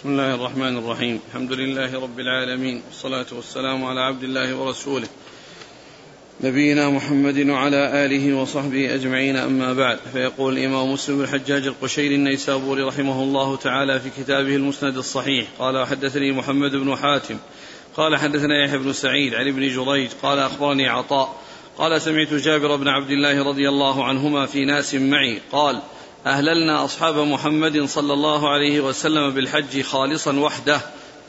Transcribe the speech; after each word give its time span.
بسم 0.00 0.08
الله 0.08 0.34
الرحمن 0.34 0.76
الرحيم. 0.76 1.20
الحمد 1.28 1.52
لله 1.52 2.00
رب 2.02 2.20
العالمين. 2.20 2.82
والصلاة 2.86 3.26
والسلام 3.32 3.84
على 3.84 4.00
عبد 4.00 4.22
الله 4.22 4.54
ورسوله. 4.54 5.08
نبينا 6.40 6.90
محمد 6.90 7.48
وعلى 7.48 8.06
آله 8.06 8.34
وصحبه 8.34 8.94
أجمعين. 8.94 9.36
أما 9.36 9.72
بعد 9.72 9.98
فيقول 10.12 10.58
الإمام 10.58 10.92
مسلم 10.92 11.20
الحجاج 11.20 11.66
القشيري 11.66 12.14
النيسابوري 12.14 12.82
رحمه 12.82 13.22
الله 13.22 13.56
تعالى 13.56 14.00
في 14.00 14.10
كتابه 14.22 14.56
المسند 14.56 14.96
الصحيح. 14.96 15.46
قال 15.58 15.86
حدثني 15.86 16.32
محمد 16.32 16.70
بن 16.70 16.96
حاتم. 16.96 17.36
قال 17.96 18.16
حدثنا 18.16 18.64
يحيى 18.64 18.78
بن 18.78 18.92
سعيد 18.92 19.34
عن 19.34 19.48
ابن 19.48 19.68
جريج. 19.68 20.10
قال 20.22 20.38
أخبرني 20.38 20.88
عطاء. 20.88 21.40
قال 21.78 22.00
سمعت 22.00 22.34
جابر 22.34 22.76
بن 22.76 22.88
عبد 22.88 23.10
الله 23.10 23.44
رضي 23.44 23.68
الله 23.68 24.04
عنهما 24.04 24.46
في 24.46 24.64
ناس 24.64 24.94
معي. 24.94 25.40
قال 25.52 25.82
أهللنا 26.26 26.84
أصحاب 26.84 27.18
محمد 27.18 27.84
صلى 27.84 28.12
الله 28.12 28.48
عليه 28.48 28.80
وسلم 28.80 29.30
بالحج 29.30 29.82
خالصا 29.82 30.32
وحده. 30.32 30.80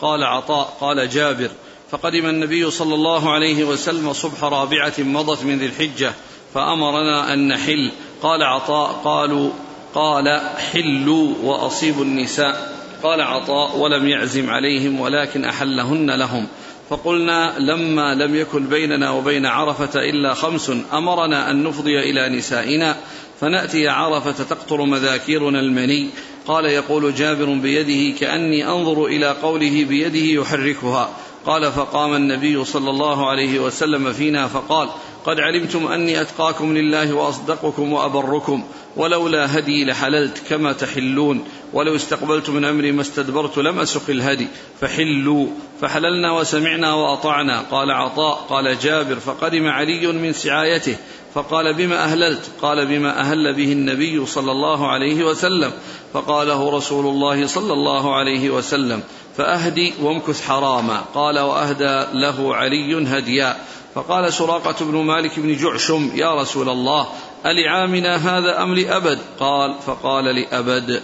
قال 0.01 0.23
عطاء 0.23 0.77
قال 0.81 1.09
جابر 1.09 1.49
فقدم 1.91 2.25
النبي 2.25 2.71
صلى 2.71 2.95
الله 2.95 3.31
عليه 3.31 3.63
وسلم 3.63 4.13
صبح 4.13 4.43
رابعة 4.43 4.93
مضت 4.99 5.43
من 5.43 5.59
ذي 5.59 5.65
الحجة 5.65 6.13
فأمرنا 6.53 7.33
أن 7.33 7.47
نحل. 7.47 7.91
قال 8.21 8.43
عطاء 8.43 9.01
قالوا 9.03 9.49
قال 9.95 10.41
حلوا 10.71 11.33
وأصيبوا 11.43 12.03
النساء. 12.03 12.77
قال 13.03 13.21
عطاء 13.21 13.77
ولم 13.77 14.07
يعزم 14.07 14.49
عليهم 14.49 14.99
ولكن 14.99 15.45
أحلهن 15.45 16.11
لهم. 16.11 16.47
فقلنا 16.89 17.59
لما 17.59 18.15
لم 18.15 18.35
يكن 18.35 18.67
بيننا 18.67 19.11
وبين 19.11 19.45
عرفة 19.45 19.99
إلا 19.99 20.33
خمس 20.33 20.71
أمرنا 20.93 21.51
أن 21.51 21.63
نفضي 21.63 21.99
إلى 21.99 22.37
نسائنا. 22.37 22.97
فنأتي 23.41 23.87
عرفة 23.87 24.43
تقطر 24.43 24.81
مذاكيرنا 24.81 25.59
المني. 25.59 26.09
قال 26.47 26.65
يقول 26.65 27.15
جابر 27.15 27.53
بيده 27.53 28.17
كأني 28.19 28.67
أنظر 28.67 29.05
إلى 29.05 29.31
قوله 29.31 29.85
بيده 29.85 30.41
يحركها. 30.41 31.09
قال 31.45 31.71
فقام 31.71 32.13
النبي 32.13 32.65
صلى 32.65 32.89
الله 32.89 33.29
عليه 33.29 33.59
وسلم 33.59 34.13
فينا 34.13 34.47
فقال 34.47 34.89
قد 35.25 35.39
علمتم 35.39 35.87
أني 35.87 36.21
أتقاكم 36.21 36.77
لله 36.77 37.13
وأصدقكم 37.13 37.93
وأبركم 37.93 38.63
ولولا 38.95 39.57
هدي 39.57 39.85
لحللت 39.85 40.41
كما 40.49 40.73
تحلون 40.73 41.45
ولو 41.73 41.95
استقبلت 41.95 42.49
من 42.49 42.65
أمري 42.65 42.91
ما 42.91 43.01
استدبرت 43.01 43.57
لم 43.57 43.79
أسق 43.79 44.09
الهدي 44.09 44.47
فحلوا 44.81 45.47
فحللنا 45.81 46.31
وسمعنا 46.31 46.93
وأطعنا. 46.93 47.61
قال 47.71 47.91
عطاء 47.91 48.35
قال 48.49 48.79
جابر 48.79 49.15
فقدم 49.15 49.67
علي 49.67 50.07
من 50.07 50.33
سعايته 50.33 50.95
فقال 51.33 51.73
بما 51.73 52.03
أهللت؟ 52.03 52.41
قال 52.61 52.85
بما 52.85 53.19
أهل 53.19 53.53
به 53.53 53.71
النبي 53.71 54.25
صلى 54.25 54.51
الله 54.51 54.91
عليه 54.91 55.23
وسلم. 55.23 55.71
فقاله 56.13 56.77
رسول 56.77 57.05
الله 57.05 57.47
صلى 57.47 57.73
الله 57.73 58.15
عليه 58.15 58.49
وسلم 58.49 59.03
فأهدي 59.37 59.93
وامكث 60.01 60.41
حراما. 60.41 61.01
قال 61.13 61.39
وأهدى 61.39 62.05
له 62.13 62.55
علي 62.55 63.17
هديا. 63.17 63.55
فقال 63.95 64.33
سراقة 64.33 64.85
بن 64.85 64.97
مالك 64.97 65.39
بن 65.39 65.57
جعشم 65.57 66.11
يا 66.15 66.41
رسول 66.41 66.69
الله 66.69 67.07
ألعامنا 67.45 68.15
هذا 68.15 68.63
أم 68.63 68.75
لأبد؟ 68.75 69.19
قال 69.39 69.75
فقال 69.85 70.25
لأبد. 70.25 71.01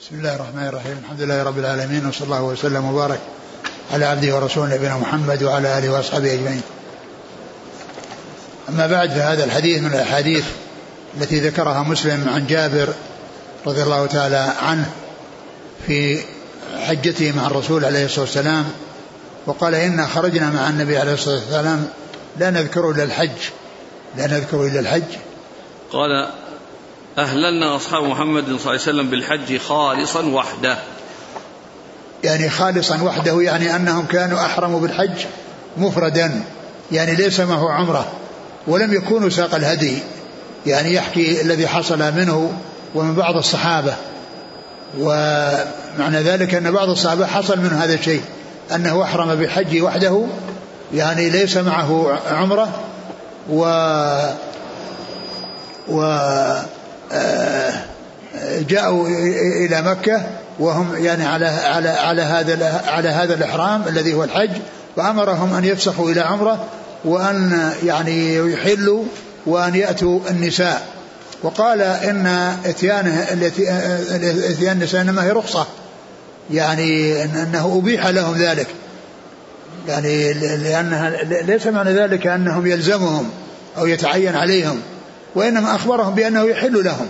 بسم 0.00 0.14
الله 0.18 0.36
الرحمن 0.36 0.66
الرحيم. 0.66 1.02
الحمد 1.04 1.20
لله 1.20 1.42
رب 1.42 1.58
العالمين 1.58 2.06
وصلى 2.06 2.24
الله 2.24 2.42
وسلم 2.42 2.84
وبارك 2.84 3.20
على 3.92 4.04
عبده 4.04 4.36
ورسوله 4.36 4.74
نبينا 4.74 4.98
محمد 4.98 5.42
وعلى 5.42 5.78
آله 5.78 5.92
وأصحابه 5.92 6.34
أجمعين. 6.34 6.62
أما 8.68 8.86
بعد 8.86 9.10
فهذا 9.10 9.44
الحديث 9.44 9.82
من 9.82 9.90
الأحاديث 9.94 10.44
التي 11.20 11.40
ذكرها 11.40 11.82
مسلم 11.82 12.28
عن 12.28 12.46
جابر 12.46 12.88
رضي 13.66 13.82
الله 13.82 14.06
تعالى 14.06 14.52
عنه 14.62 14.90
في 15.86 16.20
حجته 16.78 17.32
مع 17.36 17.46
الرسول 17.46 17.84
عليه 17.84 18.04
الصلاة 18.04 18.24
والسلام 18.24 18.64
وقال 19.46 19.74
إنا 19.74 20.06
خرجنا 20.06 20.50
مع 20.50 20.68
النبي 20.68 20.98
عليه 20.98 21.12
الصلاة 21.12 21.34
والسلام 21.34 21.88
لا 22.38 22.50
نذكر 22.50 22.90
إلا 22.90 23.02
الحج 23.02 23.50
لا 24.16 24.26
نذكر 24.26 24.66
إلا 24.66 24.80
الحج. 24.80 25.02
قال 25.92 26.28
أهللنا 27.18 27.76
أصحاب 27.76 28.04
محمد 28.04 28.44
صلى 28.44 28.56
الله 28.56 28.70
عليه 28.70 28.80
وسلم 28.80 29.10
بالحج 29.10 29.58
خالصا 29.58 30.26
وحده. 30.26 30.78
يعني 32.24 32.50
خالصا 32.50 33.02
وحده 33.02 33.40
يعني 33.40 33.76
أنهم 33.76 34.06
كانوا 34.06 34.46
أحرموا 34.46 34.80
بالحج 34.80 35.26
مفردا 35.76 36.44
يعني 36.92 37.14
ليس 37.14 37.40
معه 37.40 37.72
عمرة. 37.72 38.12
ولم 38.66 38.92
يكونوا 38.94 39.28
ساق 39.28 39.54
الهدي 39.54 39.98
يعني 40.66 40.94
يحكي 40.94 41.42
الذي 41.42 41.68
حصل 41.68 41.98
منه 41.98 42.52
ومن 42.94 43.14
بعض 43.14 43.36
الصحابة. 43.36 43.94
ومعنى 44.98 46.22
ذلك 46.22 46.54
أن 46.54 46.70
بعض 46.70 46.88
الصحابة 46.88 47.26
حصل 47.26 47.58
منه 47.58 47.84
هذا 47.84 47.94
الشيء 47.94 48.22
أنه 48.74 49.02
أحرم 49.02 49.34
بالحج 49.34 49.82
وحده 49.82 50.26
يعني 50.94 51.30
ليس 51.30 51.56
معه 51.56 52.18
عمرة 52.30 52.68
و 53.50 53.64
و 55.88 56.00
جاءوا 58.68 59.08
إلى 59.66 59.82
مكة 59.82 60.22
وهم 60.58 61.04
يعني 61.04 61.26
على 61.26 61.46
على 61.46 61.88
على 61.88 62.22
هذا 62.22 62.82
على 62.86 63.08
هذا 63.08 63.34
الإحرام 63.34 63.82
الذي 63.88 64.14
هو 64.14 64.24
الحج 64.24 64.50
وأمرهم 64.96 65.54
أن 65.54 65.64
يفسخوا 65.64 66.10
إلى 66.10 66.20
عمرة 66.20 66.64
وأن 67.04 67.72
يعني 67.84 68.36
يحلوا 68.36 69.04
وأن 69.46 69.74
يأتوا 69.74 70.20
النساء. 70.30 70.86
وقال 71.42 71.80
إن 71.80 72.26
إتيانه 72.64 73.26
إتيان 74.50 74.72
النساء 74.72 75.00
إنما 75.00 75.24
هي 75.24 75.30
رخصة. 75.30 75.66
يعني 76.52 77.22
أنه 77.24 77.78
أبيح 77.82 78.06
لهم 78.06 78.36
ذلك. 78.36 78.66
يعني 79.88 80.32
لأنها 80.32 81.22
ليس 81.42 81.66
معنى 81.66 81.92
ذلك 81.92 82.26
أنهم 82.26 82.66
يلزمهم 82.66 83.30
أو 83.78 83.86
يتعين 83.86 84.36
عليهم 84.36 84.80
وإنما 85.34 85.74
أخبرهم 85.74 86.14
بأنه 86.14 86.42
يحل 86.44 86.84
لهم. 86.84 87.06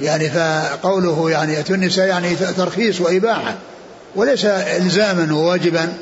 يعني 0.00 0.30
فقوله 0.30 1.30
يعني 1.30 1.60
أتوا 1.60 1.74
النساء 1.74 2.06
يعني 2.06 2.34
ترخيص 2.36 3.00
وإباحة 3.00 3.54
وليس 4.16 4.44
إلزاما 4.44 5.34
وواجبا 5.34 5.92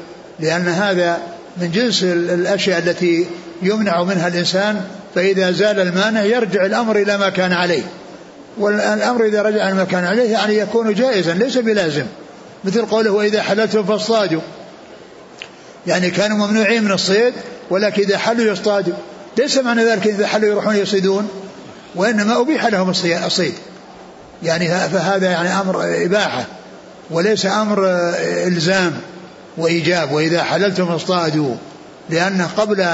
لأن 0.40 0.68
هذا 0.68 1.18
من 1.56 1.70
جنس 1.70 2.02
الأشياء 2.02 2.78
التي 2.78 3.26
يمنع 3.62 4.02
منها 4.02 4.28
الإنسان 4.28 4.80
فإذا 5.14 5.50
زال 5.50 5.80
المانع 5.80 6.22
يرجع 6.22 6.66
الأمر 6.66 6.96
إلى 6.96 7.18
ما 7.18 7.28
كان 7.28 7.52
عليه. 7.52 7.82
والأمر 8.58 9.24
إذا 9.24 9.42
رجع 9.42 9.68
إلى 9.68 9.74
ما 9.74 9.84
كان 9.84 10.04
عليه 10.04 10.30
يعني 10.30 10.56
يكون 10.56 10.94
جائزا 10.94 11.34
ليس 11.34 11.58
بلازم. 11.58 12.04
مثل 12.64 12.86
قوله 12.86 13.10
وإذا 13.10 13.42
حللتم 13.42 13.84
فاصطادوا. 13.84 14.40
يعني 15.86 16.10
كانوا 16.10 16.46
ممنوعين 16.46 16.84
من 16.84 16.92
الصيد 16.92 17.32
ولكن 17.70 18.02
إذا 18.02 18.18
حلوا 18.18 18.52
يصطادوا. 18.52 18.94
ليس 19.38 19.58
معنى 19.58 19.84
ذلك 19.84 20.06
إذا 20.06 20.26
حلوا 20.26 20.48
يروحون 20.48 20.76
يصيدون 20.76 21.28
وإنما 21.94 22.40
أبيح 22.40 22.66
لهم 22.66 22.90
الصيد. 23.26 23.54
يعني 24.42 24.68
فهذا 24.68 25.30
يعني 25.30 25.60
أمر 25.60 26.04
إباحة 26.04 26.44
وليس 27.10 27.46
أمر 27.46 27.86
إلزام. 28.46 28.92
وإيجاب 29.56 30.12
وإذا 30.12 30.42
حللتم 30.42 30.84
اصطادوا 30.84 31.54
لأن 32.10 32.46
قبل 32.56 32.86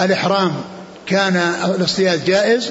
الإحرام 0.00 0.52
كان 1.06 1.36
الاصطياد 1.64 2.24
جائز 2.24 2.70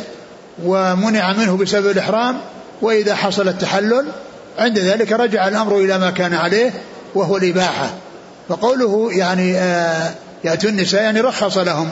ومنع 0.64 1.34
منه 1.34 1.58
بسبب 1.58 1.88
الإحرام 1.88 2.38
وإذا 2.82 3.16
حصل 3.16 3.48
التحلل 3.48 4.06
عند 4.60 4.80
ذلك 4.80 5.12
رجع 5.12 5.48
الأمر 5.48 5.78
إلى 5.78 5.98
ما 5.98 6.12
كان 6.12 6.34
عليه 6.34 6.72
وهو 7.16 7.38
الإباحة. 7.38 7.90
فقوله 8.50 9.10
يعني 9.12 9.58
آه 9.58 10.12
يأتوا 10.44 10.70
النساء 10.70 11.04
يعني 11.04 11.22
رخص 11.22 11.58
لهم 11.58 11.90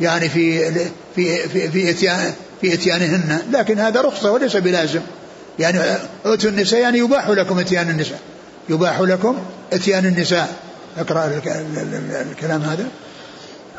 يعني 0.00 0.28
في 0.28 0.70
في 1.16 1.48
في 1.48 1.68
في 1.68 1.90
إتيان 1.90 2.32
في 2.60 2.74
إتيانهن 2.74 3.42
لكن 3.52 3.78
هذا 3.78 4.00
رخصة 4.00 4.30
وليس 4.32 4.56
بلازم. 4.56 5.00
يعني 5.58 5.80
اتوا 6.24 6.50
النساء 6.50 6.80
يعني 6.80 6.98
يباح 6.98 7.28
لكم 7.28 7.58
إتيان 7.58 7.90
النساء 7.90 8.18
يباح 8.68 9.00
لكم 9.00 9.36
إتيان 9.72 10.06
النساء. 10.06 10.65
اقرأ 10.98 11.40
الكلام 12.30 12.62
هذا. 12.62 12.86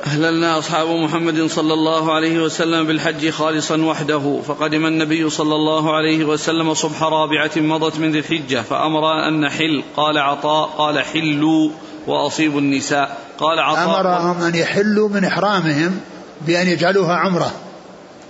أهللنا 0.06 0.60
أصحاب 0.60 0.88
محمد 0.88 1.48
صلى 1.48 1.74
الله 1.74 2.14
عليه 2.14 2.40
وسلم 2.40 2.88
بالحج 2.88 3.30
خالصا 3.30 3.78
وحده 3.78 4.40
فقدم 4.48 4.86
النبي 4.86 5.30
صلى 5.30 5.56
الله 5.56 5.96
عليه 5.96 6.25
وسلم 6.25 6.74
صبح 6.74 7.04
رابعة 7.04 7.52
مضت 7.56 8.00
من 8.00 8.12
ذي 8.12 8.19
الحجة 8.19 8.62
فأمر 8.62 9.28
أن 9.28 9.42
نحل. 9.42 9.84
قال 9.96 10.18
عطاء 10.18 10.68
قال 10.68 11.00
حلوا 11.00 11.69
وأصيبوا 12.08 12.60
النساء. 12.60 13.18
قال 13.40 13.60
عطاء 13.60 14.02
أمرهم 14.02 14.42
أن 14.42 14.56
يحلوا 14.56 15.10
من 15.10 15.25
إحرامهم 15.25 16.00
بأن 16.48 16.68
يجعلوها 16.68 17.16
عمرة 17.16 17.52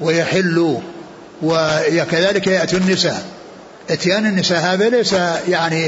ويحلوا 0.01 0.79
وكذلك 1.43 2.47
يأتوا 2.47 2.79
النساء. 2.79 3.25
اتيان 3.89 4.25
النساء 4.25 4.59
هذا 4.59 4.89
ليس 4.89 5.13
يعني 5.47 5.81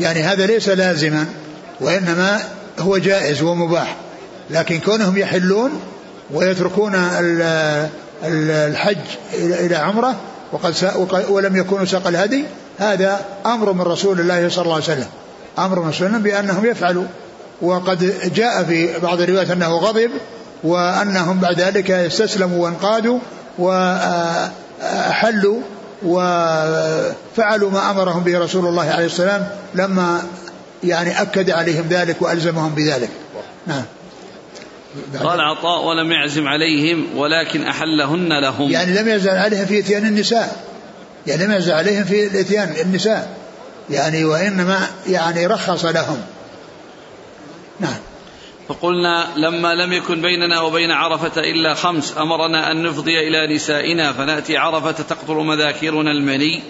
يعني 0.00 0.22
هذا 0.22 0.46
ليس 0.46 0.68
لازما. 0.68 1.26
وإنما 1.80 2.40
هو 2.78 2.98
جائز 2.98 3.42
ومباح. 3.42 3.96
لكن 4.50 4.80
كونهم 4.80 5.18
يحلون 5.18 5.70
ويتركون 6.30 6.94
الحج 8.24 8.98
إلى 9.34 9.76
عمرة 9.76 10.16
وقد 10.52 10.74
ولم 11.28 11.56
يكونوا 11.56 11.84
ساق 11.84 12.06
الهدي 12.06 12.44
هذا 12.78 13.20
أمر 13.46 13.72
من 13.72 13.82
رسول 13.82 14.20
الله 14.20 14.48
صلى 14.48 14.62
الله 14.62 14.74
عليه 14.74 14.84
وسلم. 14.84 15.08
أمر 15.58 15.80
من 15.80 15.88
رسول 15.88 16.06
الله 16.06 16.18
بأنهم 16.18 16.66
يفعلوا. 16.66 17.04
وقد 17.62 18.14
جاء 18.34 18.64
في 18.64 18.98
بعض 18.98 19.20
الروايات 19.20 19.50
أنه 19.50 19.76
غضب 19.76 20.10
وأنهم 20.64 21.38
بعد 21.38 21.60
ذلك 21.60 21.90
استسلموا 21.90 22.64
وانقادوا 22.64 23.18
وأحلوا 23.58 24.50
وفعلوا 26.02 27.70
ما 27.70 27.90
أمرهم 27.90 28.22
به 28.22 28.38
رسول 28.38 28.66
الله 28.66 28.90
عليه 28.90 29.06
السلام 29.06 29.48
لما 29.74 30.22
يعني 30.84 31.22
أكد 31.22 31.50
عليهم 31.50 31.88
ذلك 31.88 32.22
وألزمهم 32.22 32.74
بذلك. 32.74 33.10
نعم. 33.66 33.84
قال 35.22 35.40
عطاء 35.40 35.84
ولم 35.84 36.12
يعزم 36.12 36.48
عليهم 36.48 37.06
ولكن 37.16 37.62
أحلهن 37.62 38.40
لهم. 38.40 38.70
يعني 38.70 39.02
لم 39.02 39.08
يزل 39.08 39.30
عليهم 39.30 39.66
في 39.66 39.78
إتيان 39.78 40.06
النساء. 40.06 40.64
يعني 41.26 41.44
لم 41.44 41.52
يزل 41.52 41.72
عليهم 41.72 42.04
في 42.04 42.40
إتيان 42.40 42.74
النساء. 42.82 43.36
يعني 43.90 44.24
وإنما 44.24 44.86
يعني 45.06 45.46
رخص 45.46 45.84
لهم. 45.84 46.22
نعم. 47.80 47.98
فقلنا 48.68 49.26
لما 49.36 49.74
لم 49.74 49.92
يكن 49.92 50.22
بيننا 50.22 50.60
وبين 50.60 50.90
عرفة 50.90 51.40
إلا 51.40 51.74
خمس 51.74 52.14
أمرنا 52.18 52.70
أن 52.70 52.82
نفضي 52.82 53.28
إلى 53.28 53.54
نسائنا 53.54 54.12
فنأتي 54.12 54.56
عرفة 54.56 54.90
تقطر 54.90 55.42
مذاكرنا 55.42 56.10
المني. 56.10 56.62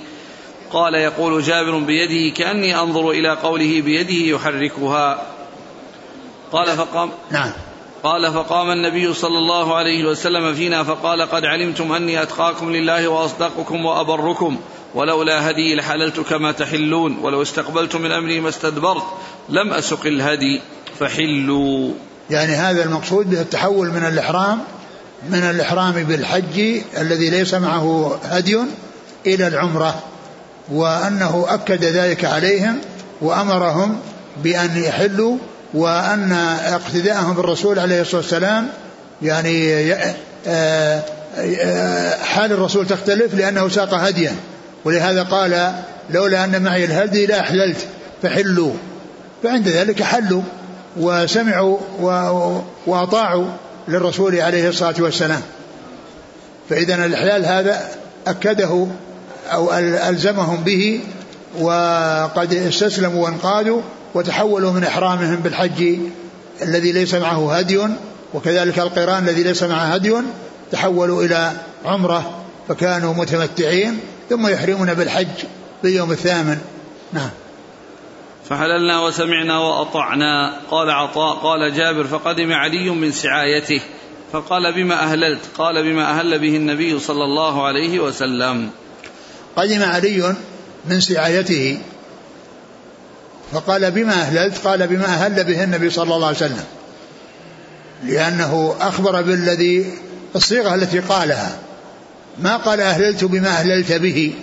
قال 0.72 0.94
يقول 0.94 1.42
جابر 1.42 1.78
بيده 1.78 2.36
كأني 2.36 2.80
أنظر 2.80 3.10
إلى 3.10 3.28
قوله 3.28 3.82
بيده 3.82 4.36
يحركها. 4.36 5.26
قال 6.52 6.76
فقام 6.76 7.10
نعم. 7.30 7.52
قال 8.02 8.32
فقام 8.32 8.70
النبي 8.70 9.14
صلى 9.14 9.38
الله 9.38 9.76
عليه 9.76 10.04
وسلم 10.04 10.54
فينا 10.54 10.84
فقال 10.84 11.22
قد 11.22 11.44
علمتم 11.44 11.92
أني 11.92 12.22
أتقاكم 12.22 12.72
لله 12.72 13.08
وأصدقكم 13.08 13.84
وأبركم 13.84 14.58
ولولا 14.94 15.50
هدي 15.50 15.74
لحللت 15.74 16.20
كما 16.20 16.52
تحلون 16.52 17.18
ولو 17.22 17.42
استقبلت 17.42 17.96
من 17.96 18.12
أمري 18.12 18.40
ما 18.40 18.48
استدبرت 18.48 19.02
لم 19.48 19.72
أسق 19.72 20.06
الهدي 20.06 20.60
فحلوا. 20.98 21.90
يعني 22.30 22.52
هذا 22.52 22.84
المقصود 22.84 23.30
به 23.30 23.40
التحول 23.40 23.88
من 23.88 24.04
الإحرام 24.04 24.60
من 25.30 25.38
الإحرام 25.38 25.92
بالحج 25.92 26.80
الذي 26.98 27.30
ليس 27.30 27.54
معه 27.54 28.18
هدي 28.24 28.58
إلى 29.26 29.46
العمرة. 29.46 30.02
وأنه 30.70 31.46
أكد 31.48 31.84
ذلك 31.84 32.24
عليهم 32.24 32.78
وأمرهم 33.20 34.00
بأن 34.42 34.76
يحلوا 34.76 35.36
وأن 35.74 36.32
اقتداءهم 36.64 37.34
بالرسول 37.34 37.78
عليه 37.78 38.00
الصلاة 38.00 38.20
والسلام 38.20 38.68
يعني 39.22 39.92
آه، 40.46 41.02
آه، 41.36 42.16
حال 42.16 42.52
الرسول 42.52 42.86
تختلف 42.86 43.34
لأنه 43.34 43.68
ساق 43.68 43.94
هديا. 43.94 44.32
ولهذا 44.84 45.22
قال 45.22 45.72
لولا 46.10 46.44
أن 46.44 46.62
معي 46.62 46.84
الهدي 46.84 47.26
لأحللت 47.26 47.86
فحلوا. 48.22 48.72
فعند 49.42 49.68
ذلك 49.68 50.02
حلوا 50.02 50.42
وسمعوا 50.96 51.78
وأطاعوا 52.86 53.46
للرسول 53.88 54.40
عليه 54.40 54.68
الصلاة 54.68 54.94
والسلام. 54.98 55.42
فإذا 56.70 56.94
الإحلال 56.94 57.46
هذا 57.46 57.88
أكده 58.26 58.86
أو 59.52 59.72
ألزمهم 60.08 60.64
به 60.64 61.00
وقد 61.58 62.54
استسلموا 62.54 63.24
وانقادوا 63.24 63.80
وتحولوا 64.14 64.72
من 64.72 64.84
إحرامهم 64.84 65.36
بالحج 65.36 65.98
الذي 66.62 66.92
ليس 66.92 67.14
معه 67.14 67.56
هدي 67.56 67.80
وكذلك 68.34 68.78
القرآن 68.78 69.28
الذي 69.28 69.42
ليس 69.42 69.62
معه 69.62 69.84
هدي 69.84 70.14
تحولوا 70.72 71.24
إلى 71.24 71.52
عمرة 71.84 72.30
فكانوا 72.68 73.14
متمتعين 73.14 74.00
ثم 74.30 74.46
يحرمون 74.46 74.94
بالحج 74.94 75.26
باليوم 75.82 76.12
الثامن. 76.12 76.58
نعم. 77.12 77.30
فحللنا 78.48 79.00
وسمعنا 79.00 79.58
وأطعنا. 79.58 80.56
قال 80.70 80.90
عطاء 80.90 81.36
قال 81.36 81.74
جابر 81.76 82.04
فقدم 82.04 82.52
علي 82.52 82.90
من 82.90 83.12
سعايته 83.12 83.80
فقال 84.32 84.74
بما 84.74 84.94
أهللت؟ 84.94 85.40
قال 85.58 85.92
بما 85.92 86.10
أهل 86.10 86.38
به 86.38 86.56
النبي 86.56 86.98
صلى 86.98 87.24
الله 87.24 87.66
عليه 87.66 88.00
وسلم. 88.00 88.70
قدم 89.56 89.82
علي 89.82 90.34
من 90.86 91.00
سعايته 91.00 91.78
فقال 93.52 93.90
بما 93.90 94.12
أهللت؟ 94.12 94.58
قال 94.66 94.86
بما 94.86 95.04
أهل 95.04 95.44
به 95.44 95.64
النبي 95.64 95.90
صلى 95.90 96.14
الله 96.14 96.26
عليه 96.26 96.36
وسلم. 96.36 96.64
لأنه 98.04 98.76
أخبر 98.80 99.22
بالذي 99.22 99.92
الصيغة 100.36 100.74
التي 100.74 100.98
قالها. 100.98 101.56
ما 102.38 102.56
قال 102.56 102.80
أهللت 102.80 103.24
بما 103.24 103.48
أهللت 103.48 103.92
به. 103.92 104.34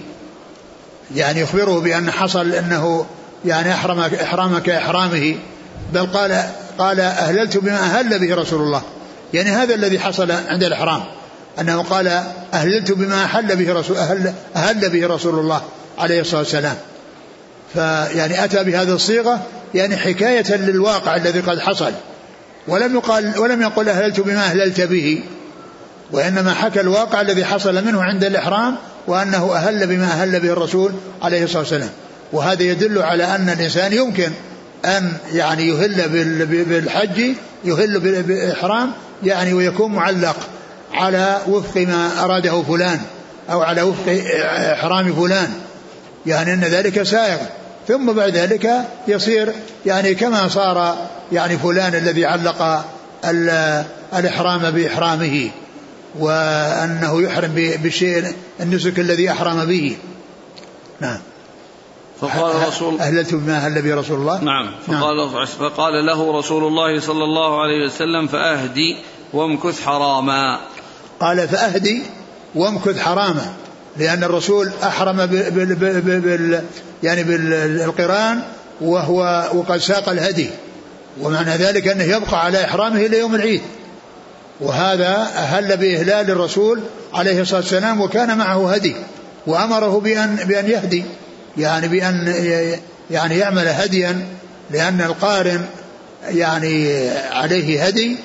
يعني 1.15 1.39
يخبره 1.39 1.79
بأن 1.79 2.11
حصل 2.11 2.53
أنه 2.53 3.05
يعني 3.45 3.73
أحرم 3.73 3.99
إحرامك 3.99 4.61
كإحرامه 4.61 5.35
بل 5.93 6.05
قال 6.05 6.43
قال 6.77 6.99
أهللت 6.99 7.57
بما 7.57 7.79
أهل 7.79 8.19
به 8.19 8.35
رسول 8.35 8.61
الله. 8.61 8.81
يعني 9.33 9.49
هذا 9.49 9.75
الذي 9.75 9.99
حصل 9.99 10.31
عند 10.31 10.63
الإحرام. 10.63 11.03
أنه 11.59 11.81
قال 11.83 12.23
أهللت 12.53 12.91
بما 12.91 13.25
أحل 13.25 13.55
به 13.55 13.73
رسول 13.73 13.97
أهل, 13.97 14.33
أهل 14.55 14.89
به 14.89 15.07
رسول 15.07 15.39
الله 15.39 15.61
عليه 15.97 16.21
الصلاة 16.21 16.39
والسلام. 16.39 16.75
فيعني 17.73 18.43
أتى 18.43 18.63
بهذه 18.63 18.93
الصيغة 18.93 19.41
يعني 19.75 19.97
حكاية 19.97 20.55
للواقع 20.55 21.15
الذي 21.15 21.39
قد 21.39 21.59
حصل. 21.59 21.91
ولم 22.67 22.95
يقال 22.95 23.39
ولم 23.39 23.61
يقل 23.61 23.89
أهللت 23.89 24.19
بما 24.19 24.39
أهللت 24.39 24.81
به 24.81 25.23
وإنما 26.11 26.53
حكى 26.53 26.81
الواقع 26.81 27.21
الذي 27.21 27.45
حصل 27.45 27.85
منه 27.85 28.03
عند 28.03 28.23
الإحرام 28.23 28.75
وأنه 29.07 29.55
أهل 29.55 29.87
بما 29.87 30.05
أهل 30.05 30.39
به 30.39 30.49
الرسول 30.49 30.91
عليه 31.21 31.43
الصلاة 31.43 31.59
والسلام. 31.59 31.89
وهذا 32.31 32.63
يدل 32.63 33.01
على 33.01 33.23
أن 33.23 33.49
الإنسان 33.49 33.93
يمكن 33.93 34.31
أن 34.85 35.13
يعني 35.33 35.67
يهل 35.67 36.09
بالحج 36.65 37.21
يهل 37.65 37.99
بالإحرام 37.99 38.91
يعني 39.23 39.53
ويكون 39.53 39.91
معلق. 39.91 40.37
على 40.97 41.41
وفق 41.47 41.77
ما 41.77 42.23
أراده 42.23 42.61
فلان 42.61 42.99
أو 43.51 43.61
على 43.61 43.81
وفق 43.81 44.21
إحرام 44.73 45.13
فلان. 45.13 45.53
يعني 46.25 46.53
أن 46.53 46.61
ذلك 46.61 47.03
سائغ. 47.03 47.37
ثم 47.87 48.11
بعد 48.11 48.35
ذلك 48.35 48.85
يصير 49.07 49.53
يعني 49.85 50.15
كما 50.15 50.47
صار 50.47 51.07
يعني 51.31 51.57
فلان 51.57 51.95
الذي 51.95 52.25
علق 52.25 52.85
الإحرام 54.13 54.71
بإحرامه 54.71 55.49
وأنه 56.19 57.21
يحرم 57.21 57.53
بالشيء 57.53 58.35
النسك 58.59 58.99
الذي 58.99 59.31
أحرم 59.31 59.65
به. 59.65 59.97
نعم. 61.01 61.17
فقال 62.21 62.55
الرسول 62.55 62.99
أهلت 62.99 63.33
بما 63.33 63.57
أهل 63.57 63.81
به 63.81 63.95
رسول 63.95 64.19
الله؟ 64.19 64.43
نعم. 64.43 64.71
فقال, 64.87 65.17
نعم 65.17 65.45
فقال 65.45 66.05
له 66.05 66.39
رسول 66.39 66.63
الله 66.63 66.99
صلى 66.99 67.23
الله 67.23 67.61
عليه 67.61 67.85
وسلم 67.85 68.27
فأهدي 68.27 68.97
وامكث 69.33 69.85
حراما. 69.85 70.59
قال 71.19 71.47
فأهدي 71.47 72.01
وامكث 72.55 72.99
حراما 72.99 73.53
لأن 73.97 74.23
الرسول 74.23 74.71
أحرم 74.83 75.25
بال 75.25 75.75
بال 75.75 76.01
بال 76.01 76.63
يعني 77.03 77.23
بالقرآن 77.23 78.41
وهو 78.81 79.49
وقد 79.53 79.77
ساق 79.77 80.09
الهدي. 80.09 80.49
ومعنى 81.21 81.51
ذلك 81.51 81.87
أنه 81.87 82.03
يبقى 82.03 82.45
على 82.45 82.65
إحرامه 82.65 83.05
إلى 83.05 83.19
يوم 83.19 83.35
العيد. 83.35 83.61
وهذا 84.61 85.15
أهل 85.35 85.77
بإهلال 85.77 86.31
الرسول 86.31 86.81
عليه 87.13 87.41
الصلاة 87.41 87.59
والسلام 87.59 88.01
وكان 88.01 88.37
معه 88.37 88.73
هدي 88.73 88.95
وأمره 89.47 89.99
بأن 89.99 90.35
بأن 90.35 90.69
يهدي 90.69 91.03
يعني 91.57 91.87
بأن 91.87 92.33
يعني 93.11 93.37
يعمل 93.37 93.67
هديا 93.67 94.25
لأن 94.71 95.01
القارن 95.01 95.65
يعني 96.29 97.09
عليه 97.31 97.83
هدي 97.85 98.17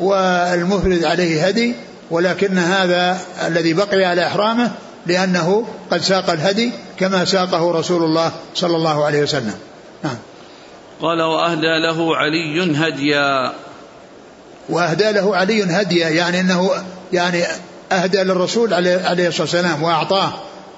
والمفرد 0.00 1.04
عليه 1.04 1.46
هدي 1.46 1.74
ولكن 2.10 2.58
هذا 2.58 3.20
الذي 3.46 3.72
بقي 3.72 4.04
على 4.04 4.26
إحرامه 4.26 4.70
لأنه 5.06 5.66
قد 5.90 6.00
ساق 6.00 6.30
الهدي 6.30 6.72
كما 6.98 7.24
ساقه 7.24 7.72
رسول 7.72 8.04
الله 8.04 8.32
صلى 8.54 8.76
الله 8.76 9.04
عليه 9.04 9.22
وسلم. 9.22 9.54
نعم. 10.04 10.16
قال 11.02 11.22
وأهدى 11.22 11.78
له 11.78 12.16
علي 12.16 12.78
هديا. 12.78 13.52
وأهدى 14.68 15.12
له 15.12 15.36
علي 15.36 15.64
هديا 15.64 16.08
يعني 16.08 16.40
أنه 16.40 16.70
يعني 17.12 17.44
أهدى 17.92 18.18
للرسول 18.18 18.74
عليه 18.74 19.28
الصلاة 19.28 19.40
والسلام 19.40 19.82
وأعطاه 19.82 20.32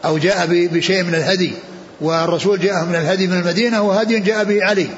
أو 0.04 0.18
جاء 0.18 0.46
بشيء 0.50 1.02
من 1.02 1.14
الهدي. 1.14 1.52
والرسول 2.00 2.60
جاءه 2.60 2.84
من 2.84 2.94
الهدي 2.94 3.26
من 3.26 3.38
المدينة 3.38 3.82
وهدي 3.82 4.18
جاء 4.18 4.44
به 4.44 4.64
علي. 4.64 4.88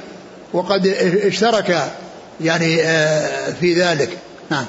وقد 0.53 0.87
اشترك 1.25 1.93
يعني 2.41 2.83
آه، 2.83 3.53
في 3.61 3.75
ذلك. 3.75 4.19
نعم. 4.51 4.65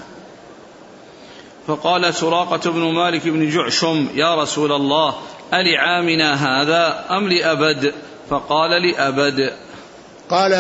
فقال 1.68 2.14
سراقة 2.14 2.72
بن 2.72 2.82
مالك 2.82 3.28
بن 3.28 3.50
جعشم 3.50 4.08
يا 4.16 4.36
رسول 4.36 4.72
الله 4.72 5.16
ألعامنا 5.54 6.34
هذا 6.34 7.06
أم 7.12 7.28
لأبد؟ 7.28 7.94
فقال 8.30 8.82
لأبد. 8.82 9.54
قال 10.30 10.54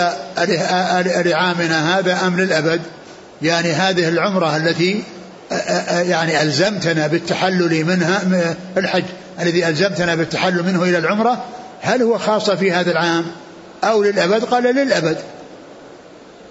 ألعامنا 1.07 1.99
هذا 1.99 2.27
أم 2.27 2.39
للأبد؟ 2.39 2.81
يعني 3.41 3.71
هذه 3.71 4.09
العمرة 4.09 4.57
التي 4.57 5.03
يعني 5.89 6.41
ألزمتنا 6.41 7.07
بالتحلل 7.07 7.85
منها 7.85 8.21
الحج 8.77 9.03
الذي 9.39 9.67
ألزمتنا 9.67 10.15
بالتحلل 10.15 10.63
منه 10.63 10.83
إلى 10.83 10.97
العمرة 10.97 11.45
هل 11.81 12.01
هو 12.01 12.17
خاصة 12.17 12.55
في 12.55 12.71
هذا 12.71 12.91
العام؟ 12.91 13.25
أو 13.83 14.03
للأبد؟ 14.03 14.43
قال 14.43 14.63
للأبد. 14.63 15.17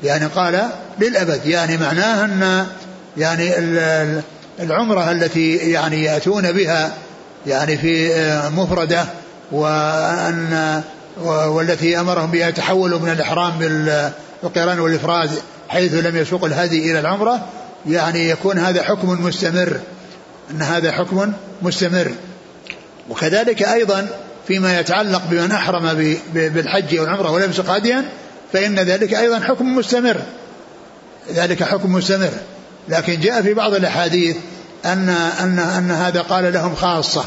يعني 0.02 0.26
قال 0.26 0.68
للأبد. 1.00 1.46
يعني 1.46 1.76
معناه 1.76 2.24
أن 2.24 2.66
يعني 3.16 3.52
العمرة 4.60 5.10
التي 5.10 5.56
يعني 5.56 6.02
يأتون 6.02 6.52
بها 6.52 6.92
يعني 7.46 7.76
في 7.76 8.14
آه، 8.14 8.48
مفردة 8.48 9.04
وأن 9.52 10.82
والتي 11.26 12.00
أمرهم 12.00 12.30
بها 12.30 12.48
يتحولوا 12.48 12.98
من 12.98 13.08
الإحرام 13.08 13.58
بالقرآن 13.58 14.78
والإفراد 14.78 15.30
حيث 15.68 15.94
لم 15.94 16.16
يسوق 16.16 16.44
الهدي 16.44 16.90
إلى 16.90 17.00
العمرة 17.00 17.46
يعني 17.88 18.28
يكون 18.28 18.58
هذا 18.58 18.82
حكم 18.82 19.24
مستمر 19.24 19.80
أن 20.50 20.62
هذا 20.62 20.92
حكم 20.92 21.32
مستمر. 21.62 22.12
وكذلك 23.10 23.62
أيضا 23.62 24.08
فيما 24.48 24.80
يتعلق 24.80 25.22
بمن 25.30 25.52
أحرم 25.52 26.16
بالحج 26.34 26.98
والعمرة 26.98 27.30
ولم 27.30 27.50
يسق 27.50 27.70
هديا 27.70 28.04
فإن 28.52 28.74
ذلك 28.78 29.14
أيضا 29.14 29.40
حكم 29.40 29.76
مستمر. 29.76 30.16
ذلك 31.34 31.62
حكم 31.62 31.92
مستمر. 31.92 32.30
لكن 32.88 33.20
جاء 33.20 33.42
في 33.42 33.54
بعض 33.54 33.74
الأحاديث 33.74 34.36
أن 34.84 35.08
أن 35.40 35.58
أن 35.58 35.90
هذا 35.90 36.20
قال 36.20 36.52
لهم 36.52 36.74
خاصة 36.74 37.24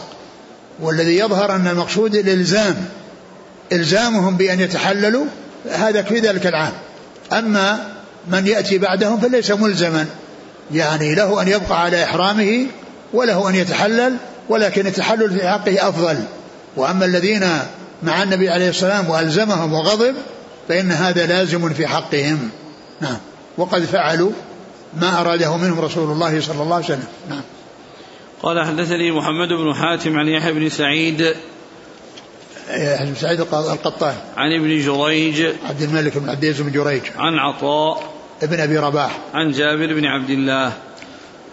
والذي 0.79 1.17
يظهر 1.17 1.55
أن 1.55 1.67
المقصود 1.67 2.15
الإلزام 2.15 2.75
إلزامهم 3.71 4.37
بأن 4.37 4.59
يتحللوا 4.59 5.25
هذا 5.71 6.01
في 6.01 6.19
ذلك 6.19 6.47
العام. 6.47 6.71
أما 7.33 7.87
من 8.27 8.47
يأتي 8.47 8.77
بعدهم 8.77 9.19
فليس 9.19 9.51
ملزما 9.51 10.05
يعني 10.73 11.15
له 11.15 11.41
أن 11.41 11.47
يبقى 11.47 11.81
على 11.81 12.03
إحرامه 12.03 12.65
وله 13.13 13.49
أن 13.49 13.55
يتحلل 13.55 14.15
ولكن 14.49 14.87
التحلل 14.87 15.39
في 15.39 15.47
حقه 15.47 15.89
أفضل. 15.89 16.17
وأما 16.77 17.05
الذين 17.05 17.49
مع 18.03 18.23
النبي 18.23 18.49
عليه 18.49 18.69
السلام 18.69 19.09
وألزمهم 19.09 19.73
وغضب 19.73 20.15
فإن 20.69 20.91
هذا 20.91 21.25
لازم 21.25 21.73
في 21.73 21.87
حقهم. 21.87 22.49
نعم. 23.01 23.17
وقد 23.57 23.83
فعلوا 23.83 24.31
ما 24.95 25.21
أراده 25.21 25.57
منهم 25.57 25.79
رسول 25.79 26.11
الله 26.11 26.41
صلى 26.41 26.63
الله 26.63 26.75
عليه 26.75 26.85
وسلم. 26.85 27.07
نعم. 27.29 27.41
قال 28.43 28.65
حدثني 28.65 29.11
محمد 29.11 29.47
بن 29.47 29.73
حاتم 29.73 30.19
عن 30.19 30.27
يحيى 30.27 30.53
بن 30.53 30.69
سعيد. 30.69 31.35
يحيى 32.69 33.05
بن 33.05 33.15
سعيد 33.15 33.39
القطان. 33.39 34.15
عن 34.37 34.53
ابن 34.53 34.85
جريج. 34.85 35.41
عبد 35.65 35.81
الملك 35.81 36.17
بن 36.17 36.29
عبد 36.29 36.43
العزيز 36.43 36.61
بن 36.61 36.71
جريج. 36.71 37.01
عن 37.17 37.39
عطاء. 37.39 38.03
ابن 38.43 38.59
أبي 38.59 38.77
رباح. 38.77 39.19
عن 39.33 39.51
جابر 39.51 39.93
بن 39.93 40.05
عبد 40.05 40.29
الله. 40.29 40.73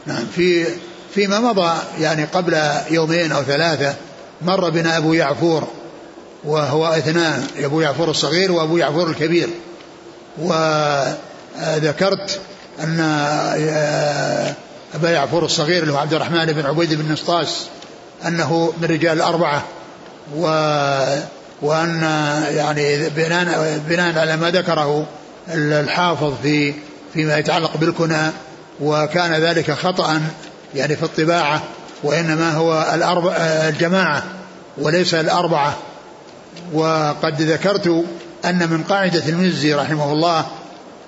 نعم. 0.06 0.24
في 0.34 0.66
فيما 1.14 1.40
مضى 1.40 1.78
يعني 2.00 2.24
قبل 2.24 2.62
يومين 2.90 3.32
أو 3.32 3.42
ثلاثة 3.42 3.94
مر 4.42 4.70
بنا 4.70 4.96
أبو 4.96 5.12
يعفور 5.12 5.68
وهو 6.44 6.86
اثنان 6.86 7.46
أبو 7.58 7.80
يعفور 7.80 8.10
الصغير 8.10 8.52
وأبو 8.52 8.76
يعفور 8.76 9.10
الكبير. 9.10 9.48
وذكرت 10.38 12.40
أن 12.80 13.00
أبا 14.94 15.10
يعفور 15.10 15.44
الصغير 15.44 15.82
اللي 15.82 15.92
هو 15.94 15.98
عبد 15.98 16.14
الرحمن 16.14 16.46
بن 16.46 16.66
عبيد 16.66 16.94
بن 16.94 17.12
نسطاس 17.12 17.66
أنه 18.26 18.72
من 18.82 18.88
رجال 18.88 19.16
الأربعة 19.16 19.64
و 20.36 20.46
وأن 21.62 22.02
يعني 22.50 23.08
بناء 23.08 23.80
بناء 23.88 24.18
على 24.18 24.36
ما 24.36 24.50
ذكره 24.50 25.06
الحافظ 25.54 26.34
في 26.42 26.74
فيما 27.14 27.38
يتعلق 27.38 27.76
بالكنى 27.76 28.30
وكان 28.80 29.32
ذلك 29.32 29.70
خطأ 29.70 30.20
يعني 30.74 30.96
في 30.96 31.02
الطباعة 31.02 31.62
وإنما 32.02 32.52
هو 32.52 32.90
الأربع 32.94 33.32
الجماعة 33.36 34.22
وليس 34.78 35.14
الأربعة. 35.14 35.76
وقد 36.72 37.42
ذكرت 37.42 38.04
أن 38.44 38.70
من 38.70 38.84
قاعدة 38.88 39.28
المزي 39.28 39.74
رحمه 39.74 40.12
الله 40.12 40.46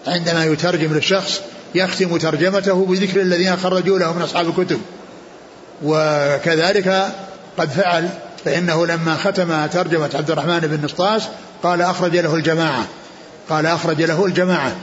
عندما 0.06 0.44
يترجم 0.44 0.94
للشخص 0.94 1.40
يختم 1.74 2.16
ترجمته 2.16 2.86
بذكر 2.86 3.20
الذين 3.20 3.56
خرجوا 3.56 3.98
له 3.98 4.12
من 4.12 4.22
أصحاب 4.22 4.48
الكتب. 4.48 4.80
وكذلك 5.84 7.08
قد 7.58 7.70
فعل 7.70 8.08
فإنه 8.44 8.86
لما 8.86 9.16
ختم 9.16 9.66
ترجمة 9.66 10.10
عبد 10.14 10.30
الرحمن 10.30 10.60
بن 10.60 10.84
نسطاس 10.84 11.22
قال 11.62 11.82
أخرج 11.82 12.16
له 12.16 12.34
الجماعة. 12.34 12.86
قال 13.50 13.66
أخرج 13.66 14.02
له 14.02 14.24
الجماعة. 14.24 14.76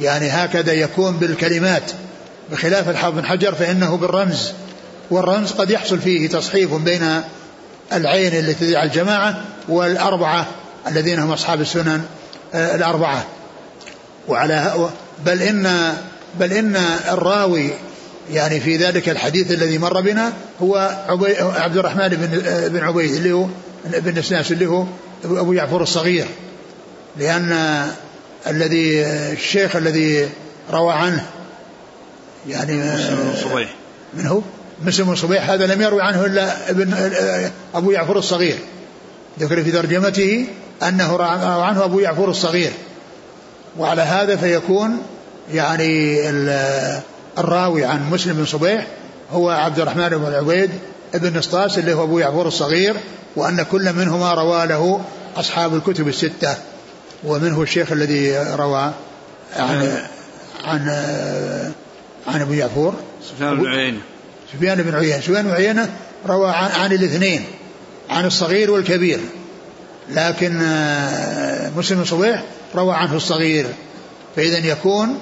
يعني 0.00 0.28
هكذا 0.28 0.72
يكون 0.72 1.16
بالكلمات. 1.16 1.92
بخلاف 2.52 2.88
الحافظ 2.88 3.16
بن 3.16 3.24
حجر 3.24 3.54
فإنه 3.54 3.96
بالرمز. 3.96 4.52
والرمز 5.10 5.52
قد 5.52 5.70
يحصل 5.70 5.98
فيه 5.98 6.28
تصحيف 6.28 6.74
بين 6.74 7.22
العين 7.92 8.32
التي 8.34 8.66
تدعى 8.66 8.86
الجماعة 8.86 9.42
والأربعة 9.68 10.46
الذين 10.86 11.18
هم 11.18 11.32
أصحاب 11.32 11.60
السنن 11.60 12.04
آه، 12.54 12.74
الأربعة. 12.74 13.24
وعلى 14.28 14.90
بل 15.26 15.42
إن 15.42 15.94
بل 16.38 16.52
إن 16.52 16.76
الراوي 17.08 17.70
يعني 18.32 18.60
في 18.60 18.76
ذلك 18.76 19.08
الحديث 19.08 19.50
الذي 19.50 19.78
مر 19.78 20.00
بنا 20.00 20.32
هو 20.62 21.04
عبد 21.56 21.76
الرحمن 21.76 22.08
بن 22.08 22.46
آه، 22.46 22.68
بن 22.68 22.78
عبيد 22.78 23.14
اللي 23.14 23.32
هو 23.32 23.46
بن 23.84 24.18
إسناس 24.18 24.52
اللي 24.52 24.66
هو 24.66 24.84
أبو 25.24 25.54
جعفر 25.54 25.82
الصغير. 25.82 26.26
لأن 27.18 27.86
الذي 28.46 29.04
الشيخ 29.06 29.76
الذي 29.76 30.28
روى 30.70 30.92
عنه 30.92 31.26
يعني 32.48 32.76
مسلم 32.76 33.16
بن 33.16 33.50
صبيح. 33.50 33.74
من 34.14 34.26
هو؟ 34.26 34.40
مسلم 34.84 35.06
بن 35.06 35.14
صبيح. 35.14 35.50
هذا 35.50 35.66
لم 35.66 35.82
يروي 35.82 36.02
عنه 36.02 36.26
إلا 36.26 36.70
ابن 36.70 36.94
أبو 37.74 37.90
يعفر 37.90 38.18
الصغير. 38.18 38.58
ذكر 39.40 39.64
في 39.64 39.70
ترجمته 39.70 40.46
أنه 40.82 41.16
روى 41.16 41.28
عنه 41.64 41.84
أبو 41.84 42.00
يعفر 42.00 42.30
الصغير. 42.30 42.72
وعلى 43.78 44.02
هذا 44.02 44.36
فيكون 44.36 44.98
يعني 45.52 46.20
الراوي 47.38 47.84
عن 47.84 48.10
مسلم 48.10 48.36
بن 48.36 48.44
صبيح 48.44 48.86
هو 49.32 49.50
عبد 49.50 49.80
الرحمن 49.80 50.08
بن 50.08 50.34
عبيد 50.34 50.70
ابن 51.14 51.38
نسطاس 51.38 51.78
اللي 51.78 51.94
هو 51.94 52.04
أبو 52.04 52.18
يعفور 52.18 52.48
الصغير 52.48 52.96
وأن 53.36 53.62
كل 53.62 53.92
منهما 53.92 54.34
روى 54.34 54.66
له 54.66 55.00
أصحاب 55.36 55.74
الكتب 55.74 56.08
الستة 56.08 56.56
ومنه 57.24 57.62
الشيخ 57.62 57.92
الذي 57.92 58.38
روى 58.38 58.92
عن 59.56 59.98
عن 60.64 60.88
عن 62.26 62.40
أبو 62.40 62.52
يعفور. 62.52 62.94
سفيان 63.30 63.56
بن 63.56 63.66
عيينة. 63.66 64.00
سفيان 64.52 64.82
بن 64.82 64.94
عيينة. 64.94 65.20
سفيان 65.20 65.42
بن 65.42 65.50
عيينة 65.50 65.90
روى 66.26 66.50
عن, 66.50 66.70
عن 66.70 66.92
الاثنين 66.92 67.44
عن 68.10 68.24
الصغير 68.24 68.70
والكبير. 68.70 69.20
لكن 70.10 70.60
آه، 70.62 71.70
مسلم 71.76 71.98
بن 71.98 72.04
صبيح 72.04 72.42
روى 72.74 72.94
عنه 72.94 73.16
الصغير 73.16 73.66
فإذا 74.36 74.58
يكون 74.58 75.18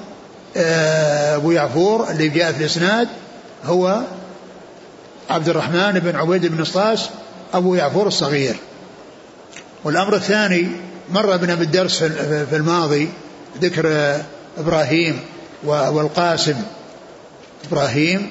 أبو 0.55 1.51
يعفور 1.51 2.09
اللي 2.09 2.29
جاء 2.29 2.51
في 2.51 2.59
الإسناد 2.59 3.07
هو 3.65 4.01
عبد 5.29 5.49
الرحمن 5.49 5.91
بن 5.91 6.15
عبيد 6.15 6.45
بن 6.45 6.63
صاص 6.63 7.09
أبو 7.53 7.75
يعفور 7.75 8.07
الصغير. 8.07 8.55
والأمر 9.83 10.15
الثاني 10.15 10.67
مر 11.11 11.37
بنا 11.37 11.55
بالدرس 11.55 12.03
في 12.03 12.55
الماضي 12.55 13.09
ذكر 13.61 14.17
إبراهيم 14.57 15.19
والقاسم. 15.63 16.55
إبراهيم 17.71 18.29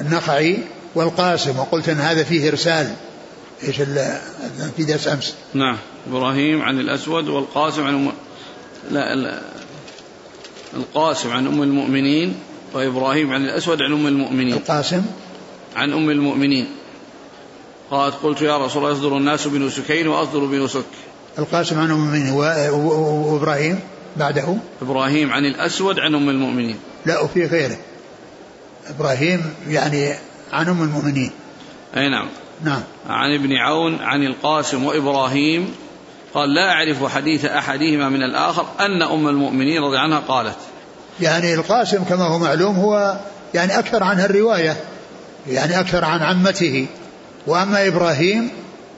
النخعي 0.00 0.58
والقاسم. 0.94 1.58
وقلت 1.58 1.88
أن 1.88 2.00
هذا 2.00 2.24
فيه 2.24 2.48
إرسال. 2.48 2.94
إيش 3.68 3.76
في 4.76 4.84
درس 4.84 5.08
أمس. 5.08 5.34
نعم. 5.54 5.76
إبراهيم 6.10 6.62
عن 6.62 6.80
الأسود 6.80 7.28
والقاسم 7.28 7.86
عن. 7.86 8.12
لا, 8.90 9.14
لا. 9.14 9.40
القاسم 10.74 11.30
عن 11.30 11.46
أم 11.46 11.62
المؤمنين 11.62 12.34
وإبراهيم 12.74 13.32
عن 13.32 13.44
الأسود 13.44 13.82
عن 13.82 13.92
أم 13.92 14.06
المؤمنين. 14.06 14.54
القاسم؟ 14.54 15.02
عن 15.76 15.92
أم 15.92 16.10
المؤمنين. 16.10 16.66
قالت 17.90 18.14
قلت 18.14 18.42
يا 18.42 18.58
رسول 18.58 18.82
الله 18.82 18.96
يصدر 18.96 19.16
الناس 19.16 19.46
بنسكين 19.46 20.08
وأصدر 20.08 20.44
بنسك 20.44 20.84
القاسم 21.38 21.78
عن 21.78 21.90
أم 21.90 21.96
المؤمنين. 21.96 22.32
وإبراهيم 22.32 23.80
بعده؟ 24.16 24.56
إبراهيم 24.82 25.32
عن 25.32 25.44
الأسود 25.44 25.98
عن 25.98 26.14
أم 26.14 26.28
المؤمنين. 26.28 26.76
لا 27.06 27.20
وفي 27.20 27.46
غيره. 27.46 27.76
إبراهيم 28.88 29.54
يعني 29.68 30.14
عن 30.52 30.68
أم 30.68 30.82
المؤمنين. 30.82 31.30
أي 31.96 32.08
نعم. 32.08 32.28
نعم. 32.64 32.82
عن 33.08 33.34
ابن 33.34 33.52
عون 33.56 33.94
عن 33.94 34.26
القاسم 34.26 34.84
وإبراهيم 34.84 35.74
قال 36.34 36.54
لا 36.54 36.70
أعرف 36.70 37.04
حديث 37.04 37.44
أحدهما 37.44 38.08
من 38.08 38.22
الآخر 38.22 38.66
أن 38.80 39.02
أم 39.02 39.28
المؤمنين 39.28 39.82
رضي 39.82 39.98
عنها 39.98 40.18
قالت. 40.28 40.56
يعني 41.20 41.54
القاسم 41.54 42.04
كما 42.04 42.24
هو 42.24 42.38
معلوم 42.38 42.76
هو 42.76 43.16
يعني 43.54 43.78
أكثر 43.78 44.02
عنها 44.02 44.26
الرواية 44.26 44.76
يعني 45.48 45.80
أكثر 45.80 46.04
عن 46.04 46.22
عمته. 46.22 46.86
وأما 47.46 47.86
إبراهيم 47.86 48.50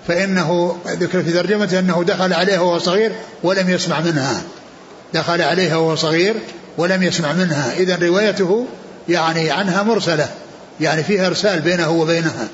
فإنه 0.09 0.77
ذكر 0.87 1.23
في 1.23 1.33
ترجمته 1.33 1.79
أنه 1.79 2.05
دخل 2.05 2.33
عليها 2.33 2.61
وهو 2.61 2.79
صغير 2.79 3.13
ولم 3.43 3.71
يسمع 3.71 4.01
منها. 4.01 4.43
دخل 5.15 5.43
عليها 5.43 5.77
وهو 5.77 5.97
صغير 5.97 6.35
ولم 6.79 7.03
يسمع 7.03 7.33
منها. 7.33 7.73
إذا 7.77 7.97
روايته 7.97 8.67
يعني 9.09 9.51
عنها 9.51 9.83
مرسلة 9.83 10.29
يعني 10.81 11.03
فيها 11.03 11.27
إرسال 11.27 11.61
بينه 11.61 11.91
وبينها. 11.91 12.49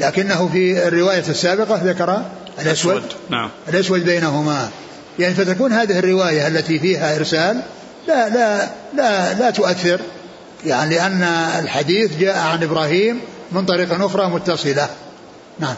لكنه 0.00 0.50
في 0.52 0.88
الرواية 0.88 1.24
السابقة 1.28 1.80
ذكر 1.84 2.22
الأسود. 2.58 3.02
نعم. 3.30 3.50
الأسود 3.68 4.04
بينهما. 4.04 4.70
يعني 5.18 5.34
فتكون 5.34 5.72
هذه 5.72 5.98
الرواية 5.98 6.48
التي 6.48 6.78
فيها 6.78 7.16
إرسال 7.16 7.62
لا 8.08 8.28
لا 8.28 8.68
لا 8.96 9.34
لا 9.34 9.50
تؤثر. 9.50 10.00
يعني 10.66 10.94
لأن 10.94 11.22
الحديث 11.62 12.18
جاء 12.18 12.38
عن 12.38 12.62
إبراهيم 12.62 13.20
من 13.52 13.66
طريق 13.66 14.02
أخرى 14.04 14.28
متصلة. 14.28 14.88
نعم. 15.58 15.76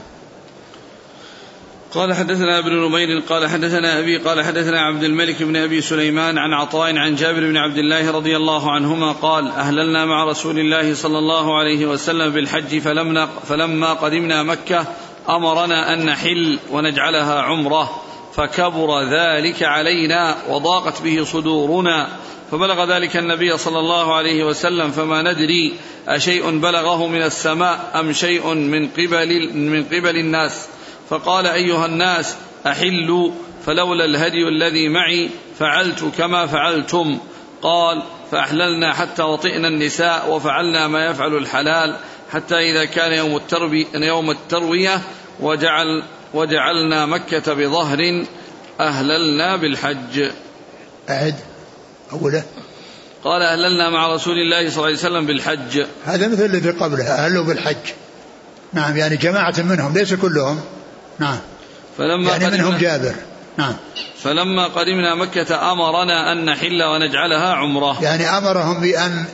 قال 1.94 2.14
حدثنا 2.14 2.58
ابن 2.58 2.72
نمير 2.72 3.20
قال 3.28 3.48
حدثنا 3.48 3.98
أبي 3.98 4.18
قال 4.18 4.44
حدثنا 4.44 4.80
عبد 4.80 5.02
الملك 5.04 5.42
بن 5.42 5.56
أبي 5.56 5.80
سليمان 5.80 6.38
عن 6.38 6.52
عطاء 6.52 6.96
عن 6.96 7.14
جابر 7.14 7.40
بن 7.40 7.56
عبد 7.56 7.78
الله 7.78 8.10
رضي 8.10 8.36
الله 8.36 8.70
عنهما 8.70 9.12
قال 9.12 9.48
أهللنا 9.48 10.04
مع 10.04 10.24
رسول 10.24 10.58
الله 10.58 10.94
صلى 10.94 11.18
الله 11.18 11.58
عليه 11.58 11.86
وسلم 11.86 12.32
بالحج 12.32 12.78
فلما, 12.78 13.26
فلما 13.26 13.92
قدمنا 13.92 14.42
مكة 14.42 14.86
أمرنا 15.28 15.92
أن 15.92 16.06
نحل 16.06 16.58
ونجعلها 16.72 17.42
عمرة 17.42 18.02
فكبر 18.34 19.00
ذلك 19.00 19.62
علينا 19.62 20.36
وضاقت 20.48 21.02
به 21.02 21.24
صدورنا. 21.24 22.08
فبلغ 22.50 22.96
ذلك 22.96 23.16
النبي 23.16 23.58
صلى 23.58 23.78
الله 23.78 24.14
عليه 24.14 24.44
وسلم 24.44 24.90
فما 24.90 25.22
ندري 25.22 25.74
أشيء 26.08 26.58
بلغه 26.58 27.06
من 27.06 27.22
السماء 27.22 27.90
أم 28.00 28.12
شيء 28.12 28.54
من 28.54 28.88
قبل 28.88 29.50
من 29.54 29.84
قبل 29.84 30.16
الناس. 30.16 30.68
فقال 31.10 31.46
أيها 31.46 31.86
الناس 31.86 32.36
أحلوا 32.66 33.30
فلولا 33.66 34.04
الهدي 34.04 34.48
الذي 34.48 34.88
معي 34.88 35.30
فعلت 35.58 36.04
كما 36.18 36.46
فعلتم. 36.46 37.18
قال 37.62 38.02
فأحللنا 38.30 38.94
حتى 38.94 39.22
وطئنا 39.22 39.68
النساء 39.68 40.30
وفعلنا 40.30 40.88
ما 40.88 41.06
يفعل 41.06 41.36
الحلال. 41.36 41.96
حتى 42.34 42.54
إذا 42.54 42.84
كان 42.84 43.12
يوم 43.12 43.36
التربي 43.36 43.86
يوم 43.94 44.30
التروية 44.30 45.00
وجعل 45.40 46.02
وجعلنا 46.34 47.06
مكة 47.06 47.54
بظهر 47.54 48.24
أهللنا 48.80 49.56
بالحج. 49.56 50.30
أعد. 51.10 51.34
أوله. 52.12 52.42
قال 53.24 53.42
أهللنا 53.42 53.90
مع 53.90 54.14
رسول 54.14 54.38
الله 54.38 54.70
صلى 54.70 54.76
الله 54.76 54.86
عليه 54.86 54.96
وسلم 54.96 55.26
بالحج. 55.26 55.86
هذا 56.04 56.28
مثل 56.28 56.44
الذي 56.44 56.70
قبله 56.70 57.04
أهلوا 57.04 57.44
بالحج. 57.44 57.76
نعم 58.72 58.96
يعني 58.96 59.16
جماعة 59.16 59.54
منهم 59.58 59.94
ليس 59.94 60.14
كلهم. 60.14 60.60
نعم. 61.18 61.38
فلما 61.98 62.30
يعني 62.30 62.50
منهم 62.50 62.76
جابر. 62.76 63.14
نعم. 63.56 63.76
فلما 64.22 64.66
قدمنا 64.66 65.14
مكة 65.14 65.72
أمرنا 65.72 66.32
أن 66.32 66.44
نحل 66.44 66.82
ونجعلها 66.82 67.52
عمرة. 67.54 68.02
يعني 68.02 68.38
أمرهم 68.38 68.80
بأن 68.80 69.24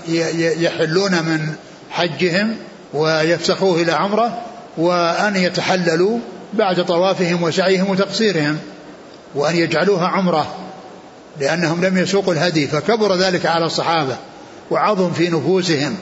يحلون 0.60 1.12
من 1.12 1.54
حجهم 1.90 2.56
ويفسخوه 2.94 3.82
إلى 3.82 3.92
عمرة 3.92 4.38
وأن 4.76 5.36
يتحللوا 5.36 6.18
بعد 6.52 6.84
طوافهم 6.84 7.42
وسعيهم 7.42 7.90
وتقصيرهم 7.90 8.58
وأن 9.34 9.56
يجعلوها 9.56 10.08
عمرة 10.08 10.54
لأنهم 11.40 11.84
لم 11.84 11.98
يسوقوا 11.98 12.32
الهدي 12.32 12.66
فكبر 12.66 13.14
ذلك 13.14 13.46
على 13.46 13.66
الصحابة 13.66 14.16
وعظم 14.70 15.12
في 15.12 15.28
نفوسهم. 15.28 15.96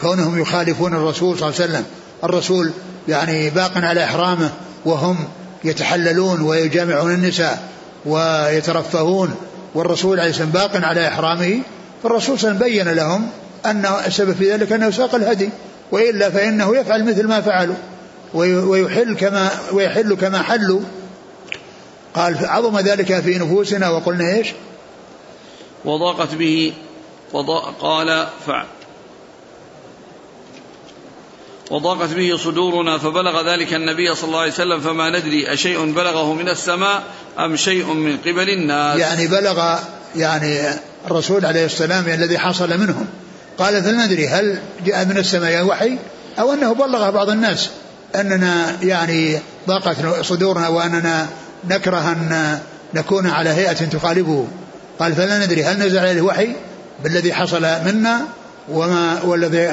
كونهم 0.00 0.40
يخالفون 0.40 0.94
الرسول 0.94 1.38
صلى 1.38 1.48
الله 1.48 1.60
عليه 1.60 1.70
وسلم. 1.70 1.84
الرسول 2.24 2.70
يعني 3.08 3.50
باق 3.50 3.72
على 3.76 4.04
إحرامه 4.04 4.50
وهم 4.84 5.16
يتحللون 5.64 6.40
ويجامعون 6.40 7.14
النساء 7.14 7.68
ويترفهون. 8.06 9.34
والرسول 9.74 10.20
عليه 10.20 10.30
السلام 10.30 10.50
باق 10.50 10.84
على 10.84 11.08
إحرامه. 11.08 11.60
فالرسول 12.02 12.38
صلى 12.38 12.50
الله 12.50 12.64
عليه 12.64 12.74
وسلم 12.74 12.84
بين 12.84 12.96
لهم 12.96 13.26
أن 13.66 13.86
السبب 14.06 14.32
في 14.32 14.52
ذلك 14.52 14.72
أنه 14.72 14.90
ساق 14.90 15.14
الهدي. 15.14 15.50
وإلا 15.92 16.30
فإنه 16.30 16.76
يفعل 16.76 17.04
مثل 17.04 17.26
ما 17.26 17.40
فعلوا 17.40 17.76
ويحل 18.34 19.14
كما 19.14 19.50
ويحل 19.72 20.14
كما 20.14 20.42
حلوا. 20.42 20.80
قال 22.14 22.46
عظم 22.46 22.78
ذلك 22.78 23.20
في 23.20 23.38
نفوسنا 23.38 23.90
وقلنا 23.90 24.34
إيش؟ 24.34 24.48
وضاقت 25.84 26.34
به 26.34 26.72
وضاق 27.32 27.74
قال 27.80 28.26
فعل 28.46 28.66
وضاقت 31.70 32.14
به 32.14 32.36
صدورنا 32.36 32.98
فبلغ 32.98 33.54
ذلك 33.54 33.74
النبي 33.74 34.14
صلى 34.14 34.28
الله 34.28 34.40
عليه 34.40 34.52
وسلم 34.52 34.80
فما 34.80 35.10
ندري 35.10 35.52
أشيء 35.52 35.92
بلغه 35.92 36.34
من 36.34 36.48
السماء 36.48 37.02
أم 37.38 37.56
شيء 37.56 37.92
من 37.92 38.16
قبل 38.16 38.50
الناس. 38.50 38.98
يعني 38.98 39.26
بلغ 39.26 39.78
يعني 40.16 40.60
الرسول 41.06 41.46
عليه 41.46 41.64
السلام 41.64 42.08
الذي 42.08 42.38
حصل 42.38 42.78
منهم. 42.78 43.06
قال 43.58 43.82
فلندري 43.84 44.28
هل 44.28 44.58
جاء 44.86 45.04
من 45.04 45.18
السماء 45.18 45.64
وحي؟ 45.64 45.98
أو 46.38 46.52
أنه 46.52 46.74
بلغ 46.74 47.10
بعض 47.10 47.30
الناس 47.30 47.70
أننا 48.14 48.76
يعني 48.82 49.38
ضاقت 49.68 49.96
صدورنا 50.22 50.68
وأننا 50.68 51.26
نكره 51.70 52.12
أن 52.12 52.58
نكون 52.94 53.26
على 53.26 53.50
هيئة 53.50 53.72
تخالفه. 53.72 54.46
قال 54.98 55.14
فلا 55.14 55.46
ندري 55.46 55.64
هل 55.64 55.78
نزل 55.78 55.98
عليه 55.98 56.22
وحي 56.22 56.48
بالذي 57.04 57.34
حصل 57.34 57.62
منا 57.62 58.20
وما 58.68 59.22
والذي 59.22 59.70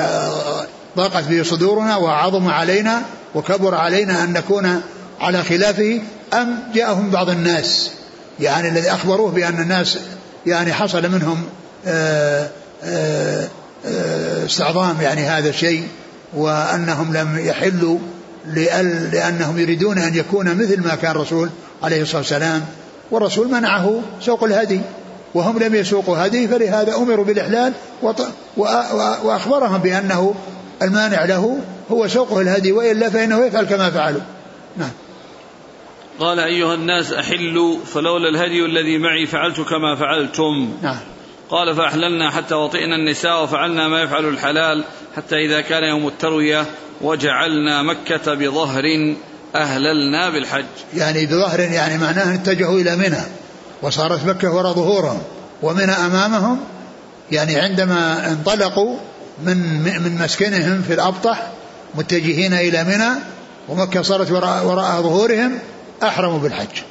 ضاقت 0.98 1.24
به 1.24 1.44
صدورنا 1.44 1.96
وعظم 1.96 2.48
علينا 2.48 3.02
وكبر 3.36 3.76
علينا 3.76 4.24
أن 4.24 4.34
نكون 4.34 4.82
على 5.22 5.44
خلافه؟ 5.44 6.02
أم 6.34 6.60
جاءهم 6.74 7.10
بعض 7.10 7.30
الناس 7.30 7.92
يعني 8.40 8.70
الذي 8.70 8.92
أخبروه 8.92 9.32
بأن 9.32 9.62
الناس 9.62 9.98
يعني 10.46 10.74
حصل 10.74 11.12
منهم 11.12 11.44
آه، 11.88 12.50
آه، 12.84 13.44
آه، 13.44 13.48
استعظام 14.46 15.02
يعني 15.02 15.22
هذا 15.22 15.50
الشيء 15.50 15.88
وأنهم 16.34 17.14
لم 17.14 17.40
يحلوا 17.40 18.00
لأنهم 19.14 19.60
يريدون 19.60 19.98
أن 19.98 20.16
يكون 20.16 20.46
مثل 20.58 20.84
ما 20.84 20.96
كان 20.96 21.12
الرسول 21.12 21.50
عليه 21.84 22.02
الصلاة 22.02 22.18
والسلام 22.18 22.66
والرسول 23.12 23.52
منعه 23.52 24.02
سوق 24.22 24.44
الهدي 24.44 24.82
وهم 25.34 25.60
لم 25.60 25.76
يسوقوا 25.76 26.26
هدي 26.26 26.48
فلهذا 26.48 26.96
أمروا 26.96 27.26
بالإحلال 27.26 27.74
وأخبرهم 29.24 29.78
بأنه 29.78 30.36
المانع 30.82 31.26
له 31.26 31.60
هو 31.92 32.08
سوقه 32.08 32.42
الهدي 32.42 32.72
وإلا 32.72 33.10
فإنه 33.10 33.46
يفعل 33.46 33.66
كما 33.66 33.90
فعلوا. 33.90 34.22
نعم. 34.78 34.92
قال 36.20 36.40
أيها 36.40 36.74
الناس 36.74 37.14
أحلوا 37.14 37.78
فلولا 37.86 38.30
الهدي 38.30 38.66
الذي 38.66 38.98
معي 38.98 39.26
فعلت 39.26 39.62
كما 39.62 39.96
فعلتم. 39.96 40.78
نعم. 40.82 40.98
قال 41.50 41.76
فأحللنا 41.76 42.32
حتى 42.32 42.56
وطئنا 42.56 42.96
النساء 42.96 43.44
وفعلنا 43.44 43.88
ما 43.88 44.02
يفعل 44.02 44.26
الحلال 44.26 44.84
حتى 45.18 45.36
إذا 45.36 45.62
كان 45.62 45.84
يوم 45.84 46.08
التروية 46.08 46.66
وجعلنا 47.02 47.82
مكة 47.82 48.34
بظهر 48.34 49.16
أهللنا 49.56 50.30
بالحج. 50.30 50.66
يعني 50.94 51.26
بظهر 51.26 51.60
يعني 51.60 51.98
معناه 51.98 52.36
اتجهوا 52.36 52.80
إلى 52.80 52.96
منى 52.96 53.22
وصارت 53.82 54.26
مكة 54.26 54.52
وراء 54.52 54.74
ظهورهم 54.74 55.22
ومنى 55.62 55.92
أمامهم 55.92 56.60
يعني 57.32 57.56
عندما 57.56 58.32
انطلقوا 58.32 58.98
من 59.44 59.84
من 59.84 60.18
مسكنهم 60.24 60.82
في 60.82 60.94
الأبطح 60.94 61.52
متجهين 61.96 62.54
إلى 62.54 62.84
منى 62.84 63.10
ومكة 63.70 64.02
صارت 64.02 64.32
وراء, 64.32 64.66
وراء 64.66 65.02
ظهورهم 65.02 65.60
أحرموا 66.04 66.40
بالحج. 66.40 66.82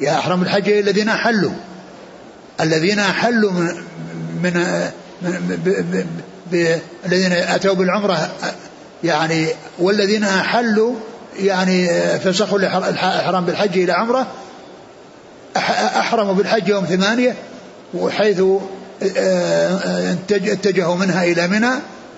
يا 0.00 0.18
أحرم 0.18 0.42
الحج 0.42 0.68
الذين 0.68 1.08
أحلوا. 1.08 1.52
الذين 2.60 2.98
أحلوا 2.98 3.52
من, 3.52 3.84
من, 4.42 4.52
من 6.52 6.80
الذين 7.06 7.32
أتوا 7.32 7.74
بالعمرة 7.74 8.30
يعني 9.04 9.46
والذين 9.78 10.24
أحلوا 10.24 10.94
يعني 11.38 11.88
فسخوا 12.18 12.58
الإحرام 12.58 13.44
بالحج 13.44 13.78
إلى 13.78 13.92
عمرة 13.92 14.26
أحرموا 15.96 16.34
بالحج 16.34 16.68
يوم 16.68 16.84
ثمانية 16.84 17.34
وحيث 17.94 18.42
آه، 19.16 20.16
اتجهوا 20.30 20.96
منها 20.96 21.24
إلى 21.24 21.48
منى 21.48 21.70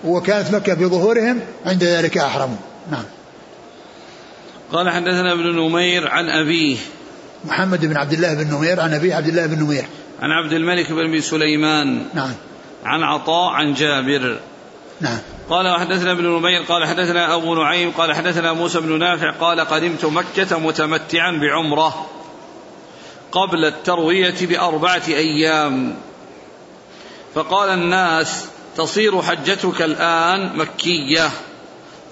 وكانت 0.04 0.54
مكة 0.54 0.74
في 0.74 0.86
ظهورهم 0.86 1.40
عند 1.66 1.84
ذلك 1.84 2.18
أحرموا. 2.18 2.56
نعم. 2.90 3.04
قال 4.72 4.90
حدثنا 4.90 5.32
ابن 5.32 5.56
نمير 5.56 6.08
عن 6.08 6.24
أبيه. 6.28 6.76
محمد 7.44 7.86
بن 7.86 7.96
عبد 7.96 8.12
الله 8.12 8.34
بن 8.34 8.54
نمير 8.54 8.80
عن 8.80 8.94
أبيه 8.94 9.14
عبد 9.14 9.28
الله 9.28 9.46
بن 9.46 9.62
نمير. 9.62 9.84
عن 10.20 10.30
عبد 10.30 10.52
الملك 10.52 10.92
بن 10.92 11.04
أبي 11.04 11.20
سليمان. 11.20 12.06
نعم. 12.14 12.34
عن 12.84 13.02
عطاء 13.02 13.52
عن 13.52 13.74
جابر. 13.74 14.38
نعم. 15.00 15.18
قال 15.50 15.68
وحدثنا 15.68 16.12
ابن 16.12 16.26
نمير 16.26 16.62
قال 16.62 16.86
حدثنا 16.86 17.34
أبو 17.34 17.54
نعيم 17.54 17.90
قال 17.90 18.14
حدثنا 18.14 18.52
موسى 18.52 18.80
بن 18.80 18.98
نافع 18.98 19.30
قال 19.30 19.60
قدمت 19.60 20.04
مكة 20.04 20.58
متمتعا 20.58 21.30
بعمرة 21.30 22.06
قبل 23.32 23.64
التروية 23.64 24.46
بأربعة 24.46 25.02
أيام. 25.08 25.96
فقال 27.34 27.68
الناس 27.68 28.46
تصير 28.76 29.22
حجتك 29.22 29.82
الآن 29.82 30.56
مكية. 30.56 31.30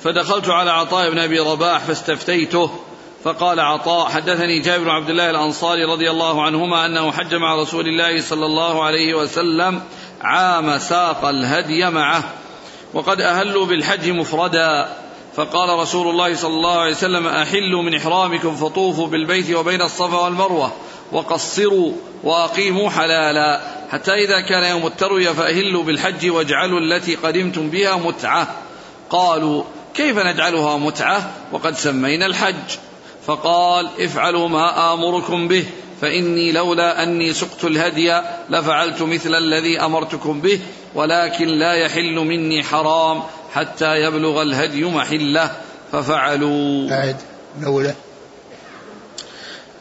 فدخلت 0.03 0.49
على 0.49 0.71
عطاء 0.71 1.11
بن 1.11 1.18
أبي 1.18 1.38
رباح 1.38 1.85
فاستفتيته. 1.85 2.81
فقال 3.25 3.61
عطاء 3.61 4.09
حدثني 4.09 4.59
جابر 4.59 4.85
بن 4.85 4.91
عبد 4.91 5.11
الله 5.11 5.31
الأنصاري 5.31 5.85
رضي 5.85 6.11
الله 6.11 6.43
عنهما 6.43 6.87
أنه 6.87 7.13
حج 7.13 7.35
مع 7.35 7.55
رسول 7.55 7.89
الله 7.89 8.21
صلى 8.21 8.47
الله 8.47 8.85
عليه 8.85 9.15
وسلم 9.15 9.83
عام 10.21 10.79
ساق 10.79 11.25
الهدي 11.25 11.91
معه 11.91 12.25
وقد 12.95 13.21
أهلوا 13.21 13.67
بالحج 13.67 14.11
مفردا. 14.11 14.89
فقال 15.37 15.79
رسول 15.79 16.09
الله 16.09 16.35
صلى 16.35 16.55
الله 16.55 16.79
عليه 16.79 16.91
وسلم 16.91 17.27
أحلوا 17.27 17.83
من 17.83 17.95
إحرامكم 17.95 18.57
فطوفوا 18.57 19.07
بالبيت 19.07 19.51
وبين 19.51 19.83
الصفا 19.83 20.17
والمروة 20.17 20.73
وقصروا 21.13 21.93
وأقيموا 22.25 22.91
حلالا. 22.91 23.61
حتى 23.91 24.13
إذا 24.13 24.41
كان 24.41 24.63
يوم 24.71 24.87
التروية 24.87 25.31
فأهلوا 25.31 25.85
بالحج 25.85 26.31
واجعلوا 26.31 26.81
التي 26.81 27.15
قدمتم 27.15 27.71
بها 27.71 27.97
متعة. 27.97 28.57
قالوا 29.11 29.65
كيف 29.95 30.19
نجعلها 30.19 30.77
متعة؟ 30.77 31.31
وقد 31.53 31.77
سمينا 31.77 32.27
الحج. 32.27 32.55
فقال 33.29 33.88
افعلوا 33.99 34.49
ما 34.49 34.93
آمركم 34.95 35.49
به 35.49 35.64
فإني 36.01 36.53
لولا 36.53 37.03
أني 37.03 37.33
سقت 37.33 37.64
الهدي 37.64 38.21
لفعلت 38.51 39.03
مثل 39.03 39.35
الذي 39.35 39.81
أمرتكم 39.81 40.41
به 40.41 40.61
ولكن 40.95 41.49
لا 41.49 41.75
يحل 41.75 42.14
مني 42.14 42.62
حرام 42.62 43.23
حتى 43.55 43.97
يبلغ 43.97 44.43
الهدي 44.43 44.85
محله 44.85 45.51
ففعلوا 45.93 46.93
أعد 46.93 47.17
الأولى 47.61 47.95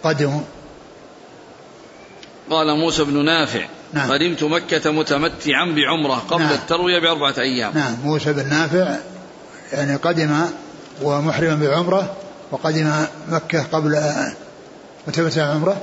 قدموا 0.03 0.41
قال 2.49 2.77
موسى 2.77 3.03
بن 3.03 3.25
نافع 3.25 3.65
نعم. 3.93 4.11
قدمت 4.11 4.43
مكة 4.43 4.91
متمتعا 4.91 5.65
بعمرة 5.65 6.23
قبل 6.29 6.43
نعم. 6.43 6.53
التروية 6.53 6.99
بأربعة 6.99 7.35
أيام 7.37 7.71
نعم 7.75 7.97
موسى 8.03 8.33
بن 8.33 8.49
نافع 8.49 8.95
يعني 9.73 9.95
قدم 9.95 10.41
ومحرما 11.01 11.67
بعمرة 11.67 12.15
وقدم 12.51 13.05
مكة 13.29 13.63
قبل 13.63 14.01
متمتع 15.07 15.53
عمرة؟ 15.53 15.77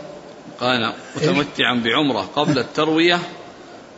قال 0.60 0.92
متمتعا 1.16 1.82
بعمرة 1.84 2.28
قبل 2.36 2.58
التروية 2.58 3.18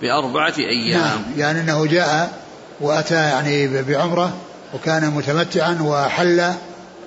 بأربعة 0.02 0.54
أيام. 0.58 1.00
نعم 1.00 1.22
يعني 1.36 1.60
أنه 1.60 1.86
جاء 1.86 2.38
وأتى 2.80 3.14
يعني 3.14 3.82
بعمرة 3.82 4.36
وكان 4.74 5.10
متمتعا 5.10 5.78
وحل 5.82 6.52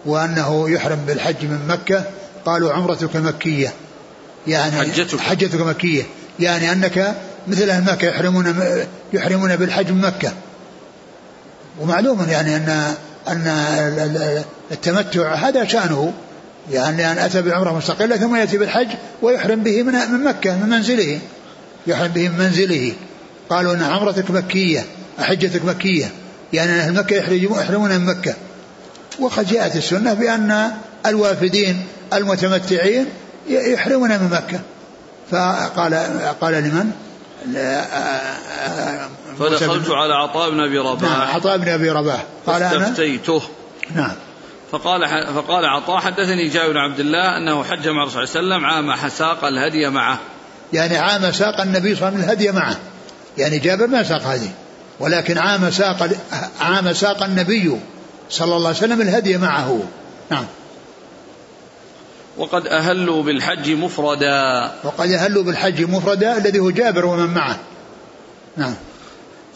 وأنه 0.05 0.69
يحرم 0.69 0.99
بالحج 1.07 1.45
من 1.45 1.67
مكة. 1.67 2.03
قالوا 2.45 2.73
عمرتك 2.73 3.15
مكية. 3.15 3.73
يعني 4.47 4.71
حجتك. 4.71 5.19
حجتك 5.19 5.61
مكية. 5.61 6.03
يعني 6.39 6.71
أنك 6.71 7.15
مثل 7.47 7.69
أهل 7.69 7.83
مكة 7.83 8.07
يحرمون 8.07 8.55
يحرمون 9.13 9.55
بالحج 9.55 9.91
من 9.91 10.01
مكة. 10.01 10.33
ومعلوم 11.79 12.25
يعني 12.29 12.55
أن 12.55 12.95
أن 13.31 14.43
التمتع 14.71 15.33
هذا 15.33 15.65
شأنه 15.65 16.13
يعني 16.71 17.11
أن 17.11 17.17
أتى 17.17 17.41
بعمرة 17.41 17.77
مستقلة 17.77 18.17
ثم 18.17 18.35
يأتي 18.35 18.57
بالحج 18.57 18.87
ويحرم 19.21 19.63
به 19.63 19.83
من 19.83 20.23
مكة 20.23 20.57
من 20.57 20.69
منزله. 20.69 21.19
يحرم 21.87 22.07
به 22.07 22.29
من 22.29 22.37
منزله. 22.39 22.93
قالوا 23.49 23.73
أن 23.73 23.81
عمرتك 23.81 24.31
مكية 24.31 24.85
حجتك 25.19 25.65
مكية. 25.65 26.11
يعني 26.53 26.71
أهل 26.71 26.93
مكة 26.93 27.15
يحرمون 27.15 27.89
من 27.89 28.05
مكة. 28.05 28.33
وقد 29.19 29.47
جاءت 29.47 29.75
السنة 29.75 30.13
بأن 30.13 30.71
الوافدين 31.05 31.85
المتمتعين 32.13 33.05
يحرمون 33.49 34.09
من 34.09 34.29
مكة. 34.31 34.59
فقال 35.31 35.93
قال 36.41 36.53
لمن؟ 36.53 36.91
فدخلت 39.39 39.89
على 39.89 40.13
عطاء 40.13 40.49
بن 40.49 40.59
أبي 40.59 40.77
رباح. 40.77 41.11
نعم 41.11 41.21
عطاء 41.21 41.57
بن 41.57 41.69
أبي 41.69 41.89
رباح. 41.91 42.23
قال 42.47 42.61
فاستفتيته 42.61 43.41
نعم. 43.95 44.15
فقال 44.71 45.07
فقال 45.35 45.65
عطاء 45.65 45.97
حدثني 45.99 46.47
جابر 46.47 46.71
بن 46.71 46.77
عبد 46.77 46.99
الله 46.99 47.37
أنه 47.37 47.63
حج 47.63 47.87
مع 47.87 48.03
الرسول 48.03 48.27
صلى 48.27 48.39
الله 48.39 48.55
عليه 48.55 48.67
وسلم 48.67 48.91
عام 48.91 49.09
ساق 49.09 49.45
الهدي 49.45 49.89
معه. 49.89 50.19
يعني 50.73 50.97
عام 50.97 51.31
ساق 51.31 51.61
النبي 51.61 51.95
صلى 51.95 52.07
الله 52.07 52.07
عليه 52.07 52.17
وسلم 52.17 52.29
الهدي 52.29 52.51
معه. 52.51 52.77
يعني 53.37 53.59
جابر 53.59 53.87
ما 53.87 54.03
ساق 54.03 54.21
هدي 54.21 54.49
ولكن 54.99 55.37
عام 55.37 55.71
ساق 55.71 56.09
عام 56.61 56.93
ساق 56.93 57.23
النبي 57.23 57.79
صلى 58.29 58.55
الله 58.55 58.67
عليه 58.67 58.77
وسلم 58.77 59.01
الهدي 59.01 59.37
معه. 59.37 59.83
نعم. 60.29 60.45
وقد 62.39 62.67
أهلوا 62.67 63.23
بالحج 63.23 63.69
مفردا. 63.69 64.71
وقد 64.83 65.11
أهلوا 65.11 65.43
بالحج 65.43 65.81
مفردا 65.81 66.37
الذي 66.37 66.59
هو 66.59 66.69
جابر 66.69 67.05
ومن 67.05 67.33
معه. 67.33 67.59
نعم. 68.57 68.75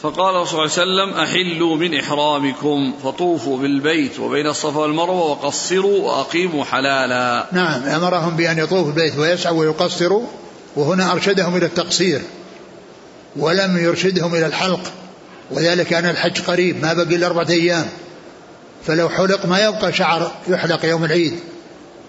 فقال 0.01 0.47
صلى 0.47 0.51
الله 0.51 0.61
عليه 0.61 1.11
وسلم 1.11 1.13
أحلوا 1.13 1.75
من 1.75 1.99
إحرامكم 1.99 2.93
فطوفوا 3.03 3.57
بالبيت 3.57 4.19
وبين 4.19 4.47
الصفا 4.47 4.79
والمروة 4.79 5.31
وقصروا 5.31 5.99
وأقيموا 5.99 6.63
حلالا. 6.63 7.47
نعم 7.51 7.83
أمرهم 7.83 8.35
بأن 8.35 8.57
يطوفوا 8.57 8.89
البيت 8.89 9.17
ويسعوا 9.17 9.59
ويقصروا 9.59 10.23
وهنا 10.75 11.11
أرشدهم 11.11 11.57
إلى 11.57 11.65
التقصير 11.65 12.21
ولم 13.35 13.77
يرشدهم 13.77 14.35
إلى 14.35 14.45
الحلق 14.45 14.81
وذلك 15.51 15.93
أن 15.93 16.09
الحج 16.09 16.41
قريب 16.41 16.81
ما 16.81 16.93
بقي 16.93 17.15
إلا 17.15 17.27
أربعة 17.27 17.49
أيام. 17.49 17.85
فلو 18.87 19.09
حلق 19.09 19.45
ما 19.45 19.59
يبقى 19.59 19.93
شعر 19.93 20.31
يحلق 20.47 20.85
يوم 20.85 21.05
العيد. 21.05 21.39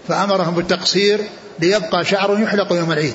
فأمرهم 0.07 0.55
بالتقصير 0.55 1.21
ليبقى 1.59 2.05
شعر 2.05 2.39
يحلق 2.41 2.73
يوم 2.73 2.91
العيد 2.91 3.13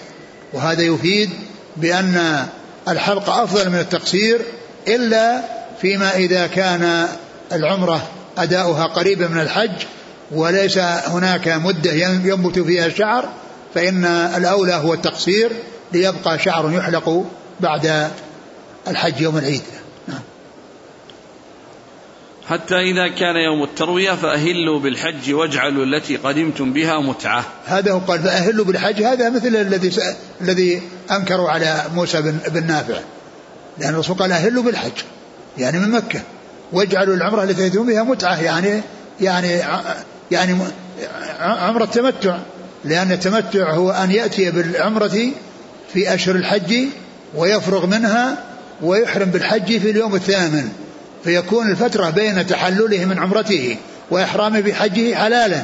وهذا 0.53 0.83
يفيد 0.83 1.31
بأن 1.77 2.47
الحلق 2.89 3.31
أفضل 3.31 3.71
من 3.71 3.79
التقصير 3.79 4.41
إلا 4.89 5.43
فيما 5.81 6.17
إذا 6.17 6.47
كان 6.47 7.09
العمرة 7.53 8.09
أداؤها 8.39 8.87
قريبا 8.87 9.29
من 9.29 9.41
الحج 9.41 9.73
وليس 10.33 10.79
هناك 10.79 11.49
مدة 11.49 11.93
ينبت 11.93 12.59
فيها 12.59 12.87
الشعر 12.87 13.29
فإن 13.75 14.05
الأولى 14.05 14.75
هو 14.75 14.95
التقصير 14.95 15.53
ليبقى 15.93 16.39
شعر 16.39 16.73
يحلق 16.73 17.25
بعد 17.61 18.11
الحج 18.89 19.21
يوم 19.21 19.39
العيد. 19.39 19.63
حتى 22.51 22.75
إذا 22.75 23.09
كان 23.09 23.37
يوم 23.37 23.63
التروية 23.63 24.13
فأهلوا 24.13 24.81
بالحج 24.81 25.33
واجعلوا 25.33 25.85
التي 25.85 26.17
قدمتم 26.17 26.73
بها 26.73 27.01
متعة. 27.01 27.45
هذا 27.67 27.93
هو 27.93 27.99
قال 27.99 28.19
فأهلوا 28.19 28.65
بالحج 28.65 29.03
هذا 29.03 29.31
مثل 29.31 29.47
الذي 29.47 29.93
الذي 30.41 30.83
أنكروا 31.11 31.51
على 31.51 31.83
موسى 31.95 32.23
بن, 32.23 32.39
بن 32.49 32.67
نافع. 32.67 33.01
لأن 33.79 33.95
الرسول 33.95 34.17
قال 34.17 34.33
أهلوا 34.33 34.63
بالحج 34.63 34.93
يعني 35.59 35.79
من 35.79 35.91
مكة. 35.91 36.21
واجعلوا 36.73 37.15
العمرة 37.15 37.43
التي 37.43 37.69
تأتون 37.69 37.87
بها 37.87 38.03
متعة 38.03 38.43
يعني 38.43 38.81
يعني 39.21 39.63
يعني 40.31 40.57
عمرة 41.41 41.85
التمتع 41.85 42.39
لأن 42.85 43.13
التمتع 43.13 43.75
هو 43.75 43.91
أن 43.91 44.11
يأتي 44.11 44.51
بالعمرة 44.51 45.33
في 45.93 46.15
أشهر 46.15 46.35
الحج 46.35 46.75
ويفرغ 47.35 47.87
منها 47.87 48.45
ويحرم 48.83 49.31
بالحج 49.31 49.79
في 49.79 49.91
اليوم 49.91 50.15
الثامن. 50.15 50.69
فيكون 51.25 51.71
الفترة 51.71 52.11
بين 52.11 52.47
تحلله 52.47 53.05
من 53.05 53.19
عمرته 53.19 53.77
وإحرامه 54.11 54.61
بحجه 54.61 55.15
حلالا. 55.15 55.63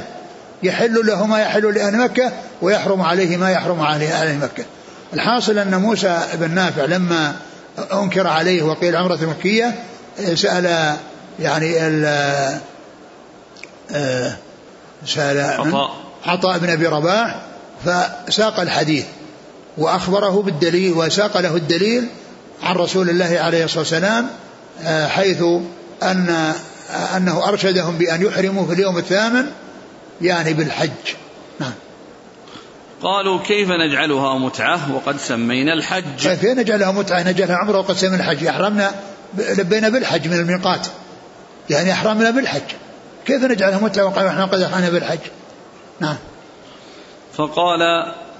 يحل 0.63 1.07
له 1.07 1.27
ما 1.27 1.41
يحل 1.41 1.75
لأهل 1.75 1.97
مكة 1.97 2.33
ويحرم 2.63 3.03
عليه 3.03 3.37
ما 3.37 3.51
يحرم 3.51 3.81
عليه 3.81 4.09
أهل 4.09 4.39
مكة. 4.39 4.65
الحاصل 5.15 5.59
أن 5.59 5.75
موسى 5.75 6.21
بن 6.35 6.51
نافع 6.51 6.85
لما 6.85 7.37
أنكر 7.93 8.27
عليه 8.27 8.63
وقيل 8.63 8.97
عمرة 8.97 9.19
مكية 9.23 9.75
سأل 10.35 10.97
يعني 11.41 11.87
ال 11.87 12.05
آه، 13.95 14.37
سأل 15.07 15.41
عطاء. 15.41 15.97
عطاء 16.27 16.59
بن 16.59 16.71
أبي 16.71 16.87
رباح 16.87 17.43
فساق 17.85 18.61
الحديث 18.61 19.05
وأخبره 19.79 20.43
بالدليل 20.43 20.93
وساق 20.93 21.39
له 21.41 21.57
الدليل 21.57 22.09
عن 22.63 22.75
رسول 22.75 23.11
الله 23.11 23.39
عليه 23.41 23.65
الصلاة 23.65 23.81
والسلام 23.81 24.25
آه، 24.25 24.29
حيث 24.85 25.43
أن 26.03 26.55
أنه 27.17 27.49
أرشدهم 27.49 27.99
بأن 27.99 28.27
يحرموا 28.27 28.67
في 28.67 28.73
اليوم 28.73 28.99
الثامن 28.99 29.47
يعني 30.21 30.55
بالحج. 30.55 30.91
نعم. 31.61 31.73
قالوا 33.03 33.39
كيف 33.39 33.69
نجعلها 33.71 34.39
متعة؟ 34.39 34.95
وقد 34.95 35.17
سمينا 35.19 35.73
الحج. 35.73 36.29
كيف 36.29 36.45
نجعلها 36.45 36.93
متعة؟ 36.93 37.23
نجعلها 37.23 37.57
عمرة 37.57 37.79
وقد 37.79 37.97
سمينا 37.97 38.17
الحج. 38.17 38.47
أحرمنا 38.47 38.91
لبينا 39.39 39.89
بالحج 39.89 40.29
من 40.29 40.37
الميقات. 40.37 40.87
يعني 41.71 41.93
أحرمنا 41.93 42.31
بالحج. 42.31 42.63
كيف 43.27 43.45
نجعلها 43.45 43.79
متعة؟ 43.79 44.05
وقد 44.05 44.19
قد 44.53 44.61
أحرمنا 44.61 44.91
بالحج. 44.91 45.19
نعم. 46.01 46.17
فقال 47.35 47.81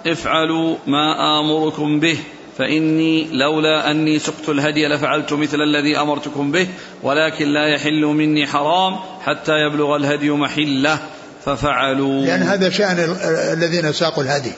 افعلوا 0.07 0.77
ما 0.87 1.41
آمركم 1.41 2.01
به. 2.01 2.19
فإني 2.59 3.29
لولا 3.33 3.91
أني 3.91 4.19
سقت 4.19 4.49
الهدي 4.49 4.89
لفعلت 4.89 5.33
مثل 5.33 5.63
الذي 5.63 6.01
أمرتكم 6.01 6.53
به 6.53 6.69
ولكن 7.03 7.49
لا 7.49 7.67
يحل 7.75 8.05
مني 8.05 8.47
حرام 8.47 8.97
حتى 9.25 9.53
يبلغ 9.53 9.97
الهدي 9.97 10.31
محلة. 10.31 10.99
ففعلوا. 11.45 12.27
لأن 12.27 12.43
هذا 12.43 12.71
شأن 12.71 13.17
الذين 13.53 13.93
ساقوا 13.93 14.23
الهدي. 14.23 14.53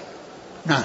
نعم. 0.67 0.85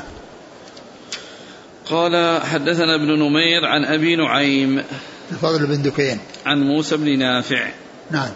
قال 1.90 2.42
حدثنا 2.42 2.96
ابن 2.96 3.20
نمير 3.20 3.66
عن 3.66 3.86
أبي 3.86 4.16
نعيم 4.16 4.84
الفضل 5.32 5.66
بن 5.66 5.82
دكين. 5.82 6.20
عن 6.46 6.62
موسى 6.62 6.98
بن 6.98 7.20
نافع. 7.20 7.68
نعم. 8.12 8.30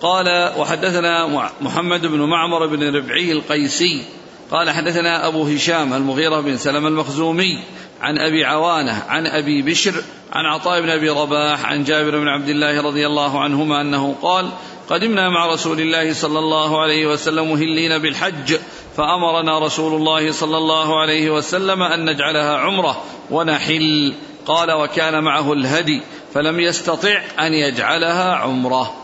قال 0.00 0.52
وحدثنا 0.58 1.26
محمد 1.60 2.06
بن 2.06 2.18
معمر 2.18 2.66
بن 2.66 2.94
ربعي 2.96 3.32
القيسي 3.32 4.04
قال 4.50 4.70
حدثنا 4.70 5.26
أبو 5.26 5.44
هشام 5.44 5.92
المغيرة 5.92 6.40
بن 6.40 6.56
سلم 6.56 6.86
المخزومي 6.86 7.58
عن 8.00 8.18
أبي 8.18 8.44
عوانة 8.44 9.02
عن 9.08 9.26
أبي 9.26 9.62
بشر 9.62 10.02
عن 10.32 10.44
عطاء 10.44 10.80
بن 10.80 10.90
أبي 10.90 11.08
رباح 11.08 11.64
عن 11.64 11.84
جابر 11.84 12.18
بن 12.18 12.28
عبد 12.28 12.48
الله 12.48 12.82
رضي 12.82 13.06
الله 13.06 13.40
عنهما 13.40 13.80
أنه 13.80 14.14
قال 14.22 14.50
قدمنا 14.90 15.28
مع 15.28 15.46
رسول 15.46 15.80
الله 15.80 16.12
صلى 16.12 16.38
الله 16.38 16.80
عليه 16.80 17.06
وسلم 17.06 17.50
مهلين 17.50 17.98
بالحج 17.98 18.56
فأمرنا 18.96 19.58
رسول 19.58 19.94
الله 19.94 20.32
صلى 20.32 20.56
الله 20.56 21.00
عليه 21.00 21.30
وسلم 21.30 21.82
أن 21.82 22.10
نجعلها 22.10 22.56
عمرة 22.56 23.02
ونحل. 23.30 24.14
قال 24.46 24.72
وكان 24.72 25.24
معه 25.24 25.52
الهدي 25.52 26.02
فلم 26.34 26.60
يستطع 26.60 27.22
أن 27.38 27.54
يجعلها 27.54 28.34
عمرة. 28.34 28.94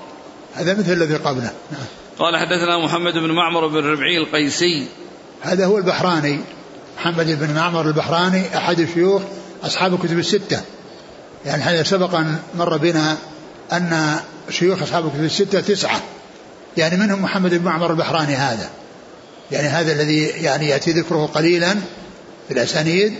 هذا 0.54 0.78
مثل 0.78 0.92
الذي 0.92 1.16
قبله. 1.16 1.52
نعم. 1.72 1.84
قال 2.18 2.36
حدثنا 2.36 2.78
محمد 2.78 3.18
بن 3.18 3.30
معمر 3.30 3.66
بن 3.66 3.86
ربعي 3.86 4.18
القيسي 4.18 4.86
هذا 5.44 5.66
هو 5.66 5.78
البحراني. 5.78 6.40
محمد 6.98 7.26
بن 7.26 7.54
معمر 7.54 7.86
البحراني 7.86 8.56
أحد 8.56 8.80
الشيوخ 8.80 9.22
أصحاب 9.62 9.94
الكتب 9.94 10.18
الستة. 10.18 10.60
يعني 11.46 11.62
هذا 11.62 11.82
سبق 11.82 12.14
أن 12.14 12.38
مر 12.54 12.76
بنا 12.76 13.16
أن 13.72 14.16
شيوخ 14.50 14.82
أصحاب 14.82 15.06
الكتب 15.06 15.24
الستة 15.24 15.60
تسعة. 15.60 16.00
يعني 16.76 16.96
منهم 16.96 17.22
محمد 17.22 17.54
بن 17.54 17.64
معمر 17.64 17.90
البحراني 17.90 18.34
هذا. 18.34 18.70
يعني 19.52 19.68
هذا 19.68 19.92
الذي 19.92 20.24
يعني 20.24 20.68
يأتي 20.68 20.92
ذكره 20.92 21.26
قليلا 21.26 21.74
في 22.48 22.54
الأسانيد. 22.54 23.14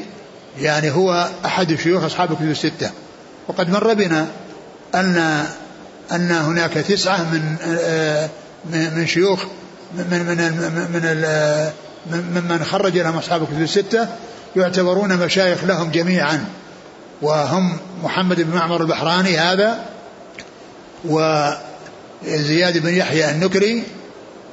يعني 0.61 0.91
هو 0.91 1.31
أحد 1.45 1.75
شيوخ 1.75 2.05
أصحاب 2.05 2.33
الكتب 2.33 2.51
الستة. 2.51 2.91
وقد 3.49 3.71
مر 3.71 3.95
بنا 3.95 4.27
أن 4.95 5.45
أن 6.13 6.31
هناك 6.31 6.73
تسعة 6.73 7.23
من 7.23 7.57
آه، 7.63 8.29
من 8.65 9.07
شيوخ 9.07 9.45
من 9.95 10.07
من 10.11 10.37
من 10.93 11.25
ممن 12.11 12.65
خرج 12.65 12.99
لهم 12.99 13.17
أصحاب 13.17 13.43
الكتب 13.43 13.63
الستة 13.63 14.09
يعتبرون 14.57 15.17
مشايخ 15.17 15.65
لهم 15.65 15.91
جميعا. 15.91 16.45
وهم 17.23 17.79
محمد 18.03 18.41
بن 18.41 18.57
معمر 18.57 18.81
البحراني 18.83 19.39
هذا 19.39 19.85
وزياد 21.05 22.79
بن 22.79 22.95
يحيى 22.95 23.31
النكري 23.31 23.83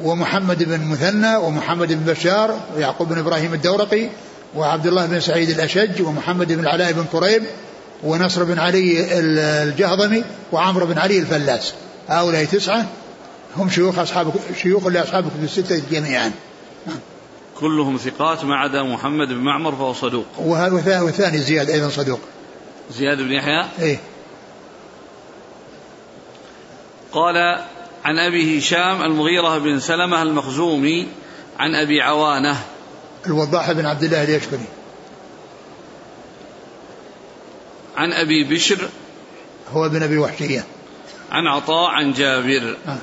ومحمد 0.04 0.64
بن 0.64 0.88
مثنى 0.88 1.36
ومحمد 1.36 1.88
بن 1.94 2.14
بشار 2.14 2.60
ويعقوب 2.76 3.10
بن 3.10 3.18
إبراهيم 3.18 3.54
الدورقي 3.54 4.10
وعبد 4.56 4.88
الله 4.88 5.06
بن 5.06 5.20
سعيد 5.20 5.50
الأشج 5.50 6.02
ومحمد 6.02 6.48
بن 6.48 6.60
العلاء 6.60 6.92
بن 6.92 7.06
كريب 7.12 7.44
ونصر 8.04 8.44
بن 8.44 8.60
علي 8.60 9.20
الجهضمي 9.64 10.24
وعمرو 10.52 10.86
بن 10.86 10.98
علي 10.98 11.20
الفلاس. 11.20 11.74
هؤلاء 12.10 12.46
تسعة 12.46 12.86
هم 13.58 13.70
شيوخ 13.70 14.00
أصحاب 14.00 14.34
شيوخ 14.62 14.88
لأصحاب 14.88 15.26
الكتب 15.26 15.44
الستة 15.44 15.82
جميعا. 15.92 16.32
كلهم 17.62 17.98
ثقات 17.98 18.46
ما 18.46 18.56
عدا 18.56 18.84
محمد 18.84 19.28
بن 19.28 19.38
معمر 19.38 19.72
فهو 19.72 19.94
صدوق. 19.94 20.26
والثاني 20.38 21.38
زياد 21.38 21.70
أيضا 21.70 21.90
صدوق. 21.90 22.20
زياد 22.92 23.18
بن 23.18 23.32
يحيى؟ 23.32 23.66
إيه. 23.80 24.00
قال 27.12 27.38
عن 28.06 28.20
ابي 28.20 28.60
هشام 28.60 29.02
المغيرة 29.02 29.58
بن 29.58 29.80
سلمة 29.80 30.22
المخزومي 30.22 31.08
عن 31.60 31.76
أبي 31.76 32.02
عوانة. 32.02 32.64
الوضاح 33.26 33.72
بن 33.72 33.86
عبد 33.86 34.04
الله 34.04 34.24
اليشكري. 34.24 34.66
عن 37.98 38.14
أبي 38.14 38.44
بشر. 38.44 38.90
هو 39.74 39.86
ابن 39.86 40.04
أبي 40.04 40.18
وحشية. 40.18 40.66
عن 41.32 41.48
عطاء 41.48 41.90
عن 41.90 42.14
جابر. 42.14 42.78
آه. 42.88 42.98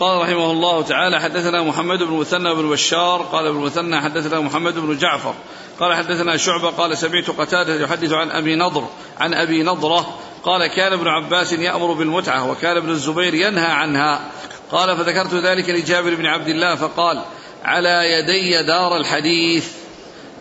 قال 0.00 0.22
رحمه 0.22 0.50
الله 0.50 0.82
تعالى 0.82 1.20
حدثنا 1.20 1.62
محمد 1.62 2.02
بن 2.02 2.12
مثنى 2.12 2.54
بن 2.54 2.70
بشار 2.70 3.22
قال 3.22 3.46
ابن 3.46 3.58
مثنى 3.58 4.00
حدثنا 4.00 4.40
محمد 4.40 4.78
بن 4.78 4.98
جعفر 4.98 5.34
قال 5.80 5.94
حدثنا 5.94 6.36
شعبة 6.36 6.70
قال 6.70 6.98
سمعت 6.98 7.30
قتادة 7.30 7.74
يحدث 7.74 8.12
عن 8.12 8.30
أبي 8.30 8.54
نضر 8.54 8.84
عن 9.20 9.34
أبي 9.34 9.62
نضرة 9.62 10.18
قال 10.44 10.66
كان 10.66 10.92
ابن 10.92 11.08
عباس 11.08 11.52
يأمر 11.52 11.92
بالمتعة 11.92 12.50
وكان 12.50 12.76
ابن 12.76 12.90
الزبير 12.90 13.34
ينهى 13.34 13.66
عنها. 13.66 14.30
قال 14.72 14.96
فذكرت 14.96 15.34
ذلك 15.34 15.68
لجابر 15.68 16.14
بن 16.14 16.26
عبد 16.26 16.48
الله 16.48 16.74
فقال 16.74 17.22
على 17.64 18.12
يدي 18.12 18.66
دار 18.66 18.96
الحديث. 18.96 19.68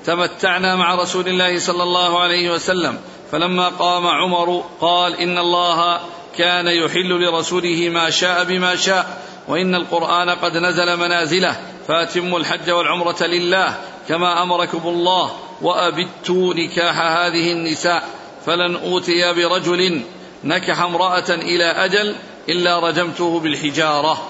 تمتعنا 0.06 0.76
مع 0.76 0.96
رسول 0.96 1.28
الله 1.28 1.60
صلى 1.60 1.84
الله 1.84 2.20
عليه 2.20 2.52
وسلم. 2.52 3.00
فلما 3.32 3.70
قام 3.70 4.08
عمر 4.08 4.63
قال 4.82 5.20
إن 5.20 5.38
الله 5.38 6.00
كان 6.38 6.68
يحل 6.68 7.10
لرسوله 7.10 7.89
ما 7.89 8.10
شاء 8.10 8.44
بما 8.44 8.76
شاء. 8.76 9.22
وإن 9.47 9.75
القرآن 9.75 10.29
قد 10.29 10.58
نزل 10.58 10.97
منازله 10.97 11.58
فأتموا 11.88 12.39
الحج 12.39 12.71
والعمرة 12.71 13.23
لله 13.23 13.77
كما 14.08 14.43
أمركم 14.43 14.82
الله 14.86 15.32
وأبت 15.62 16.29
نكاح 16.29 16.99
هذه 16.99 17.51
النساء 17.51 18.03
فلن 18.45 18.75
أوتي 18.75 19.34
برجل 19.34 20.01
نكح 20.43 20.82
امرأة 20.82 21.29
إلى 21.29 21.65
أجل 21.65 22.15
إلا 22.49 22.79
رجمته 22.79 23.39
بالحجارة. 23.39 24.29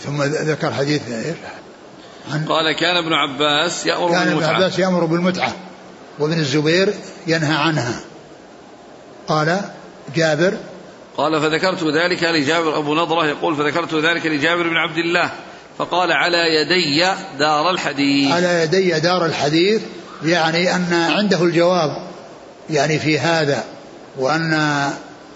ثم 0.00 0.22
ذكر 0.22 0.72
حديث 0.72 1.02
عن 2.32 2.44
قال 2.44 2.72
كان 2.72 2.96
ابن 2.96 3.12
عباس 3.12 3.86
يأمر 3.86 4.10
كان 4.10 4.24
بالمتعة. 4.24 4.40
كان 4.40 4.54
ابن 4.54 4.64
عباس 4.64 4.78
يأمر 4.78 5.04
بالمتعة 5.04 5.52
وابن 6.18 6.38
الزبير 6.38 6.94
ينهى 7.26 7.56
عنها. 7.56 8.00
قال 9.28 9.60
جابر 10.16 10.56
قال 11.18 11.40
فذكرت 11.40 11.84
ذلك 11.84 12.24
لجابر 12.24 12.78
أبو 12.78 12.94
نضرة 12.94 13.26
يقول 13.26 13.56
فذكرت 13.56 13.94
ذلك 13.94 14.26
لجابر 14.26 14.68
بن 14.68 14.76
عبد 14.76 14.98
الله 14.98 15.30
فقال 15.78 16.12
على 16.12 16.54
يدي 16.54 17.12
دار 17.38 17.70
الحديث. 17.70 18.32
على 18.32 18.62
يدي 18.62 19.00
دار 19.00 19.26
الحديث 19.26 19.82
يعني 20.24 20.74
أن 20.74 20.92
عنده 20.92 21.44
الجواب 21.44 21.90
يعني 22.70 22.98
في 22.98 23.18
هذا 23.18 23.64
وأن 24.18 24.52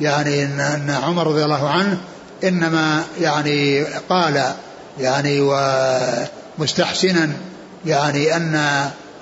يعني 0.01 0.45
أن, 0.45 0.99
عمر 1.03 1.27
رضي 1.27 1.45
الله 1.45 1.69
عنه 1.69 1.99
إنما 2.45 3.05
يعني 3.21 3.85
قال 4.09 4.53
يعني 5.01 5.41
ومستحسنا 6.59 7.29
يعني 7.87 8.37
أن 8.37 8.55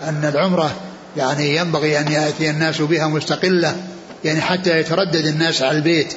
أن 0.02 0.32
العمرة 0.34 0.70
يعني 1.16 1.56
ينبغي 1.56 1.98
أن 2.00 2.12
يأتي 2.12 2.50
الناس 2.50 2.80
بها 2.80 3.06
مستقلة 3.06 3.76
يعني 4.24 4.40
حتى 4.40 4.80
يتردد 4.80 5.26
الناس 5.26 5.62
على 5.62 5.78
البيت 5.78 6.14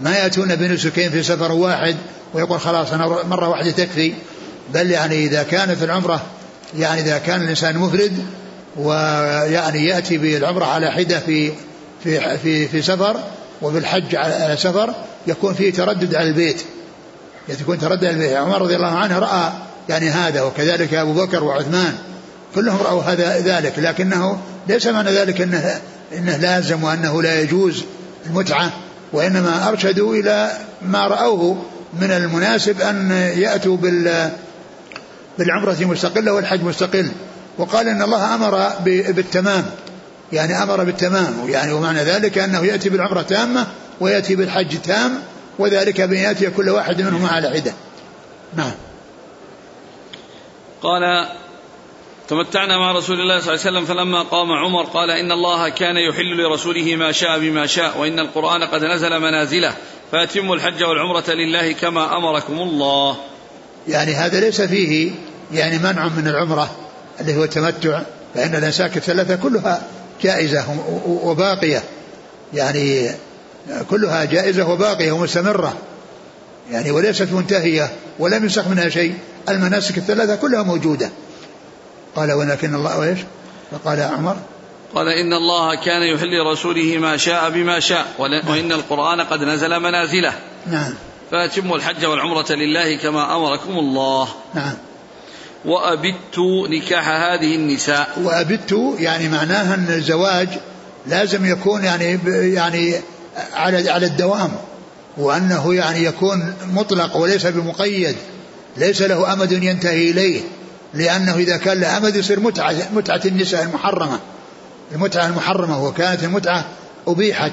ما 0.00 0.16
يأتون 0.16 0.56
بنسكين 0.56 1.10
في 1.10 1.22
سفر 1.22 1.52
واحد 1.52 1.96
ويقول 2.34 2.60
خلاص 2.60 2.92
أنا 2.92 3.06
مرة 3.06 3.48
واحدة 3.48 3.70
تكفي. 3.70 4.14
بل 4.74 4.90
يعني 4.90 5.24
إذا 5.24 5.42
كانت 5.42 5.82
العمرة 5.82 6.22
يعني 6.78 7.00
إذا 7.00 7.18
كان 7.18 7.42
الإنسان 7.42 7.78
مفرد 7.78 8.24
ويعني 8.76 9.86
يأتي 9.86 10.18
بالعمرة 10.18 10.64
على 10.64 10.90
حدة 10.90 11.20
في 11.20 11.52
في 12.04 12.38
في 12.38 12.68
في 12.68 12.82
سفر 12.82 13.16
وبالحج 13.62 14.16
على 14.16 14.56
سفر 14.58 14.94
يكون 15.26 15.54
فيه 15.54 15.72
تردد 15.72 16.14
على 16.14 16.28
البيت. 16.28 16.62
يكون 17.48 17.78
تردد 17.78 18.04
على 18.04 18.14
البيت. 18.14 18.32
عمر 18.32 18.62
رضي 18.62 18.76
الله 18.76 18.98
عنه 18.98 19.18
رأى 19.18 19.52
يعني 19.88 20.08
هذا 20.08 20.42
وكذلك 20.42 20.94
أبو 20.94 21.12
بكر 21.12 21.44
وعثمان. 21.44 21.98
كلهم 22.54 22.78
رأوا 22.82 23.02
هذا 23.02 23.38
ذلك. 23.38 23.78
لكنه 23.78 24.38
ليس 24.68 24.86
معنى 24.86 25.10
ذلك 25.10 25.40
أنه, 25.40 25.80
إنه 26.16 26.36
لازم 26.36 26.84
وأنه 26.84 27.22
لا 27.22 27.40
يجوز 27.40 27.84
المتعة. 28.26 28.72
وإنما 29.16 29.68
أرشدوا 29.68 30.14
إلى 30.14 30.52
ما 30.82 31.06
رأوه 31.06 31.62
من 32.00 32.10
المناسب 32.10 32.80
أن 32.80 33.10
يأتوا 33.36 33.76
بال 33.76 34.30
بالعمرة 35.38 35.76
مستقلة 35.80 36.32
والحج 36.32 36.62
مستقل 36.62 37.08
وقال 37.58 37.88
إن 37.88 38.02
الله 38.02 38.34
أمر 38.34 38.70
بالتمام. 38.84 39.64
يعني 40.32 40.62
أمر 40.62 40.84
بالتمام. 40.84 41.34
يعني 41.48 41.72
ومعنى 41.72 41.98
ذلك 41.98 42.38
أنه 42.38 42.64
يأتي 42.64 42.88
بالعمرة 42.88 43.22
تامة 43.22 43.66
ويأتي 44.00 44.36
بالحج 44.36 44.78
تام 44.78 45.18
وذلك 45.58 46.00
بأن 46.00 46.18
يأتي 46.18 46.50
كل 46.50 46.68
واحد 46.70 47.02
منهما 47.02 47.28
على 47.28 47.50
حدة 47.50 47.72
نعم. 48.56 48.72
قال 50.82 51.28
تمتعنا 52.28 52.78
مع 52.78 52.92
رسول 52.92 53.20
الله 53.20 53.40
صلى 53.40 53.54
الله 53.54 53.66
عليه 53.66 53.78
وسلم 53.78 53.84
فلما 53.84 54.22
قام 54.22 54.52
عمر 54.52 54.82
قال 54.82 55.10
إن 55.10 55.32
الله 55.32 55.68
كان 55.68 55.96
يحل 55.96 56.36
لرسوله 56.36 56.96
ما 56.96 57.12
شاء 57.12 57.38
بما 57.38 57.66
شاء 57.66 57.98
وإن 57.98 58.18
القرآن 58.18 58.64
قد 58.64 58.84
نزل 58.84 59.20
منازله 59.20 59.74
فأتموا 60.12 60.56
الحج 60.56 60.84
والعمرة 60.84 61.30
لله 61.30 61.72
كما 61.72 62.16
أمركم 62.16 62.58
الله. 62.58 63.16
يعني 63.88 64.14
هذا 64.14 64.40
ليس 64.40 64.60
فيه 64.60 65.10
يعني 65.52 65.78
منع 65.78 66.08
من 66.08 66.28
العمرة 66.28 66.76
اللي 67.20 67.36
هو 67.36 67.44
التمتع 67.44 68.02
فإن 68.34 68.54
الأنساك 68.54 68.96
الثلاثة 68.96 69.36
كلها 69.36 69.82
جائزة 70.22 70.64
وباقية. 71.06 71.82
يعني 72.54 73.10
كلها 73.90 74.24
جائزة 74.24 74.70
وباقية 74.70 75.12
ومستمرة. 75.12 75.76
يعني 76.70 76.90
وليست 76.90 77.28
منتهية 77.32 77.92
ولم 78.18 78.42
ينسخ 78.42 78.68
منها 78.68 78.88
شيء. 78.88 79.14
المناسك 79.48 79.98
الثلاثة 79.98 80.36
كلها 80.36 80.62
موجودة. 80.62 81.10
قال 82.16 82.32
ولكن 82.32 82.74
الله 82.74 83.02
إيش؟ 83.02 83.18
فقال 83.72 84.00
عمر. 84.00 84.36
قال 84.94 85.08
إن 85.08 85.32
الله 85.32 85.74
كان 85.74 86.02
يحل 86.02 86.46
رسوله 86.52 86.98
ما 86.98 87.16
شاء 87.16 87.50
بما 87.50 87.80
شاء 87.80 88.06
وإن 88.48 88.72
القرآن 88.72 89.20
قد 89.20 89.42
نزل 89.42 89.80
منازله. 89.80 90.32
نعم. 90.66 90.94
فأتموا 91.30 91.76
الحج 91.76 92.06
والعمرة 92.06 92.52
لله 92.52 92.96
كما 92.96 93.36
أمركم 93.36 93.78
الله. 93.78 94.28
نعم. 94.54 94.74
وأبت 95.64 96.38
نكاح 96.70 97.08
هذه 97.08 97.54
النساء. 97.54 98.08
وأبت 98.22 98.94
يعني 98.98 99.28
معناها 99.28 99.74
أن 99.74 99.86
الزواج 99.88 100.48
لازم 101.06 101.46
يكون 101.46 101.84
يعني 101.84 102.18
يعني 102.54 102.94
على 103.54 103.90
على 103.90 104.06
الدوام 104.06 104.52
وأنه 105.16 105.74
يعني 105.74 106.04
يكون 106.04 106.54
مطلق 106.72 107.16
وليس 107.16 107.46
بمقيد 107.46 108.16
ليس 108.76 109.02
له 109.02 109.32
أمد 109.32 109.52
ينتهي 109.52 110.10
إليه. 110.10 110.40
لأنه 110.94 111.36
إذا 111.36 111.56
كان 111.56 111.80
له 111.80 111.96
أمد 111.96 112.16
يصير 112.16 112.40
متعة 112.40 112.74
متعة 112.94 113.20
النساء 113.24 113.62
المحرمة. 113.62 114.18
المتعة 114.92 115.26
المحرمة 115.26 115.84
وكانت 115.84 116.24
المتعة 116.24 116.64
أبيحت 117.06 117.52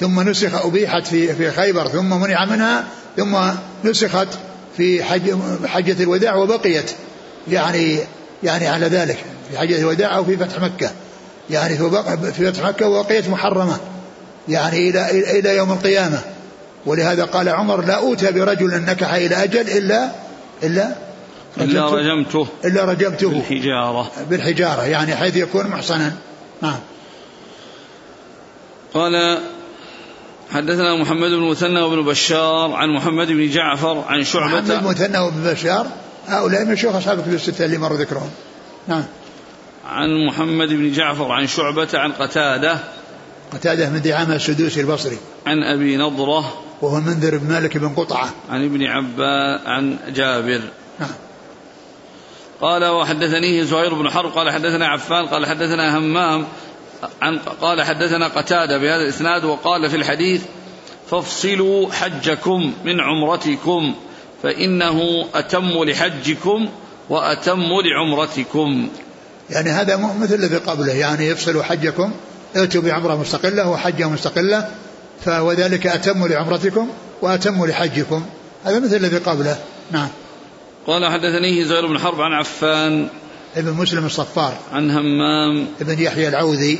ثم 0.00 0.28
نسخ 0.28 0.66
أبيحت 0.66 1.06
في 1.06 1.34
في 1.34 1.50
خيبر 1.50 1.88
ثم 1.88 2.20
منع 2.20 2.44
منها 2.44 2.84
ثم 3.16 3.36
نسخت 3.84 4.28
في 4.76 5.04
حج 5.04 5.34
حجة 5.66 6.02
الوداع 6.02 6.34
وبقيت. 6.34 6.90
يعني 7.48 7.98
يعني 8.42 8.68
على 8.68 8.86
ذلك 8.86 9.18
في 9.50 9.58
حجة 9.58 9.78
الوداع 9.78 10.16
أو 10.16 10.24
في 10.24 10.36
فتح 10.36 10.60
مكة. 10.60 10.90
يعني 11.50 11.76
في 12.32 12.52
فتح 12.52 12.66
مكة 12.66 12.88
وبقيت 12.88 13.28
محرمة. 13.28 13.76
يعني 14.48 14.88
إلى 14.90 15.38
إلى 15.38 15.56
يوم 15.56 15.72
القيامة. 15.72 16.20
ولهذا 16.86 17.24
قال 17.24 17.48
عمر 17.48 17.84
لا 17.84 17.94
أوتى 17.94 18.32
برجل 18.32 18.82
نكح 18.82 19.14
إلى 19.14 19.44
أجل 19.44 19.70
إلا 19.70 20.10
إلا 20.62 20.88
إلا 21.60 21.90
رجمته 21.90 22.46
إلا 22.64 22.84
رجمته. 22.84 23.30
بالحجارة. 23.30 24.10
بالحجارة 24.30 24.82
يعني 24.82 25.16
حيث 25.16 25.36
يكون 25.36 25.66
محصنا. 25.66 26.12
نعم. 26.62 26.78
قال 28.94 29.38
حدثنا 30.52 30.96
محمد 30.96 31.30
بن 31.30 31.50
مثنى 31.50 31.80
وابن 31.80 32.02
بشار 32.02 32.72
عن 32.72 32.88
محمد 32.88 33.26
بن 33.26 33.50
جعفر 33.50 34.04
عن 34.08 34.24
شعبة 34.24 34.60
محمد 34.60 34.82
بن 34.82 34.86
مثنى 34.86 35.18
وابن 35.18 35.42
بشار 35.52 35.86
هؤلاء 36.26 36.64
من 36.64 36.76
شيوخ 36.76 36.94
أصحاب 36.94 37.18
الكتب 37.18 37.34
الستة 37.34 37.64
اللي 37.64 37.78
مر 37.78 37.92
ذكرهم. 37.92 38.30
نعم. 38.88 39.04
عن 39.88 40.26
محمد 40.26 40.68
بن 40.68 40.92
جعفر 40.92 41.32
عن 41.32 41.46
شعبة 41.46 41.88
عن 41.94 42.12
قتادة. 42.12 42.78
قتادة 43.52 43.90
من 43.90 44.02
دعامة 44.02 44.34
السدوسي 44.34 44.80
البصري. 44.80 45.18
عن 45.46 45.62
أبي 45.62 45.96
نضرة. 45.96 46.64
وهو 46.82 47.00
منذر 47.00 47.38
بن 47.38 47.48
مالك 47.48 47.76
بن 47.76 47.88
قطعة. 47.88 48.30
عن 48.50 48.64
ابن 48.64 48.82
عباس 48.82 49.60
عن 49.66 49.96
جابر. 50.14 50.60
نعم. 51.00 51.10
قال 52.62 52.84
وحدثنيه 52.84 53.64
زهير 53.64 53.94
بن 53.94 54.10
حرب 54.10 54.30
قال 54.30 54.50
حدثنا 54.50 54.86
عفان 54.86 55.26
قال 55.26 55.46
حدثنا 55.46 55.98
همام 55.98 56.44
عن 57.22 57.38
قال 57.38 57.82
حدثنا 57.82 58.28
قتادة 58.28 58.78
بهذا 58.78 59.02
الإسناد 59.02 59.44
وقال 59.44 59.90
في 59.90 59.96
الحديث 59.96 60.42
فافصلوا 61.10 61.92
حجكم 61.92 62.72
من 62.84 63.00
عمرتكم 63.00 63.94
فإنه 64.42 65.26
أتم 65.34 65.84
لحجكم 65.84 66.68
وأتم 67.08 67.68
لعمرتكم. 67.84 68.88
يعني 69.50 69.70
هذا 69.70 69.96
مثل 70.20 70.34
الذي 70.34 70.56
قبله 70.56 70.92
يعني 70.92 71.26
يفصلوا 71.26 71.62
حجكم 71.62 72.12
ائتوا 72.56 72.82
بعمرة 72.82 73.16
مستقلة 73.16 73.68
وحجة 73.68 74.08
مستقلة 74.08 74.68
فوذلك 75.24 75.86
أتم 75.86 76.26
لعمرتكم 76.26 76.88
وأتم 77.22 77.66
لحجكم. 77.66 78.22
هذا 78.64 78.78
مثل 78.78 78.96
الذي 78.96 79.16
قبله. 79.16 79.58
نعم. 79.90 80.08
قال 80.86 81.06
حدثنيه 81.06 81.64
زهير 81.64 81.86
بن 81.86 81.98
حرب 81.98 82.20
عن 82.20 82.32
عفان 82.32 83.08
ابن 83.56 83.72
مسلم 83.72 84.06
الصفار 84.06 84.54
عن 84.72 84.90
همام 84.90 85.68
ابن 85.80 85.98
يحيى 85.98 86.28
العوذي. 86.28 86.78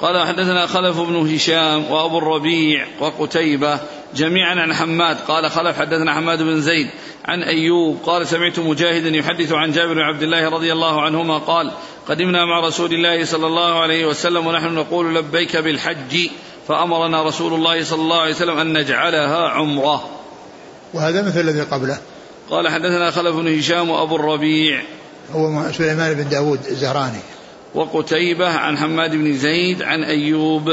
قال 0.00 0.26
حدثنا 0.26 0.66
خلف 0.66 1.00
بن 1.00 1.34
هشام 1.34 1.90
وأبو 1.90 2.18
الربيع 2.18 2.86
وقتيبة 3.00 3.78
جميعا 4.16 4.54
عن 4.54 4.74
حماد. 4.74 5.16
قال 5.28 5.50
خلف 5.50 5.78
حدثنا 5.78 6.14
حماد 6.14 6.42
بن 6.42 6.60
زيد 6.60 6.88
عن 7.24 7.42
أيوب. 7.42 7.98
قال 8.06 8.26
سمعت 8.26 8.58
مجاهدا 8.58 9.08
يحدث 9.16 9.52
عن 9.52 9.72
جابر 9.72 9.94
بن 9.94 10.00
عبد 10.00 10.22
الله 10.22 10.48
رضي 10.48 10.72
الله 10.72 11.02
عنهما 11.02 11.38
قال 11.38 11.72
قدمنا 12.08 12.44
مع 12.44 12.60
رسول 12.60 12.94
الله 12.94 13.24
صلى 13.24 13.46
الله 13.46 13.80
عليه 13.80 14.06
وسلم 14.06 14.46
ونحن 14.46 14.74
نقول 14.74 15.14
لبيك 15.14 15.56
بالحج 15.56 16.30
فأمرنا 16.68 17.22
رسول 17.22 17.54
الله 17.54 17.84
صلى 17.84 18.02
الله 18.02 18.20
عليه 18.20 18.34
وسلم 18.34 18.58
أن 18.58 18.78
نجعلها 18.78 19.48
عمرة. 19.48 20.08
وهذا 20.94 21.22
مثل 21.22 21.40
الذي 21.40 21.60
قبله. 21.60 21.98
قال 22.50 22.68
حدثنا 22.68 23.10
خلف 23.10 23.36
بن 23.36 23.58
هشام 23.58 23.90
وأبو 23.90 24.16
الربيع 24.16 24.82
هو 25.32 25.72
سليمان 25.72 26.14
بن 26.14 26.28
داود 26.28 26.66
الزهراني. 26.66 27.20
وقتيبة 27.74 28.48
عن 28.48 28.78
حماد 28.78 29.10
بن 29.10 29.38
زيد 29.38 29.82
عن 29.82 30.04
أيوب 30.04 30.68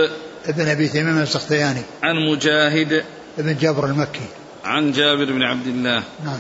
ابن 0.45 0.67
أبي 0.67 0.87
تميم 0.87 1.17
السختياني. 1.17 1.81
عن 2.03 2.15
مجاهد 2.15 3.03
ابن 3.39 3.57
جابر 3.57 3.85
المكي. 3.85 4.25
عن 4.63 4.91
جابر 4.91 5.25
بن 5.25 5.43
عبد 5.43 5.67
الله. 5.67 6.03
نعم. 6.25 6.39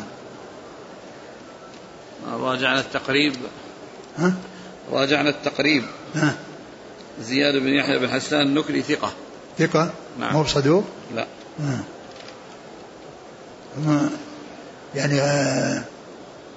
راجعنا 2.41 2.79
التقريب. 2.79 3.33
ها؟ 4.17 4.33
راجعنا 4.91 5.29
التقريب. 5.29 5.83
ها؟ 6.15 6.35
زياد 7.21 7.55
بن 7.55 7.67
يحيى 7.67 7.99
بن 7.99 8.09
حسان 8.09 8.41
النكري 8.41 8.81
ثقة. 8.81 9.11
ثقة؟ 9.59 9.91
نعم. 10.19 10.33
مو 10.33 10.43
بصدوق؟ 10.43 10.83
لا. 11.15 11.25
ها. 11.59 11.79
يعني 14.95 15.21
آه 15.21 15.83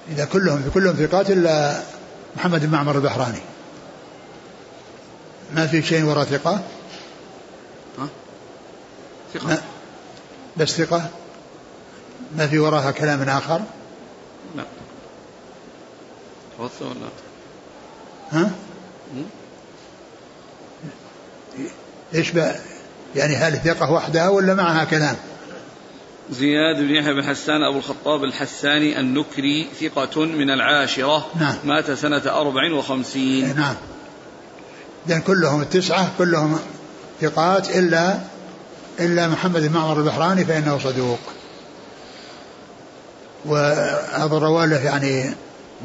إذا 0.09 0.25
كلهم 0.25 0.71
كلهم 0.73 0.95
ثقات 0.95 1.29
إلا 1.29 1.81
محمد 2.35 2.65
بن 2.65 2.71
معمر 2.71 2.95
البحراني. 2.95 3.39
ما 5.55 5.67
في 5.67 5.81
شيء 5.81 6.03
وراء 6.03 6.25
ثقة؟ 6.25 6.61
ها؟ 7.99 8.07
ثقة. 9.33 9.61
بس 10.57 10.69
ثقة؟ 10.69 11.09
ما 12.37 12.47
في 12.47 12.59
وراها 12.59 12.91
كلام 12.91 13.29
آخر؟ 13.29 13.61
لا. 14.55 14.63
توفى 16.57 16.83
ولا 16.83 17.09
ها؟ 18.31 18.51
مم. 19.13 19.23
إيش 22.15 22.31
بقى؟ 22.31 22.55
يعني 23.15 23.35
هل 23.35 23.57
ثقة 23.57 23.91
وحدها 23.91 24.29
ولا 24.29 24.53
معها 24.53 24.83
كلام؟ 24.83 25.15
زياد 26.31 26.77
بن 26.77 26.95
يحيى 26.95 27.13
بن 27.13 27.23
حسان 27.23 27.63
أبو 27.63 27.77
الخطاب 27.77 28.23
الحساني 28.23 28.99
النكري 28.99 29.67
ثقة 29.81 30.25
من 30.25 30.49
العاشرة 30.49 31.27
نعم. 31.39 31.55
مات 31.63 31.91
سنة 31.91 32.21
أربع 32.25 32.73
وخمسين. 32.73 33.55
نعم. 33.55 33.75
إذن 35.07 35.21
كلهم 35.21 35.61
التسعة 35.61 36.11
كلهم 36.17 36.59
ثقات 37.21 37.77
إلا 37.77 38.19
إلا 38.99 39.27
محمد 39.27 39.61
بن 39.61 39.73
معمر 39.73 39.99
البحراني 39.99 40.45
فإنه 40.45 40.79
صدوق. 40.79 41.19
وهذا 43.45 44.37
رواه 44.37 44.65
يعني 44.65 45.33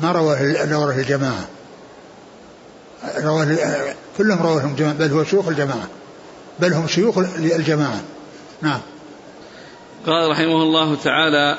ما 0.03 0.13
رواه 0.13 0.65
رواه 0.65 0.95
الجماعة. 0.95 1.49
رواه 3.19 3.57
كلهم 4.19 4.43
رواه 4.43 4.65
الجماعة 4.65 4.95
بل 4.95 5.13
هو 5.13 5.25
شيوخ 5.25 5.49
الجماعة. 5.49 5.89
بل 6.61 6.73
هم 6.73 6.87
شيوخ 6.87 7.19
الجماعة. 7.19 8.01
نعم. 8.63 8.81
قال 10.07 10.31
رحمه 10.31 10.63
الله 10.63 10.95
تعالى 10.95 11.59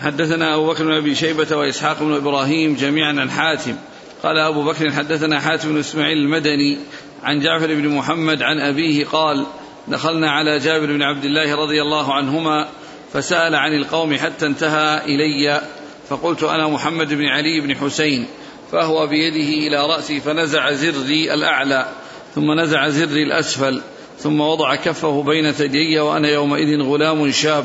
حدثنا 0.00 0.54
أبو 0.54 0.66
بكر 0.66 0.84
بن 0.84 0.92
أبي 0.92 1.14
شيبة 1.14 1.56
وإسحاق 1.56 2.02
بن 2.02 2.14
إبراهيم 2.14 2.74
جميعا 2.74 3.20
عن 3.20 3.30
حاتم. 3.30 3.76
قال 4.22 4.38
أبو 4.38 4.62
بكر 4.62 4.90
حدثنا 4.90 5.40
حاتم 5.40 5.72
بن 5.72 5.78
إسماعيل 5.78 6.18
المدني 6.18 6.78
عن 7.22 7.40
جعفر 7.40 7.66
بن 7.66 7.88
محمد 7.88 8.42
عن 8.42 8.60
أبيه 8.60 9.04
قال 9.04 9.46
دخلنا 9.88 10.30
على 10.30 10.58
جابر 10.58 10.86
بن 10.86 11.02
عبد 11.02 11.24
الله 11.24 11.56
رضي 11.56 11.82
الله 11.82 12.14
عنهما 12.14 12.68
فسأل 13.12 13.54
عن 13.54 13.74
القوم 13.74 14.16
حتى 14.16 14.46
انتهى 14.46 15.04
إلي. 15.04 15.60
فقلت 16.08 16.42
أنا 16.42 16.68
محمد 16.68 17.14
بن 17.14 17.24
علي 17.24 17.60
بن 17.60 17.76
حسين. 17.76 18.26
فهو 18.72 19.06
بيده 19.06 19.66
إلى 19.66 19.86
رأسي 19.86 20.20
فنزع 20.20 20.72
زري 20.72 21.34
الأعلى 21.34 21.88
ثم 22.34 22.60
نزع 22.60 22.88
زري 22.88 23.22
الأسفل. 23.22 23.82
ثم 24.22 24.40
وضع 24.40 24.74
كفه 24.74 25.22
بين 25.22 25.52
ثديي 25.52 26.00
وأنا 26.00 26.28
يومئذ 26.28 26.82
غلام 26.82 27.30
شاب 27.30 27.64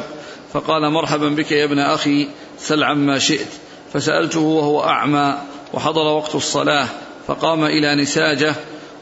فقال 0.54 0.90
مرحبا 0.92 1.30
بك 1.30 1.52
يا 1.52 1.66
ابن 1.66 1.80
أخي 1.80 2.28
سل 2.58 2.84
عما 2.84 3.20
شئت. 3.20 3.48
فسألته 3.94 4.40
وهو 4.40 4.84
أعمى 4.84 5.38
وحضر 5.74 6.08
وقت 6.08 6.36
الصلاة 6.36 6.88
فقام 7.28 7.64
إلى 7.66 7.96
نساجة 7.96 8.56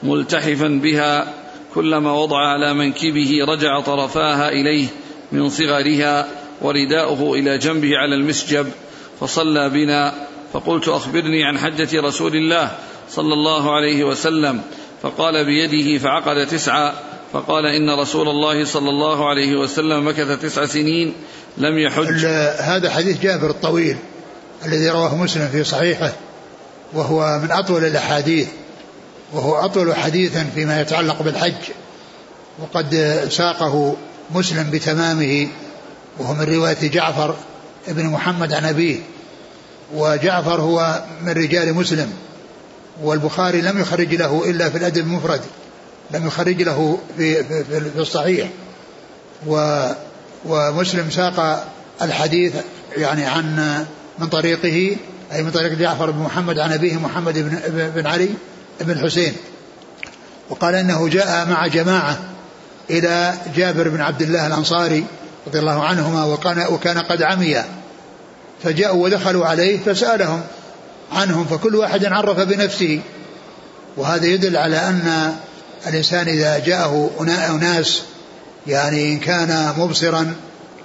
ملتحفا 0.03 0.67
بها 0.67 1.33
كلما 1.75 2.13
وضع 2.13 2.37
على 2.37 2.73
منكبه 2.73 3.45
رجع 3.47 3.79
طرفاها 3.79 4.49
إليه 4.49 4.87
من 5.31 5.49
صغرها 5.49 6.27
ورداؤه 6.61 7.33
إلى 7.35 7.57
جنبه 7.57 7.97
على 7.97 8.15
المسجب 8.15 8.67
فصلى 9.19 9.69
بنا 9.69 10.13
فقلت 10.53 10.87
أخبرني 10.87 11.43
عن 11.43 11.57
حجة 11.57 12.01
رسول 12.01 12.35
الله 12.35 12.71
صلى 13.09 13.33
الله 13.33 13.75
عليه 13.75 14.03
وسلم. 14.03 14.61
فقال 15.01 15.45
بيده 15.45 15.97
فعقد 15.97 16.47
تسعة 16.47 16.93
فقال 17.33 17.65
إن 17.65 17.99
رسول 17.99 18.29
الله 18.29 18.65
صلى 18.65 18.89
الله 18.89 19.29
عليه 19.29 19.55
وسلم 19.55 20.07
مكث 20.07 20.41
تسع 20.41 20.65
سنين 20.65 21.13
لم 21.57 21.77
يحج. 21.77 22.25
هذا 22.59 22.89
حديث 22.89 23.21
جابر 23.21 23.49
الطويل 23.49 23.97
الذي 24.65 24.89
رواه 24.89 25.15
مسلم 25.15 25.47
في 25.47 25.63
صحيحه 25.63 26.13
وهو 26.93 27.39
من 27.43 27.51
أطول 27.51 27.85
الأحاديث 27.85 28.47
وهو 29.33 29.55
أطول 29.55 29.95
حديثا 29.95 30.49
فيما 30.55 30.81
يتعلق 30.81 31.21
بالحج 31.21 31.71
وقد 32.59 33.19
ساقه 33.29 33.95
مسلم 34.31 34.69
بتمامه 34.71 35.47
وهو 36.19 36.33
من 36.33 36.43
رواية 36.43 36.89
جعفر 36.89 37.35
بن 37.87 38.05
محمد 38.05 38.53
عن 38.53 38.65
أبيه 38.65 38.99
وجعفر 39.95 40.61
هو 40.61 41.03
من 41.21 41.31
رجال 41.31 41.73
مسلم 41.73 42.13
والبخاري 43.03 43.61
لم 43.61 43.81
يخرج 43.81 44.15
له 44.15 44.49
إلا 44.49 44.69
في 44.69 44.77
الأدب 44.77 45.03
المفرد. 45.03 45.41
لم 46.13 46.27
يخرج 46.27 46.61
له 46.61 46.99
في, 47.17 47.43
في, 47.43 47.63
في 47.63 47.99
الصحيح. 47.99 48.49
و 49.47 49.85
ومسلم 50.45 51.09
ساق 51.11 51.67
الحديث 52.01 52.53
يعني 52.97 53.25
عن 53.25 53.77
من 54.19 54.27
طريقه 54.27 54.97
أي 55.33 55.43
من 55.43 55.51
طريق 55.51 55.73
جعفر 55.73 56.11
بن 56.11 56.19
محمد 56.19 56.59
عن 56.59 56.71
أبيه 56.71 56.97
محمد 56.97 57.33
بن, 57.39 57.59
بن 57.95 58.07
علي 58.07 58.29
بن 58.81 58.91
الحسين. 58.91 59.33
وقال 60.49 60.75
إنه 60.75 61.07
جاء 61.07 61.47
مع 61.49 61.67
جماعة 61.67 62.19
إلى 62.89 63.33
جابر 63.55 63.89
بن 63.89 64.01
عبد 64.01 64.21
الله 64.21 64.47
الأنصاري 64.47 65.05
رضي 65.47 65.59
الله 65.59 65.83
عنهما 65.83 66.25
وكان 66.25 66.65
وكان 66.69 66.97
قد 66.97 67.21
عمي 67.21 67.63
فجاءوا 68.63 69.03
ودخلوا 69.03 69.45
عليه 69.45 69.79
فسألهم 69.79 70.41
عنهم 71.11 71.45
فكل 71.45 71.75
واحد 71.75 72.05
عرف 72.05 72.39
بنفسه. 72.39 73.01
وهذا 73.97 74.25
يدل 74.25 74.57
على 74.57 74.77
أن 74.77 75.35
الإنسان 75.87 76.27
إذا 76.27 76.59
جاءه 76.59 77.11
أناس 77.49 78.01
يعني 78.67 79.13
إن 79.13 79.19
كان 79.19 79.73
مبصرا 79.77 80.33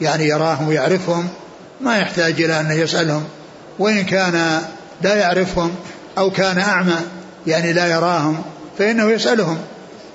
يعني 0.01 0.29
يراهم 0.29 0.69
ويعرفهم 0.69 1.29
ما 1.81 1.99
يحتاج 1.99 2.43
إلى 2.43 2.61
أن 2.61 2.71
يسألهم. 2.71 3.25
وإن 3.79 4.05
كان 4.05 4.63
لا 5.03 5.15
يعرفهم 5.15 5.75
أو 6.19 6.31
كان 6.31 6.59
أعمى 6.59 6.97
يعني 7.47 7.73
لا 7.73 7.87
يراهم 7.87 8.43
فإنه 8.79 9.11
يسألهم 9.11 9.59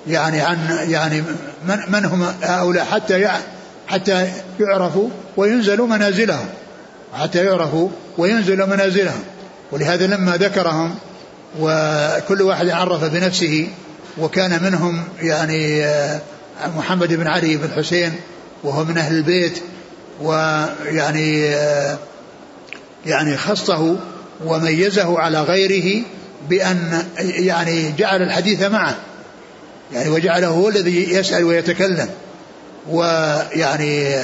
يعني 0.06 0.40
عن 0.40 0.58
يعني 0.88 1.20
من, 1.68 1.78
من 1.88 2.04
هم 2.04 2.34
هؤلاء 2.42 2.84
حتى 2.84 3.28
حتى 3.86 4.32
يعرفوا 4.60 5.08
وينزلوا 5.36 5.86
منازلهم. 5.86 6.46
حتى 7.14 7.44
يعرفوا 7.44 7.88
وينزلوا 8.18 8.66
منازلهم. 8.66 9.22
ولهذا 9.72 10.06
لما 10.06 10.36
ذكرهم 10.36 10.94
وكل 11.60 12.42
واحد 12.42 12.68
عرف 12.68 13.04
بنفسه 13.04 13.68
وكان 14.18 14.62
منهم 14.62 15.04
يعني 15.20 15.84
آه، 15.84 16.20
محمد 16.76 17.12
بن 17.12 17.26
علي 17.26 17.56
بن 17.56 17.70
حسين 17.76 18.12
وهو 18.64 18.84
من 18.84 18.98
أهل 18.98 19.16
البيت 19.16 19.58
ويعني 20.22 21.48
آه، 21.48 21.98
يعني 23.06 23.36
خصه 23.36 23.96
وميزه 24.44 25.20
على 25.20 25.42
غيره 25.42 26.02
بأن 26.48 27.04
يعني 27.18 27.92
جعل 27.98 28.22
الحديث 28.22 28.62
معه 28.62 28.96
يعني 29.92 30.10
وجعله 30.10 30.48
هو 30.48 30.68
الذي 30.68 31.14
يسأل 31.14 31.44
ويتكلم 31.44 32.08
ويعني 32.90 34.16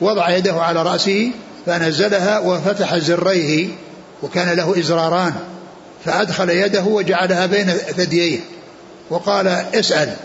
وضع 0.00 0.36
يده 0.36 0.54
على 0.54 0.82
رأسه 0.82 1.30
فنزلها 1.66 2.38
وفتح 2.38 2.96
زريه 2.96 3.68
وكان 4.22 4.56
له 4.56 4.78
إزراران 4.78 5.32
فأدخل 6.04 6.50
يده 6.50 6.84
وجعلها 6.84 7.46
بين 7.46 7.66
ثدييه. 7.70 8.40
وقال 9.10 9.46
اسأل 9.48 10.16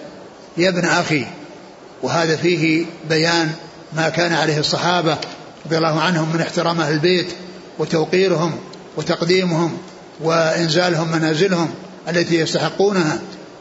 يا 0.58 0.70
ابن 0.70 0.86
أخي. 0.86 1.26
وهذا 2.04 2.36
فيه 2.36 2.86
بيان 3.10 3.52
ما 3.94 4.10
كان 4.10 4.34
عليه 4.34 4.60
الصحابة 4.60 5.18
رضي 5.66 5.78
الله 5.78 6.02
عنهم 6.02 6.34
من 6.34 6.42
احترام 6.42 6.82
أهل 6.82 6.94
البيت 6.94 7.28
وتوقيرهم 7.80 8.52
وتقديمهم 8.98 9.78
وإنزالهم 10.22 11.12
منازلهم 11.12 11.70
التي 12.10 12.40
يستحقونها 12.40 13.20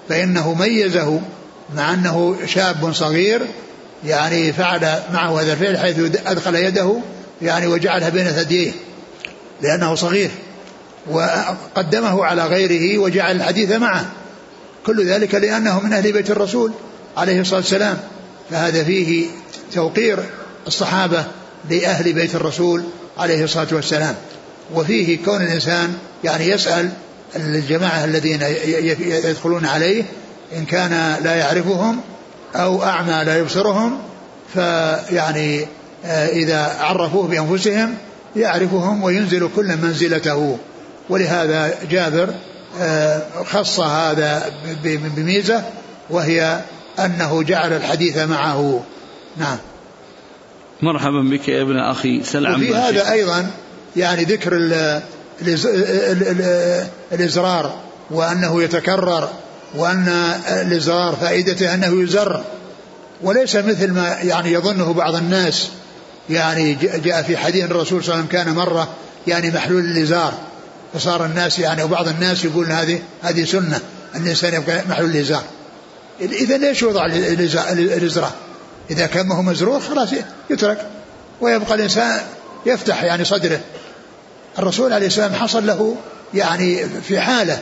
فإنه 0.08 0.54
ميزه 0.54 1.20
مع 1.76 1.94
أنه 1.94 2.36
شاب 2.46 2.92
صغير 2.92 3.42
يعني 4.04 4.52
فعل 4.52 5.02
معه 5.12 5.40
هذا 5.40 5.52
الفعل 5.52 5.78
حيث 5.78 5.98
أدخل 6.26 6.54
يده 6.54 6.96
يعني 7.42 7.66
وجعلها 7.66 8.08
بين 8.08 8.24
ثدييه 8.24 8.72
لأنه 9.62 9.94
صغير 9.94 10.30
وقدمه 11.10 12.24
على 12.24 12.46
غيره 12.46 12.98
وجعل 12.98 13.36
الحديث 13.36 13.70
معه. 13.72 14.06
كل 14.86 15.06
ذلك 15.06 15.34
لأنه 15.34 15.80
من 15.80 15.92
أهل 15.92 16.12
بيت 16.12 16.30
الرسول 16.30 16.72
عليه 17.16 17.40
الصلاة 17.40 17.60
والسلام. 17.60 17.98
فهذا 18.50 18.84
فيه 18.84 19.26
توقير 19.72 20.18
الصحابة 20.66 21.24
لأهل 21.70 22.12
بيت 22.12 22.34
الرسول 22.34 22.82
عليه 23.18 23.44
الصلاة 23.44 23.68
والسلام. 23.72 24.14
وفيه 24.74 25.24
كون 25.24 25.42
الإنسان 25.42 25.94
يعني 26.24 26.48
يسأل 26.48 26.90
الجماعة 27.36 28.04
الذين 28.04 28.42
يدخلون 29.00 29.66
عليه 29.66 30.04
إن 30.56 30.64
كان 30.64 31.16
لا 31.24 31.34
يعرفهم 31.34 32.00
أو 32.54 32.82
أعمى 32.82 33.24
لا 33.24 33.38
يبصرهم 33.38 33.98
فيعني 34.54 35.66
آه، 36.04 36.28
إذا 36.28 36.76
عرفوه 36.80 37.28
بأنفسهم 37.28 37.94
يعرفهم 38.36 39.02
وينزل 39.02 39.48
كل 39.56 39.76
منزلته. 39.76 40.58
ولهذا 41.08 41.74
جابر 41.90 42.34
خص 43.44 43.80
هذا 43.80 44.52
بميزة 45.16 45.64
وهي 46.10 46.60
أنه 46.98 47.42
جعل 47.42 47.72
الحديث 47.72 48.18
معه. 48.18 48.84
نعم. 49.36 49.58
مرحبا 50.82 51.22
بك 51.30 51.48
يا 51.48 51.62
ابن 51.62 51.78
أخي 51.78 52.22
سل 52.24 52.54
وفي 52.54 52.74
هذا 52.74 53.12
أيضا 53.12 53.50
يعني 53.96 54.24
ذكر 54.24 54.52
الإزرار 57.12 57.74
وأنه 58.10 58.62
يتكرر 58.62 59.28
وأن 59.74 60.08
الإزرار 60.48 61.16
فائدته 61.16 61.74
أنه 61.74 62.02
يزر. 62.02 62.44
وليس 63.22 63.56
مثل 63.56 63.92
ما 63.92 64.08
يعني 64.22 64.52
يظنه 64.52 64.92
بعض 64.92 65.14
الناس. 65.14 65.70
يعني 66.30 66.74
جاء 67.04 67.22
في 67.22 67.36
حديث 67.36 67.64
الرسول 67.64 68.04
صلى 68.04 68.14
الله 68.14 68.26
عليه 68.28 68.40
وسلم 68.40 68.44
كان 68.44 68.54
مرة 68.54 68.88
يعني 69.26 69.50
محلول 69.50 69.80
الإزار 69.84 70.34
فصار 70.94 71.24
الناس 71.24 71.58
يعني 71.58 71.82
وبعض 71.82 72.08
الناس 72.08 72.44
يقول 72.44 72.72
هذه 72.72 73.02
هذه 73.22 73.44
سنة. 73.44 73.80
أن 74.14 74.22
الإنسان 74.22 74.54
يبقى 74.54 74.82
محلول 74.88 75.10
الإزار. 75.10 75.42
إذا 76.20 76.56
ليش 76.56 76.82
وضع 76.82 77.06
الإزرار 77.72 78.32
إذا 78.90 79.06
كان 79.06 79.26
ما 79.26 79.34
هو 79.34 79.42
مزرور 79.42 79.80
خلاص 79.80 80.08
يترك. 80.50 80.86
ويبقى 81.40 81.74
الإنسان 81.74 82.20
يفتح 82.66 83.02
يعني 83.02 83.24
صدره. 83.24 83.60
الرسول 84.58 84.92
عليه 84.92 85.06
السلام 85.06 85.34
حصل 85.34 85.66
له 85.66 85.96
يعني 86.34 86.86
في 87.08 87.20
حالة 87.20 87.58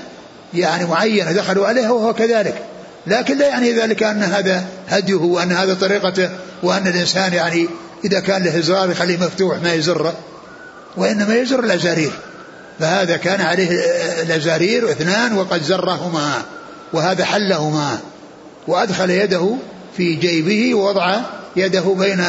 يعني 0.55 0.85
معينة 0.85 1.33
دخلوا 1.33 1.67
عليها 1.67 1.91
وهو 1.91 2.15
كذلك. 2.15 2.65
لكن 3.07 3.39
لا 3.39 3.49
يعني 3.49 3.73
ذلك 3.73 4.03
أن 4.03 4.23
هذا 4.23 4.65
هديه 4.89 5.15
وأن 5.15 5.53
هذا 5.53 5.75
طريقته 5.75 6.31
وأن 6.63 6.87
الإنسان 6.87 7.33
يعني 7.33 7.69
إذا 8.05 8.21
كان 8.21 8.43
له 8.43 8.59
إزرار 8.59 8.91
يخليه 8.91 9.17
مفتوح 9.19 9.59
ما 9.59 9.73
يزره 9.73 10.15
وإنما 10.97 11.35
يزر 11.35 11.65
الأزارير. 11.65 12.13
فهذا 12.81 13.17
كان 13.17 13.41
عليه 13.41 13.71
الأزارير 14.23 14.91
اثنان 14.91 15.39
وقد 15.39 15.63
زرهما 15.63 16.43
وهذا 16.93 17.25
حلهما. 17.25 17.99
وأدخل 18.67 19.11
يده 19.11 19.57
في 19.97 20.15
جيبه 20.15 20.75
ووضع 20.75 21.21
يده 21.57 21.95
بين 21.99 22.25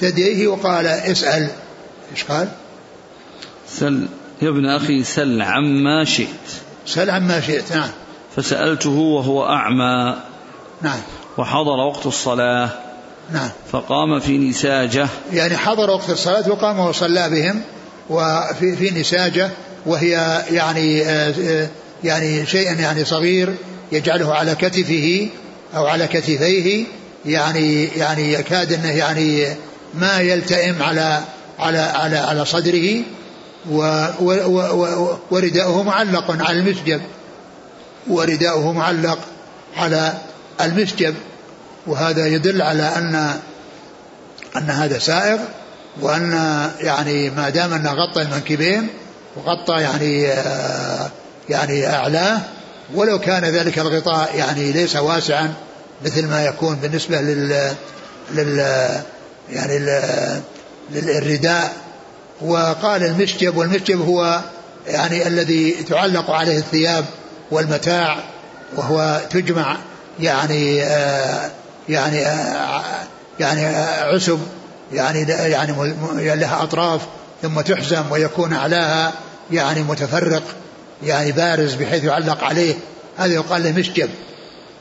ثدييه 0.00 0.48
وقال 0.48 0.86
اسأل. 0.86 1.48
إيش 2.12 2.24
قال؟ 2.24 2.48
سل 3.68 4.06
يا 4.42 4.48
ابن 4.48 4.66
أخي 4.66 5.04
سل 5.04 5.42
عما 5.42 6.04
شئت. 6.04 6.48
سل 6.86 7.10
عما 7.10 7.40
شئت 7.40 7.72
نعم. 7.72 7.90
فسألته 8.36 8.90
وهو 8.90 9.46
أعمى. 9.46 10.16
نعم. 10.82 11.00
وحضر 11.38 11.76
وقت 11.88 12.06
الصلاة. 12.06 12.70
نعم. 13.32 13.50
فقام 13.72 14.20
في 14.20 14.38
نساجة. 14.38 15.08
يعني 15.32 15.56
حضر 15.56 15.90
وقت 15.90 16.10
الصلاة 16.10 16.48
وقام 16.50 16.78
وصلى 16.78 17.30
بهم 17.30 17.62
وفي 18.10 18.76
في 18.76 19.00
نساجة. 19.00 19.50
وهي 19.88 20.44
يعني 20.50 21.02
آه، 21.02 21.68
يعني 22.04 22.46
شيء 22.46 22.80
يعني 22.80 23.04
صغير 23.04 23.54
يجعله 23.92 24.34
على 24.34 24.54
كتفه 24.54 25.28
أو 25.76 25.86
على 25.86 26.06
كتفيه 26.06 26.84
يعني 27.26 27.84
يعني 27.84 28.32
يكاد 28.32 28.72
أنه 28.72 28.90
يعني 28.90 29.46
ما 29.94 30.20
يلتئم 30.20 30.82
على 30.82 31.20
على 31.58 31.78
على 31.78 32.16
على 32.16 32.44
صدره 32.44 33.02
ورداؤه 35.30 35.82
معلق 35.82 36.48
على 36.48 36.58
المسجب 36.58 37.00
ورداؤه 38.08 38.72
معلق 38.72 39.18
على 39.76 40.12
المسجب. 40.60 41.14
وهذا 41.86 42.26
يدل 42.26 42.62
على 42.62 42.82
أن 42.82 43.34
أن 44.56 44.70
هذا 44.70 44.98
سائغ 44.98 45.38
وأن 46.00 46.32
يعني 46.80 47.30
ما 47.30 47.48
دام 47.48 47.72
أنه 47.72 47.92
غطى 47.92 48.22
المنكبين 48.22 48.88
وغطى 49.38 49.80
يعني 49.80 50.22
يعني 51.48 51.86
أعلاه 51.86 52.40
ولو 52.94 53.18
كان 53.18 53.44
ذلك 53.44 53.78
الغطاء 53.78 54.36
يعني 54.36 54.72
ليس 54.72 54.96
واسعا 54.96 55.54
مثل 56.04 56.26
ما 56.26 56.44
يكون 56.44 56.76
بالنسبة 56.76 57.20
لل 57.20 57.74
لل 58.34 58.58
يعني 59.50 59.78
للرداء. 60.90 61.72
وقال 62.40 63.04
المشجب 63.04 63.56
والمشجب 63.56 64.06
هو 64.06 64.40
يعني 64.86 65.26
الذي 65.26 65.70
تعلق 65.70 66.30
عليه 66.30 66.58
الثياب 66.58 67.04
والمتاع 67.50 68.18
وهو 68.76 69.20
تجمع 69.30 69.76
يعني 70.20 70.82
آه 70.82 71.50
يعني 71.88 72.26
آه 72.26 72.82
يعني 73.40 73.66
آه 73.66 74.14
عسب 74.14 74.38
يعني 74.92 75.20
يعني 75.28 75.72
لها 76.36 76.62
أطراف 76.62 77.00
ثم 77.42 77.60
تحزم 77.60 78.04
ويكون 78.10 78.52
أعلاها. 78.52 79.12
يعني 79.50 79.82
متفرق 79.82 80.42
يعني 81.02 81.32
بارز 81.32 81.74
بحيث 81.74 82.04
يعلق 82.04 82.44
عليه 82.44 82.74
هذا 83.16 83.32
يقال 83.32 83.62
له 83.62 83.72
مشجب. 83.72 84.08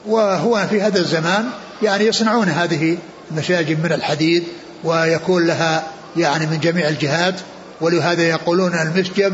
وهو 0.05 0.67
في 0.69 0.81
هذا 0.81 0.99
الزمان 0.99 1.45
يعني 1.83 2.05
يصنعون 2.05 2.49
هذه 2.49 2.97
المشاجب 3.31 3.83
من 3.83 3.91
الحديد 3.91 4.43
ويكون 4.83 5.47
لها 5.47 5.87
يعني 6.17 6.45
من 6.45 6.59
جميع 6.59 6.87
الجهات 6.87 7.35
ولهذا 7.81 8.23
يقولون 8.23 8.73
المشجب 8.73 9.33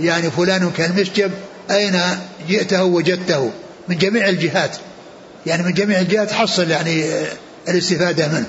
يعني 0.00 0.30
فلان 0.30 0.70
كالمشجب 0.70 1.30
أين 1.70 2.00
جئته 2.48 2.84
وجدته؟ 2.84 3.50
من 3.88 3.98
جميع 3.98 4.28
الجهات. 4.28 4.76
يعني 5.46 5.62
من 5.62 5.72
جميع 5.72 6.00
الجهات 6.00 6.32
حصل 6.32 6.70
يعني 6.70 7.04
الاستفادة 7.68 8.28
منه. 8.28 8.46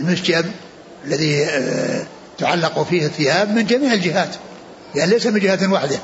المشجب 0.00 0.44
الذي 1.04 1.44
آه، 1.44 2.02
تعلق 2.38 2.82
فيه 2.82 3.06
الثياب 3.06 3.54
من 3.54 3.66
جميع 3.66 3.92
الجهات. 3.92 4.28
يعني 4.94 5.10
ليس 5.10 5.26
من 5.26 5.40
جهة 5.40 5.72
واحدة. 5.72 5.98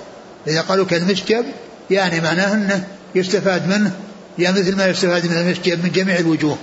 إذا 0.47 0.61
قالوا 0.61 0.87
كالمشجب 0.87 1.45
يعني 1.91 2.21
معناه 2.21 2.55
أنه 2.55 2.89
يستفاد 3.15 3.69
منه 3.69 3.93
يعني 4.39 4.61
مثل 4.61 4.77
ما 4.77 4.87
يستفاد 4.87 5.27
من 5.27 5.37
المشجب 5.37 5.85
من 5.85 5.93
جميع 5.93 6.19
الوجوه. 6.19 6.59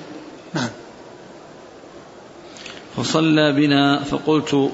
نعم. 0.54 0.70
فصلى 2.98 3.54
بنا 3.54 4.04
فقلت 4.04 4.72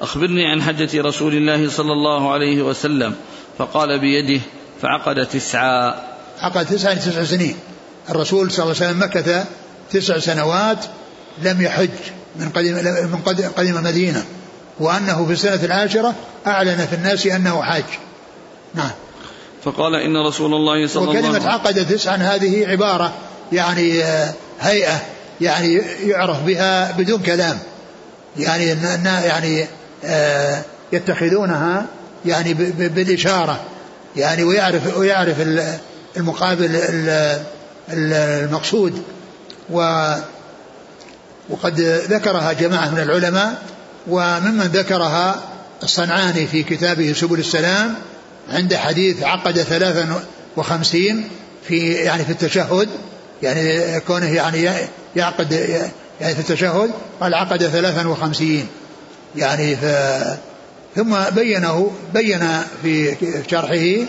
أخبرني 0.00 0.46
عن 0.46 0.62
حجة 0.62 1.02
رسول 1.02 1.34
الله 1.34 1.70
صلى 1.70 1.92
الله 1.92 2.32
عليه 2.32 2.62
وسلم 2.62 3.14
فقال 3.58 4.00
بيده 4.00 4.40
فعقد 4.82 5.26
تسعا 5.26 5.94
عقد 6.38 6.66
تسعا 6.66 6.94
تسع 6.94 7.24
سنين. 7.24 7.56
الرسول 8.10 8.50
صلى 8.50 8.62
الله 8.64 8.76
عليه 8.82 8.90
وسلم 8.90 9.02
مكث 9.02 9.46
تسع 9.90 10.18
سنوات 10.18 10.84
لم 11.42 11.62
يحج 11.62 11.88
من 12.36 12.48
قديم 12.48 12.74
من 12.74 13.20
قديم 13.56 13.76
المدينة. 13.76 14.24
وأنه 14.80 15.26
في 15.26 15.32
السنة 15.32 15.64
العاشرة 15.64 16.14
أعلن 16.46 16.86
في 16.86 16.94
الناس 16.94 17.26
أنه 17.26 17.62
حاج. 17.62 17.84
نعم. 18.74 18.90
فقال 19.64 19.94
إن 19.94 20.26
رسول 20.26 20.54
الله 20.54 20.86
صلى 20.86 21.02
الله 21.02 21.16
عليه 21.16 21.20
وسلم 21.20 21.34
وكلمة 21.34 21.52
عقد 21.52 21.86
تسعا 21.86 22.16
هذه 22.16 22.66
عبارة 22.66 23.12
يعني 23.52 24.04
آه، 24.04 24.32
هيئة 24.60 25.00
يعني 25.40 25.74
يعرف 26.06 26.42
بها 26.42 26.92
بدون 26.92 27.22
كلام. 27.22 27.58
يعني 28.38 28.64
يعني 29.04 29.66
آه، 30.04 30.62
يتخذونها 30.92 31.86
يعني 32.26 32.54
بالإشارة. 32.54 33.60
يعني 34.16 34.44
ويعرف 34.44 34.96
ويعرف 34.96 35.36
المقابل 36.16 36.70
المقصود. 37.88 39.02
و 39.70 40.14
وقد 41.50 41.80
ذكرها 42.10 42.52
جماعة 42.52 42.90
من 42.90 42.98
العلماء 42.98 43.62
وممن 44.08 44.70
ذكرها 44.72 45.42
الصنعاني 45.82 46.46
في 46.46 46.62
كتابه 46.62 47.12
سبل 47.12 47.38
السلام 47.38 47.94
عند 48.50 48.74
حديث 48.74 49.22
عقد 49.22 49.62
ثلاثا 49.62 50.22
وخمسين 50.56 51.28
في 51.68 51.92
يعني 51.92 52.24
في 52.24 52.30
التشهد 52.30 52.88
يعني 53.42 54.00
كونه 54.00 54.34
يعني 54.34 54.68
يعقد 55.16 55.52
يعني 56.20 56.34
في 56.34 56.40
التشهد 56.40 56.90
قال 57.20 57.34
عقد 57.34 57.66
ثلاثا 57.66 58.08
وخمسين. 58.08 58.66
يعني 59.36 59.76
ف 59.76 59.84
ثم 60.96 61.16
بينه 61.34 61.92
بين 62.14 62.48
في 62.82 63.16
شرحه 63.50 64.06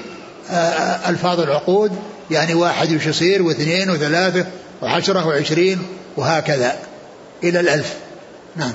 ألفاظ 1.10 1.40
العقود 1.40 1.92
يعني 2.32 2.54
واحد 2.54 2.96
وش 2.96 3.06
يصير 3.06 3.42
واثنين 3.42 3.90
وثلاثة 3.90 4.46
وعشرة 4.82 5.28
وعشرين 5.28 5.82
وهكذا 6.18 6.76
إلى 7.44 7.60
الألف. 7.60 7.94
نعم. 8.56 8.74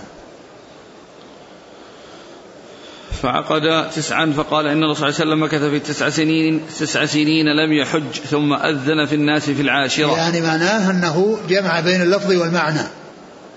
فعقد 3.22 3.90
تسعا 3.96 4.32
فقال 4.36 4.66
إن 4.66 4.82
الرسول 4.84 5.14
صلى 5.14 5.22
الله 5.22 5.34
عليه 5.34 5.44
وسلم 5.46 5.60
مكث 5.62 5.70
في 5.70 5.92
تسع 5.92 6.10
سنين 6.10 6.60
تسع 6.80 7.06
سنين 7.06 7.46
لم 7.46 7.72
يحج 7.72 8.12
ثم 8.30 8.52
أذن 8.52 9.06
في 9.06 9.14
الناس 9.14 9.50
في 9.50 9.62
العاشرة. 9.62 10.16
يعني 10.16 10.40
معناه 10.40 10.90
أنه 10.90 11.38
جمع 11.48 11.80
بين 11.80 12.02
اللفظ 12.02 12.32
والمعنى. 12.32 12.80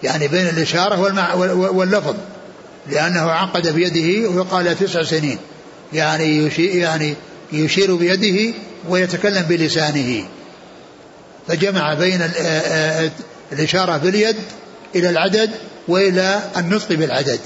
يعني 0.03 0.27
بين 0.27 0.47
الإشارة 0.47 0.99
والمع 0.99 1.33
واللفظ. 1.53 2.15
لأنه 2.89 3.31
عقد 3.31 3.67
بيده 3.67 4.29
وقال 4.29 4.77
تسع 4.79 5.03
سنين. 5.03 5.37
يعني 5.93 6.37
يشير 6.37 6.75
يعني 6.75 7.15
يشير 7.51 7.95
بيده 7.95 8.53
ويتكلم 8.89 9.41
بلسانه. 9.41 10.25
فجمع 11.47 11.93
بين 11.93 12.21
الإشارة 13.51 13.97
باليد 13.97 14.35
إلى 14.95 15.09
العدد 15.09 15.49
وإلى 15.87 16.39
النطق 16.57 16.93
بالعدد. 16.93 17.39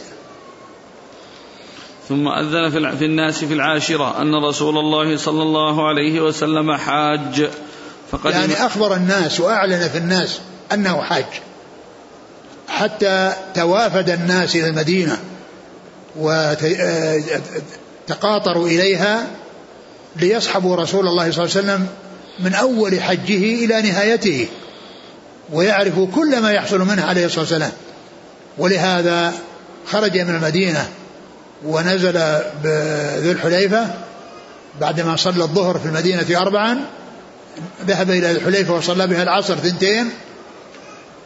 ثم 2.09 2.27
أذن 2.27 2.69
في 2.97 3.05
الناس 3.05 3.43
في 3.43 3.53
العاشرة 3.53 4.21
أن 4.21 4.35
رسول 4.35 4.77
الله 4.77 5.17
صلى 5.17 5.41
الله 5.43 5.87
عليه 5.87 6.21
وسلم 6.21 6.73
حاج. 6.73 7.49
فقد 8.11 8.31
يعني 8.31 8.53
أخبر 8.65 8.95
الناس 8.95 9.39
وأعلن 9.39 9.89
في 9.89 9.97
الناس 9.97 10.39
أنه 10.73 11.01
حاج. 11.01 11.25
حتى 12.67 13.33
توافد 13.55 14.09
الناس 14.09 14.55
إلى 14.55 14.69
المدينة 14.69 15.17
وتقاطروا 18.07 18.67
إليها 18.67 19.27
ليصحبوا 20.15 20.75
رسول 20.75 21.07
الله 21.07 21.31
صلى 21.31 21.45
الله 21.45 21.55
عليه 21.57 21.65
وسلم 21.65 21.87
من 22.39 22.53
أول 22.53 23.01
حجه 23.01 23.65
إلى 23.65 23.81
نهايته 23.81 24.47
ويعرفوا 25.53 26.07
كل 26.15 26.41
ما 26.41 26.51
يحصل 26.51 26.79
منه 26.79 27.05
عليه 27.05 27.25
الصلاة 27.25 27.41
والسلام. 27.41 27.71
ولهذا 28.57 29.33
خرج 29.87 30.17
من 30.17 30.35
المدينة 30.35 30.89
ونزل 31.65 32.13
بذي 32.63 33.31
الحليفة 33.31 33.87
بعدما 34.81 35.15
صلى 35.15 35.43
الظهر 35.43 35.79
في 35.79 35.85
المدينة 35.85 36.41
أربعا 36.41 36.77
ذهب 37.87 38.09
إلى 38.09 38.31
الحليفة 38.31 38.73
وصلى 38.73 39.07
بها 39.07 39.23
العصر 39.23 39.55
ثنتين 39.55 40.09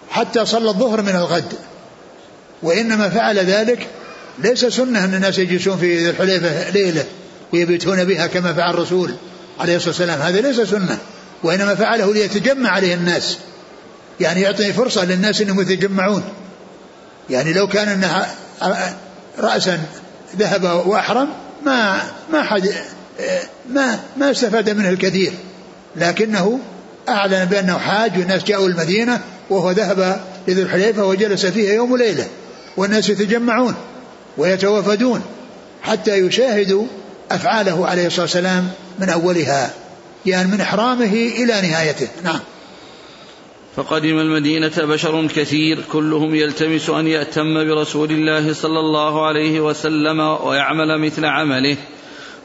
حتى 0.09 0.45
صلى 0.45 0.69
الظهر 0.69 1.01
من 1.01 1.15
الغد. 1.15 1.53
وإنما 2.63 3.09
فعل 3.09 3.39
ذلك 3.39 3.87
ليس 4.39 4.65
سنة 4.65 5.03
أن 5.03 5.13
الناس 5.13 5.37
يجلسون 5.37 5.77
في 5.77 5.97
ذي 5.97 6.09
الحليفة 6.09 6.69
ليلة 6.69 7.05
ويبيتون 7.53 8.03
بها 8.03 8.27
كما 8.27 8.53
فعل 8.53 8.73
الرسول 8.73 9.13
عليه 9.59 9.75
الصلاة 9.75 9.89
والسلام. 9.89 10.21
هذا 10.21 10.41
ليس 10.41 10.61
سنة 10.61 10.97
وإنما 11.43 11.75
فعله 11.75 12.13
ليتجمع 12.13 12.69
عليه 12.69 12.93
الناس. 12.93 13.37
يعني 14.19 14.41
يعطي 14.41 14.73
فرصة 14.73 15.05
للناس 15.05 15.41
أنهم 15.41 15.61
يتجمعون. 15.61 16.23
يعني 17.29 17.53
لو 17.53 17.67
كان 17.67 17.87
أنها 17.87 18.35
رأسا 19.39 19.79
ذهب 20.37 20.87
وأحرم 20.87 21.29
ما 21.65 22.01
ما 22.31 22.43
حد 22.43 22.73
ما 23.69 23.99
ما 24.17 24.31
استفاد 24.31 24.69
منه 24.69 24.89
الكثير. 24.89 25.33
لكنه 25.95 26.59
أعلن 27.09 27.45
بأنه 27.45 27.77
حاج 27.77 28.11
والناس 28.17 28.43
جاءوا 28.43 28.67
المدينة 28.67 29.21
وهو 29.49 29.71
ذهب 29.71 30.21
لذي 30.47 30.61
الحليفة 30.61 31.05
وجلس 31.05 31.45
فيها 31.45 31.73
يوم 31.73 31.91
وليلة. 31.91 32.27
والناس 32.77 33.09
يتجمعون 33.09 33.75
ويتوافدون 34.37 35.21
حتى 35.81 36.17
يشاهدوا 36.17 36.85
أفعاله 37.31 37.87
عليه 37.87 38.07
الصلاة 38.07 38.21
والسلام 38.21 38.69
من 38.99 39.09
أولها 39.09 39.69
يعني 40.25 40.47
من 40.47 40.61
إحرامه 40.61 41.13
إلى 41.13 41.61
نهايته. 41.61 42.07
نعم. 42.23 42.39
فقدم 43.79 44.19
المدينة 44.19 44.71
بشر 44.77 45.27
كثير 45.27 45.79
كلهم 45.91 46.35
يلتمس 46.35 46.89
أن 46.89 47.07
يأتم 47.07 47.53
برسول 47.53 48.11
الله 48.11 48.53
صلى 48.53 48.79
الله 48.79 49.25
عليه 49.25 49.59
وسلم 49.59 50.19
ويعمل 50.19 50.97
مثل 51.01 51.25
عمله. 51.25 51.77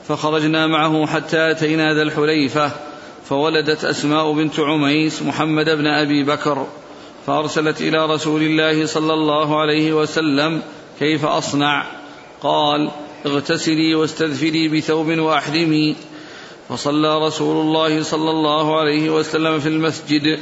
فخرجنا 0.08 0.66
معه 0.66 1.06
حتى 1.06 1.50
أتينا 1.50 1.94
ذا 1.94 2.02
الحليفة 2.02 2.70
فولدت 3.28 3.84
أسماء 3.84 4.32
بنت 4.32 4.60
عميس 4.60 5.22
محمد 5.22 5.64
بن 5.64 5.86
أبي 5.86 6.24
بكر. 6.24 6.66
فأرسلت 7.26 7.80
إلى 7.80 8.06
رسول 8.06 8.42
الله 8.42 8.86
صلى 8.86 9.12
الله 9.14 9.60
عليه 9.60 9.92
وسلم 9.92 10.62
كيف 10.98 11.24
أصنع؟ 11.24 11.86
قال 12.42 12.90
اغتسلي 13.26 13.94
واستذفري 13.94 14.68
بثوب 14.68 15.18
وأحرمي 15.18 15.96
فصلى 16.68 17.26
رسول 17.26 17.56
الله 17.66 18.02
صلى 18.02 18.30
الله 18.30 18.80
عليه 18.80 19.10
وسلم 19.10 19.58
في 19.58 19.68
المسجد. 19.68 20.38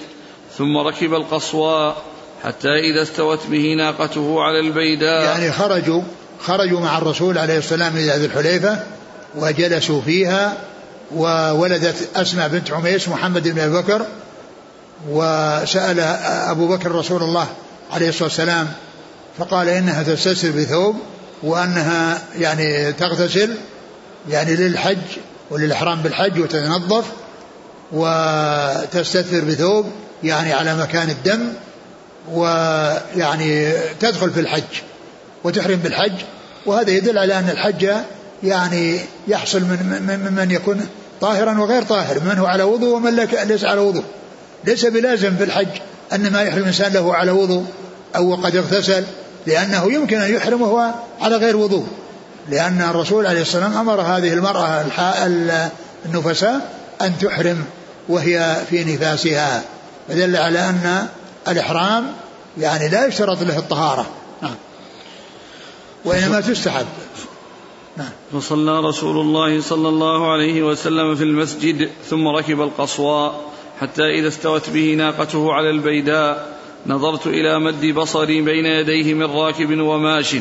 ثم 0.59 0.77
ركب 0.77 1.15
القصوى 1.15 1.95
حتى 2.45 2.69
إذا 2.69 3.03
استوت 3.03 3.41
به 3.51 3.75
ناقته 3.75 4.43
على 4.43 4.61
البيداء. 4.61 5.25
يعني 5.25 5.53
خرجوا 5.53 6.03
خرجوا 6.41 6.81
مع 6.81 6.99
الرسول 6.99 7.39
عليه 7.39 7.59
السلام 7.59 7.97
إلى 7.97 8.13
ذي 8.19 8.27
الحليفة 8.27 8.83
وجلسوا 9.35 10.01
فيها 10.01 10.57
وولدت 11.15 12.09
أسماء 12.17 12.49
بنت 12.49 12.73
عميس 12.73 13.09
محمد 13.09 13.49
بن 13.49 13.59
أبي 13.61 13.75
بكر 13.75 14.07
وسأل 15.09 16.01
أبو 16.51 16.69
بكر 16.69 16.93
رسول 16.93 17.23
الله 17.23 17.47
عليه 17.93 18.09
الصلاة 18.09 18.25
والسلام 18.25 18.69
فقال 19.39 19.69
إنها 19.69 20.03
تستسر 20.03 20.51
بثوب 20.51 20.97
وأنها 21.43 22.23
يعني 22.39 22.93
تغتسل 22.93 23.55
يعني 24.31 24.57
للحج 24.57 24.99
وللإحرام 25.51 26.03
بالحج 26.03 26.41
وتتنظف 26.41 27.05
وتستثر 27.93 29.45
بثوب 29.45 29.87
يعني 30.25 30.53
على 30.53 30.77
مكان 30.77 31.11
الدم 31.11 31.53
ويعني 32.33 33.73
تدخل 34.01 34.31
في 34.31 34.41
الحج 34.41 34.63
وتحرم 35.45 35.77
بالحج 35.77 36.13
وهذا 36.67 36.91
يدل 36.91 37.19
على 37.19 37.39
أن 37.39 37.49
الحج 37.49 37.89
يعني 38.43 39.01
يحصل 39.29 39.61
من 39.61 40.03
من, 40.07 40.33
من 40.33 40.51
يكون 40.51 40.89
طاهرا 41.21 41.59
وغير 41.59 41.83
طاهر 41.83 42.21
من 42.21 42.39
هو 42.39 42.47
على 42.47 42.63
وضوء 42.63 42.97
ومن 42.97 43.17
ليس 43.47 43.65
على 43.65 43.81
وضوء. 43.81 44.05
ليس 44.65 44.87
بلازم 44.87 45.37
في 45.37 45.45
الحج 45.45 45.69
أن 46.13 46.33
ما 46.33 46.43
يحرم 46.43 46.63
الإنسان 46.63 46.93
له 46.93 47.15
على 47.15 47.31
وضوء 47.31 47.65
أو 48.17 48.35
قد 48.35 48.57
اغتسل 48.57 49.05
لأنه 49.47 49.93
يمكن 49.93 50.21
أن 50.21 50.35
يحرم 50.35 50.63
وهو 50.63 50.91
على 51.21 51.37
غير 51.37 51.57
وضوء. 51.57 51.87
لأن 52.51 52.83
الرسول 52.83 53.27
عليه 53.27 53.43
الصلاة 53.43 53.65
والسلام 53.65 53.89
أمر 53.89 54.01
هذه 54.01 54.33
المرأة 54.33 54.85
النفساء 56.07 56.71
أن 57.03 57.19
تحرم 57.19 57.65
وهي 58.09 58.57
في 58.71 58.85
نفاسها. 58.85 59.63
فدل 60.09 60.37
على 60.37 60.59
أن 60.59 61.09
الإحرام 61.49 62.13
يعني 62.59 62.89
لا 62.89 63.07
يشترط 63.07 63.43
له 63.43 63.59
الطهارة. 63.59 64.07
نعم. 64.43 64.55
وإنما 66.05 66.41
تستحب. 66.41 66.87
نعم. 67.97 68.11
فصلى 68.33 68.81
رسول 68.81 69.21
الله 69.21 69.61
صلى 69.61 69.89
الله 69.89 70.33
عليه 70.33 70.63
وسلم 70.63 71.15
في 71.15 71.25
المسجد 71.25 71.91
ثم 72.11 72.29
ركب 72.29 72.61
القصواء 72.61 73.53
حتى 73.81 74.03
إذا 74.03 74.29
استوت 74.29 74.71
به 74.71 74.95
ناقته 74.95 75.53
على 75.53 75.71
البيداء 75.71 76.59
نظرت 76.87 77.27
إلى 77.27 77.59
مد 77.59 77.87
بصري 77.87 78.41
بين 78.41 78.67
يديه 78.67 79.15
من 79.15 79.23
راكب 79.23 79.81
وماش 79.81 80.37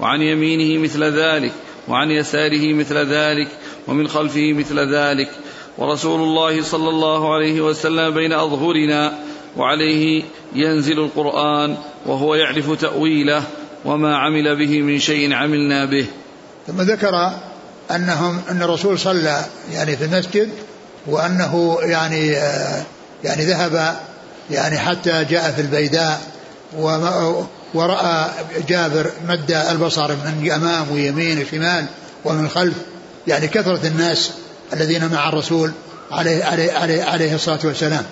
وعن 0.00 0.22
يمينه 0.22 0.82
مثل 0.82 1.04
ذلك 1.04 1.52
وعن 1.88 2.10
يساره 2.10 2.72
مثل 2.72 2.96
ذلك 2.96 3.48
ومن 3.86 4.08
خلفه 4.08 4.52
مثل 4.52 4.94
ذلك. 4.94 5.30
ورسول 5.78 6.20
الله 6.20 6.62
صلى 6.62 6.88
الله 6.88 7.34
عليه 7.34 7.60
وسلم 7.60 8.14
بين 8.14 8.32
أظهرنا 8.32 9.18
وعليه 9.56 10.22
ينزل 10.54 10.98
القرآن 10.98 11.76
وهو 12.06 12.34
يعرف 12.34 12.80
تأويله 12.80 13.42
وما 13.84 14.16
عمل 14.16 14.56
به 14.56 14.82
من 14.82 14.98
شيء 14.98 15.32
عملنا 15.34 15.84
به. 15.84 16.06
ثم 16.66 16.80
ذكر 16.82 17.30
أنهم 17.90 18.40
أن 18.50 18.62
الرسول 18.62 18.98
صلى 18.98 19.44
يعني 19.72 19.96
في 19.96 20.04
المسجد 20.04 20.48
وأنه 21.06 21.78
يعني 21.82 22.26
يعني 23.24 23.44
ذهب 23.44 23.96
يعني 24.50 24.78
حتى 24.78 25.24
جاء 25.24 25.50
في 25.50 25.60
البيداء 25.60 26.20
ورأى 27.74 28.30
جابر 28.68 29.10
مد 29.28 29.52
البصر 29.52 30.08
من 30.12 30.50
أمام 30.52 30.90
ويمين 30.92 31.42
وشمال 31.42 31.86
ومن 32.24 32.48
خلف 32.48 32.74
يعني 33.26 33.48
كثرة 33.48 33.86
الناس. 33.86 34.30
الذين 34.72 35.08
مع 35.08 35.28
الرسول 35.28 35.72
عليه, 36.10 36.44
عليه, 36.44 36.72
عليه, 36.72 37.04
عليه 37.04 37.34
الصلاة 37.34 37.58
والسلام. 37.64 38.02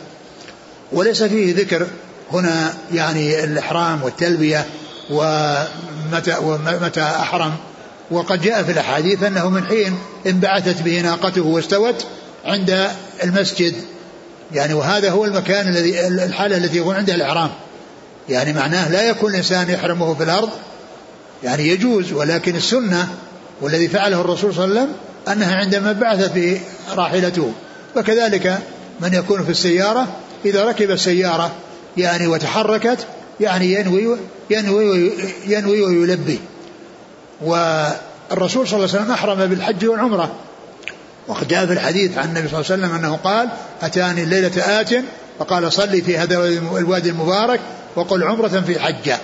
وليس 0.92 1.22
فيه 1.22 1.55
ذكر 1.55 1.86
هنا 2.32 2.74
يعني 2.92 3.44
الإحرام 3.44 4.02
والتلبية 4.02 4.66
ومتى, 5.11 6.36
ومتى 6.42 7.02
أحرم. 7.02 7.52
وقد 8.11 8.42
جاء 8.42 8.62
في 8.62 8.72
الأحاديث 8.72 9.22
أنه 9.22 9.48
من 9.48 9.66
حين 9.66 9.98
انبعثت 10.26 10.82
به 10.82 11.00
ناقته 11.00 11.42
واستوت 11.42 12.07
عند 12.44 12.90
المسجد. 13.24 13.74
يعني 14.52 14.74
وهذا 14.74 15.11
هو 15.11 15.24
المكان 15.24 15.68
الذي 15.68 16.07
الحالة 16.07 16.57
التي 16.57 16.76
يكون 16.76 16.96
عندها 16.96 17.14
الإحرام. 17.14 17.50
يعني 18.28 18.52
معناه 18.52 18.88
لا 18.88 19.02
يكون 19.02 19.30
الإنسان 19.30 19.70
يحرمه 19.70 20.14
في 20.14 20.22
الأرض. 20.22 20.50
يعني 21.44 21.68
يجوز 21.68 22.12
ولكن 22.12 22.57
السنة 22.57 23.09
والذي 23.61 23.88
فعله 23.88 24.20
الرسول 24.20 24.55
صلى 24.55 24.64
الله 24.64 24.80
عليه 24.80 24.90
وسلم 24.90 24.96
أنها 25.29 25.57
عندما 25.57 25.93
بعثت 25.93 26.33
به 26.33 26.61
راحلته. 26.97 27.53
وكذلك 27.97 28.59
من 29.01 29.14
يكون 29.14 29.45
في 29.45 29.51
السيارة 29.51 30.09
إذا 30.45 30.64
ركب 30.64 30.91
السيارة 30.91 31.53
يعني 31.97 32.27
وتحركت 32.27 33.07
يعني 33.41 33.72
ينوي 33.72 34.18
ينوي 34.51 35.12
ينوي 35.47 35.83
ويلبي. 35.83 36.39
والرسول 37.43 38.68
صلى 38.68 38.77
الله 38.77 38.89
عليه 38.89 39.03
وسلم 39.03 39.11
أحرم 39.11 39.47
بالحج 39.47 39.87
والعمرة. 39.87 40.35
وقد 41.29 41.49
جاء 41.49 41.66
في 41.66 41.72
الحديث 41.72 42.18
عن 42.18 42.29
النبي 42.29 42.49
صلى 42.49 42.61
الله 42.61 42.72
عليه 42.72 42.83
وسلم 42.85 42.95
أنه 42.95 43.16
قال 43.16 43.49
أتاني 43.83 44.22
الليلة 44.22 44.81
آت 44.81 44.91
فقال 45.39 45.72
صلي 45.72 46.03
في 46.03 46.18
هذا 46.18 46.49
الوادي 46.79 47.11
المبارك 47.11 47.61
وقل 47.97 48.22
عمرة 48.22 48.62
في 48.66 48.81
حجة. 48.81 49.18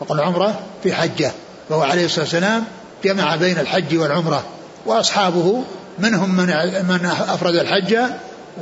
وقل 0.00 0.20
عمرة 0.20 0.60
في 0.82 0.94
حجة. 0.94 1.32
وهو 1.70 1.82
عليه 1.82 2.04
الصلاة 2.04 2.24
والسلام 2.24 2.64
جمع 3.04 3.36
بين 3.36 3.58
الحج 3.58 3.96
والعمرة. 3.98 4.44
وأصحابه 4.86 5.64
منهم 5.98 6.36
من 6.36 6.46
من 6.88 7.10
أفرد 7.28 7.54
الحج 7.54 7.98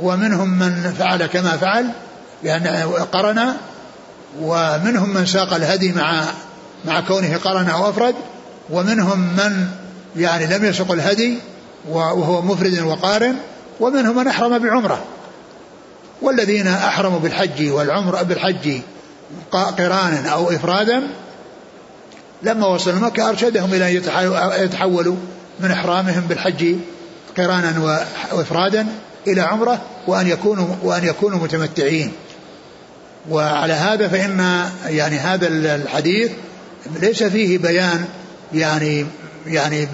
ومنهم 0.01 0.49
من 0.59 0.93
فعل 0.99 1.25
كما 1.25 1.57
فعل 1.57 1.89
يعني 2.43 2.83
قرن 2.83 3.53
ومنهم 4.41 5.13
من 5.13 5.25
ساق 5.25 5.53
الهدي 5.53 5.91
مع 5.91 6.23
مع 6.85 7.01
كونه 7.01 7.37
قرن 7.37 7.69
أو 7.69 7.89
أفرد 7.89 8.15
ومنهم 8.69 9.19
من 9.19 9.67
يعني 10.15 10.45
لم 10.45 10.65
يسق 10.65 10.91
الهدي 10.91 11.37
وهو 11.89 12.41
مفرد 12.41 12.79
وقارن 12.79 13.35
ومنهم 13.79 14.15
من 14.17 14.27
أحرم 14.27 14.57
بعمرة. 14.57 14.99
والذين 16.21 16.67
أحرموا 16.67 17.19
بالحج 17.19 17.71
والعمر 17.71 18.23
بالحج 18.23 18.79
قرانا 19.51 20.29
أو 20.29 20.51
إفرادا 20.51 21.03
لما 22.43 22.67
وصلوا 22.67 22.99
مكة 22.99 23.29
أرشدهم 23.29 23.73
إلى 23.73 23.89
أن 23.89 24.03
يتحولوا 24.63 25.15
من 25.59 25.71
إحرامهم 25.71 26.21
بالحج 26.21 26.75
قرانا 27.37 27.99
وإفرادا 28.31 28.87
إلى 29.27 29.41
عمرة 29.41 29.81
وأن 30.07 30.27
يكونوا 30.27 30.67
وأن 30.83 31.03
يكونوا 31.03 31.39
متمتعين. 31.39 32.11
وعلى 33.29 33.73
هذا 33.73 34.07
فإن 34.07 34.65
يعني 34.87 35.17
هذا 35.17 35.47
الحديث 35.47 36.31
ليس 37.01 37.23
فيه 37.23 37.57
بيان 37.57 38.05
يعني 38.53 39.05
يعني 39.47 39.87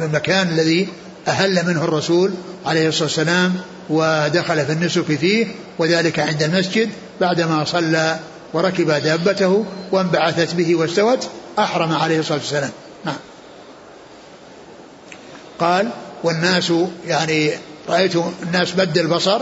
المكان 0.00 0.48
الذي 0.48 0.88
أهل 1.28 1.66
منه 1.66 1.84
الرسول 1.84 2.32
عليه 2.66 2.88
الصلاة 2.88 3.04
والسلام 3.04 3.54
ودخل 3.90 4.66
في 4.66 4.72
النسك 4.72 5.04
فيه 5.04 5.46
وذلك 5.78 6.18
عند 6.18 6.42
المسجد 6.42 6.88
بعدما 7.20 7.64
صلى 7.64 8.18
وركب 8.52 8.90
دابته 8.90 9.64
وانبعثت 9.92 10.54
به 10.54 10.74
واستوت 10.76 11.28
أحرم 11.58 11.92
عليه 11.92 12.18
الصلاة 12.18 12.38
والسلام. 12.38 12.70
نعم. 13.04 13.16
قال 15.62 15.88
والناس 16.24 16.72
يعني 17.06 17.50
رأيت 17.88 18.12
الناس 18.42 18.72
بد 18.72 18.98
البصر 18.98 19.40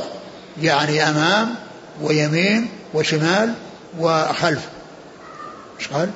يعني 0.62 1.02
أمام 1.02 1.54
ويمين 2.02 2.68
وشمال 2.94 3.54
وخلف. 3.98 4.68
إيش 5.80 5.88
قال؟ 5.88 6.10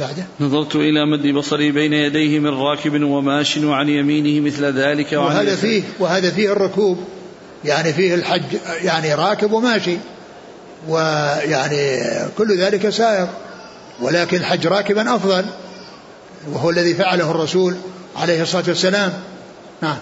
بعده. 0.00 0.24
نظرت 0.40 0.76
إلى 0.76 1.06
مد 1.06 1.26
بصري 1.26 1.72
بين 1.72 1.92
يديه 1.92 2.38
من 2.38 2.54
راكب 2.54 3.02
وماش 3.02 3.56
وعن 3.56 3.88
يمينه 3.88 4.46
مثل 4.46 4.64
ذلك 4.64 5.12
وعن 5.12 5.36
وهذا 5.36 5.56
فيه 5.56 5.82
وهذا 5.98 6.30
فيه 6.30 6.52
الركوب. 6.52 7.04
يعني 7.64 7.92
فيه 7.92 8.14
الحج 8.14 8.42
يعني 8.82 9.14
راكب 9.14 9.52
وماشي. 9.52 9.96
ويعني 10.88 12.02
كل 12.38 12.58
ذلك 12.58 12.88
سائر. 12.88 13.28
ولكن 14.00 14.36
الحج 14.36 14.66
راكبا 14.66 15.14
أفضل. 15.14 15.44
وهو 16.48 16.70
الذي 16.70 16.94
فعله 16.94 17.30
الرسول 17.30 17.76
عليه 18.16 18.42
الصلاة 18.42 18.64
والسلام. 18.68 19.12
نعم. 19.82 19.96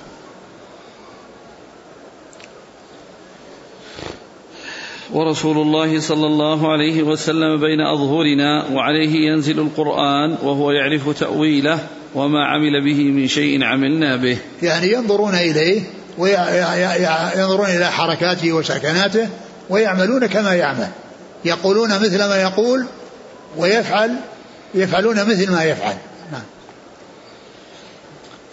ورسول 5.13 5.59
الله 5.59 6.01
صلى 6.01 6.27
الله 6.27 6.73
عليه 6.73 7.03
وسلم 7.03 7.61
بين 7.61 7.81
أظهرنا 7.81 8.67
وعليه 8.73 9.31
ينزل 9.31 9.59
القرآن 9.59 10.37
وهو 10.43 10.71
يعرف 10.71 11.19
تأويله 11.19 11.79
وما 12.15 12.45
عمل 12.45 12.85
به 12.85 13.03
من 13.03 13.29
شيء 13.29 13.65
عملنا 13.65 14.17
به. 14.17 14.39
يعني 14.63 14.93
ينظرون 14.93 15.35
إليه 15.35 15.83
وينظرون 16.19 17.67
إلى 17.67 17.91
حركاته 17.91 18.53
وسكناته 18.53 19.29
ويعملون 19.71 20.27
كما 20.27 20.55
يعمل. 20.55 20.89
يقولون 21.45 21.91
مثل 21.91 22.19
ما 22.19 22.43
يقول 22.43 22.87
ويفعل 23.57 24.15
يفعلون 24.75 25.17
مثل 25.17 25.53
ما 25.53 25.65
يفعل. 25.65 25.97
نعم. 26.33 26.43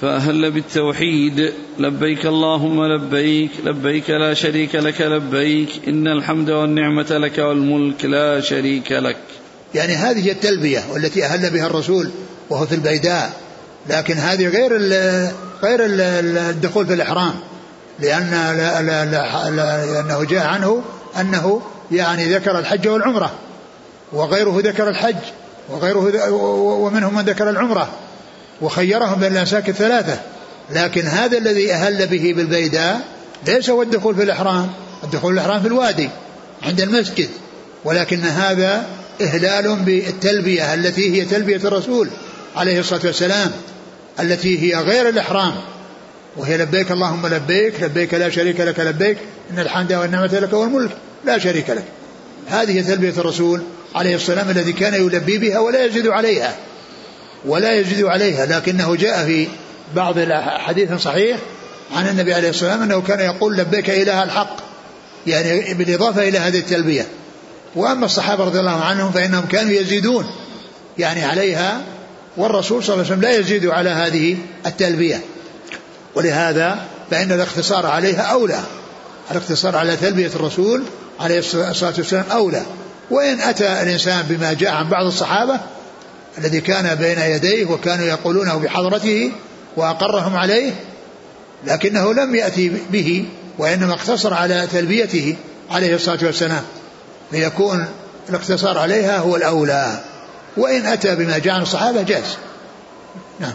فأهل 0.02 0.52
بالتوحيد 0.52 1.54
لبيك 1.80 2.26
اللهم 2.26 2.86
لبيك 2.86 3.52
لبيك 3.66 4.10
لا 4.10 4.34
شريك 4.34 4.76
لك 4.76 5.02
لبيك 5.02 5.70
إن 5.88 6.08
الحمد 6.08 6.50
والنعمة 6.50 7.18
لك 7.18 7.38
والملك 7.38 8.06
لا 8.06 8.42
شريك 8.42 8.92
لك. 8.92 9.18
يعني 9.76 9.94
هذه 9.94 10.32
التلبية 10.32 10.84
والتي 10.92 11.26
أهل 11.26 11.50
بها 11.50 11.68
الرسول 11.68 12.10
وهو 12.50 12.66
في 12.66 12.76
البيداء 12.76 13.34
لكن 13.90 14.14
هذه 14.14 14.48
غير 14.48 14.76
ال 14.76 14.92
غير 15.64 15.86
ال 15.86 16.02
الدخول 16.38 16.86
في 16.86 16.94
الإحرام 16.94 17.34
لأن 18.00 18.32
لأنه 18.86 20.24
جاء 20.24 20.48
عنه 20.48 20.82
أنه 21.20 21.62
يعني 21.92 22.36
ذكر 22.36 22.60
الحج 22.60 22.88
والعمرة 22.88 23.32
وغيره 24.14 24.62
ذكر 24.66 24.90
الحج. 24.90 25.16
وغيره 25.70 26.32
ومنهم 26.82 27.16
من 27.16 27.22
ذكر 27.22 27.50
العمرة 27.50 27.90
وخيرهم 28.62 29.20
بين 29.20 29.32
الأنساك 29.32 29.70
الثلاثة. 29.70 30.20
لكن 30.72 31.02
هذا 31.02 31.38
الذي 31.38 31.74
أهل 31.74 32.08
به 32.08 32.34
بالبيداء 32.38 33.02
ليس 33.48 33.70
هو 33.70 33.82
الدخول 33.82 34.16
في 34.16 34.24
الإحرام. 34.24 34.70
الدخول 35.04 35.34
في 35.34 35.42
الإحرام 35.42 35.62
في 35.62 35.68
الوادي 35.68 36.10
عند 36.64 36.82
المسجد. 36.82 37.30
ولكن 37.86 38.20
هذا 38.20 38.86
إهلال 39.22 39.76
بالتلبية 39.76 40.74
التي 40.74 41.22
هي 41.22 41.26
تلبية 41.26 41.56
الرسول 41.68 42.10
عليه 42.56 42.80
الصلاة 42.80 43.02
والسلام 43.06 43.52
التي 44.20 44.60
هي 44.60 44.82
غير 44.82 45.10
الإحرام. 45.10 45.54
وهي 46.38 46.58
لبيك 46.58 46.92
اللهم 46.92 47.28
لبيك 47.28 47.84
لبيك 47.84 48.14
لا 48.14 48.30
شريك 48.30 48.60
لك 48.60 48.80
لبيك 48.80 49.18
إن 49.52 49.60
الحمد 49.60 49.94
والنعمة 49.94 50.40
لك 50.40 50.54
والملك 50.54 50.92
لا 51.26 51.38
شريك 51.38 51.70
لك. 51.70 51.84
هذه 52.48 52.82
تلبية 52.82 53.14
الرسول 53.18 53.62
عليه 53.96 54.16
السلام 54.16 54.50
الذي 54.50 54.74
كان 54.74 54.94
يلبي 54.94 55.38
بها 55.38 55.60
ولا 55.60 55.86
يزيد 55.86 56.08
عليها 56.08 56.56
ولا 57.46 57.80
يزيد 57.80 58.04
عليها 58.04 58.46
لكنه 58.46 58.96
جاء 58.96 59.26
في 59.26 59.48
بعض 59.96 60.16
حديث 60.58 60.94
صحيح 60.94 61.38
عن 61.96 62.08
النبي 62.08 62.34
عليه 62.34 62.50
الصلاة 62.50 62.72
والسلام 62.72 62.92
أنه 62.92 63.02
كان 63.02 63.20
يقول 63.20 63.58
لبيك 63.58 63.90
إله 63.90 64.24
الحق 64.24 64.58
يعني 65.28 65.74
بالإضافة 65.74 66.28
إلى 66.28 66.40
هذه 66.40 66.60
التلبية. 66.60 67.08
وأما 67.76 68.06
الصحابة 68.06 68.44
رضي 68.44 68.60
الله 68.60 68.84
عنهم 68.84 69.12
فإنهم 69.12 69.46
كانوا 69.46 69.72
يزيدون 69.72 70.26
يعني 70.98 71.24
عليها 71.24 71.82
والرسول 72.38 72.84
صلى 72.84 72.94
الله 72.94 73.06
عليه 73.06 73.16
وسلم 73.16 73.22
لا 73.22 73.38
يزيد 73.38 73.66
على 73.66 73.90
هذه 73.90 74.38
التلبية. 74.66 75.22
ولهذا 76.16 76.80
فإن 77.12 77.32
الاقتصار 77.32 77.86
عليها 77.86 78.22
أولى 78.22 78.60
الاقتصار 79.32 79.76
على 79.76 79.98
تلبية 79.98 80.32
الرسول 80.36 80.84
عليه 81.20 81.40
الصلاة 81.40 81.94
والسلام 81.98 82.26
أولى. 82.32 82.62
وإن 83.12 83.42
أتى 83.42 83.82
الإنسان 83.82 84.26
بما 84.30 84.54
جاء 84.54 84.74
عن 84.74 84.90
بعض 84.90 85.06
الصحابة 85.06 85.60
الذي 86.38 86.62
كان 86.62 86.96
بين 86.96 87.20
يديه 87.20 87.66
وكانوا 87.66 88.06
يقولونه 88.06 88.56
بحضرته 88.56 89.32
وأقرهم 89.78 90.36
عليه 90.36 90.72
لكنه 91.66 92.14
لم 92.14 92.36
يأتي 92.36 92.72
به 92.92 93.26
وإنما 93.58 93.94
اقتصر 93.94 94.34
على 94.34 94.68
تلبيته 94.74 95.36
عليه 95.72 95.96
الصلاة 95.96 96.20
والسلام 96.26 96.64
فيكون 97.32 97.86
الاقتصار 98.30 98.78
عليها 98.78 99.18
هو 99.18 99.36
الأولى. 99.36 100.00
وإن 100.58 100.86
أتى 100.86 101.16
بما 101.16 101.38
جاء 101.38 101.54
عن 101.54 101.62
الصحابة 101.62 102.02
جاز. 102.02 102.38
نعم. 103.40 103.54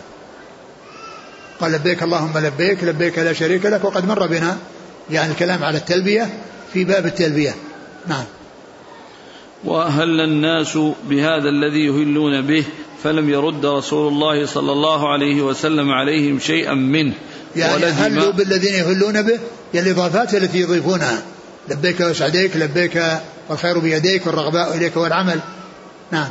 قال 1.61 1.73
لبيك 1.73 2.03
اللهم 2.03 2.39
لبيك 2.39 2.85
لبيك 2.85 3.19
لا 3.19 3.33
شريك 3.33 3.67
لك 3.67 3.85
وقد 3.85 4.07
مر 4.07 4.27
بنا 4.27 4.57
يعني 5.11 5.33
الكلام 5.33 5.65
على 5.65 5.79
التلبية 5.79 6.29
في 6.73 6.85
باب 6.85 7.07
التلبية. 7.07 7.55
نعم. 8.07 8.25
وأهل 9.65 10.21
الناس 10.21 10.79
بهذا 11.09 11.49
الذي 11.49 11.87
يهلون 11.87 12.41
به 12.41 12.65
فلم 13.03 13.31
يرد 13.31 13.67
رسول 13.67 14.13
الله 14.13 14.47
صلى 14.47 14.73
الله 14.73 15.13
عليه 15.13 15.43
وسلم 15.43 15.91
عليهم 15.91 16.39
شيئا 16.39 16.75
منه. 16.75 17.13
يعني 17.57 17.85
هلوا 17.85 18.31
بالذين 18.31 18.75
يهلون 18.75 19.23
به؟ 19.23 19.39
الإضافات 19.75 20.35
التي 20.35 20.59
يضيفونها. 20.59 21.23
لبيك 21.69 22.01
وسعديك 22.01 22.57
لبيك 22.57 23.03
والخير 23.49 23.79
بيديك 23.79 24.27
والرغباء 24.27 24.77
إليك 24.77 24.97
والعمل. 24.97 25.41
نعم. 26.11 26.29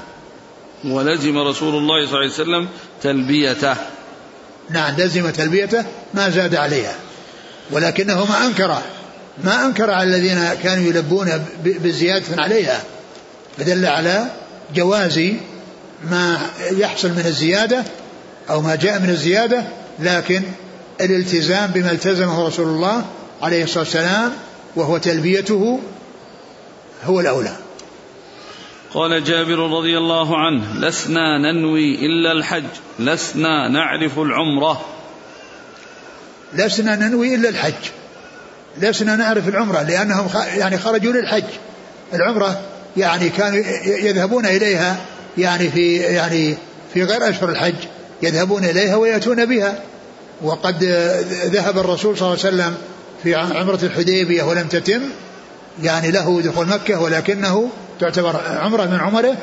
ولزم 0.86 1.38
رسول 1.38 1.76
الله 1.76 2.06
صلى 2.06 2.14
الله 2.14 2.24
عليه 2.24 2.34
وسلم 2.34 2.68
تلبيته. 3.04 3.76
نعم 4.70 4.96
لزم 4.98 5.30
تلبيته 5.30 5.86
ما 6.14 6.30
زاد 6.30 6.56
عليها. 6.56 6.96
ولكنه 7.72 8.26
ما 8.26 8.46
أنكر 8.46 8.78
ما 9.44 9.66
أنكر 9.66 9.92
على 9.92 10.16
الذين 10.16 10.54
كانوا 10.64 10.84
يلبون 10.84 11.46
بزيادة 11.64 12.42
عليها. 12.42 12.84
فدل 13.60 13.86
على 13.86 14.26
جواز 14.76 15.20
ما 16.04 16.38
يحصل 16.72 17.10
من 17.10 17.24
الزيادة 17.26 17.84
أو 18.50 18.62
ما 18.62 18.76
جاء 18.76 19.00
من 19.00 19.10
الزيادة 19.10 19.64
لكن 20.00 20.42
الالتزام 21.02 21.72
بما 21.72 21.92
التزمه 21.92 22.48
رسول 22.48 22.68
الله 22.68 23.06
عليه 23.42 23.64
الصلاة 23.64 23.84
والسلام 23.84 24.32
وهو 24.76 24.98
تلبيته 24.98 25.80
هو 27.06 27.20
الأولى. 27.20 27.56
قال 28.94 29.24
جابر 29.24 29.78
رضي 29.78 29.98
الله 29.98 30.38
عنه 30.38 30.80
لسنا 30.80 31.38
ننوي 31.38 31.96
إلا 31.96 32.32
الحج 32.32 32.64
لسنا 33.00 33.70
نعرف 33.70 34.20
العمرة. 34.20 34.86
لسنا 36.54 36.96
ننوي 36.96 37.36
إلا 37.36 37.50
الحج 37.50 37.90
لسنا 38.78 39.16
نعرف 39.16 39.48
العمرة 39.48 39.82
لأنهم 39.82 40.28
يعني 40.58 40.78
خرجوا 40.78 41.14
للحج. 41.14 41.44
العمرة 42.14 42.62
يعني 42.98 43.30
كانوا 43.30 43.64
يذهبون 43.86 44.46
إليها 44.46 44.98
يعني 45.38 45.70
في 45.70 45.96
يعني 45.98 46.58
في 46.94 47.04
غير 47.04 47.30
أشهر 47.30 47.50
الحج 47.50 47.76
يذهبون 48.22 48.66
إليها 48.66 48.96
ويأتون 48.96 49.46
بها. 49.46 49.80
وقد 50.42 50.84
ذهب 51.46 51.78
الرسول 51.78 52.18
صلى 52.18 52.28
الله 52.28 52.46
عليه 52.46 52.56
وسلم 52.56 52.78
في 53.24 53.36
عمرة 53.36 53.80
الحديبية 53.84 54.44
ولم 54.44 54.68
تتم 54.68 55.02
يعني 55.84 56.12
له 56.12 56.42
دخول 56.42 56.68
مكة 56.68 57.02
ولكنه 57.02 57.70
تعتبر 58.00 58.42
عمرة 58.60 58.86
من 58.86 59.00
عمره 59.00 59.36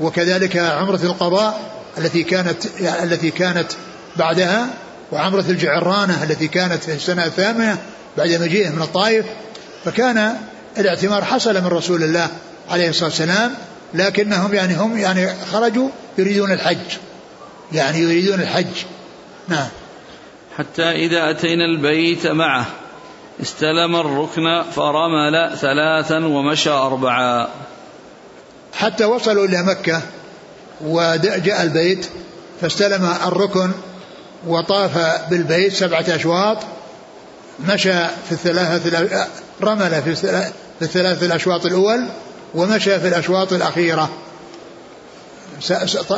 وكذلك 0.00 0.56
عمرة 0.56 1.00
القضاء 1.02 1.60
التي 1.98 2.22
كانت 2.22 2.56
التي 3.02 3.30
كانت 3.30 3.68
بعدها 4.16 4.66
وعمرة 5.12 5.44
الجعرانة 5.48 6.22
التي 6.22 6.48
كانت 6.48 6.84
في 6.84 6.92
السنة 6.92 7.26
الثامنة 7.26 7.78
بعد 8.18 8.28
مجيئه 8.30 8.70
من 8.70 8.82
الطائف. 8.82 9.26
فكان 9.84 10.36
الاعتمار 10.78 11.24
حصل 11.24 11.60
من 11.60 11.66
رسول 11.66 12.02
الله 12.02 12.28
عليه 12.70 12.88
الصلاة 12.88 13.08
والسلام 13.08 13.54
لكنهم 13.94 14.54
يعني 14.54 14.74
هم 14.74 14.98
يعني 14.98 15.28
خرجوا 15.52 15.88
يريدون 16.18 16.52
الحج. 16.52 16.96
يعني 17.72 17.98
يريدون 17.98 18.40
الحج. 18.40 18.84
نعم. 19.48 19.68
حتى 20.58 20.82
إذا 20.82 21.30
أتينا 21.30 21.64
البيت 21.64 22.26
معه 22.26 22.66
استلم 23.42 23.96
الركن 23.96 24.62
فرمل 24.62 25.56
ثلاثا 25.56 26.16
ومشى 26.16 26.70
أربعا. 26.70 27.48
حتى 28.74 29.04
وصلوا 29.04 29.46
إلى 29.46 29.62
مكة 29.62 30.02
وجاء 30.80 31.62
البيت 31.62 32.08
فاستلم 32.60 33.14
الركن 33.26 33.70
وطاف 34.46 34.98
بالبيت 35.30 35.72
سبعة 35.72 36.04
أشواط 36.08 36.58
مشى 37.68 38.06
في 38.28 38.32
الثلاثة 38.32 39.28
رمل 39.62 40.02
في 40.02 40.50
الثلاثة 40.82 41.26
الأشواط 41.26 41.66
الأول 41.66 42.06
ومشى 42.54 43.00
في 43.00 43.08
الأشواط 43.08 43.52
الأخيرة. 43.52 44.10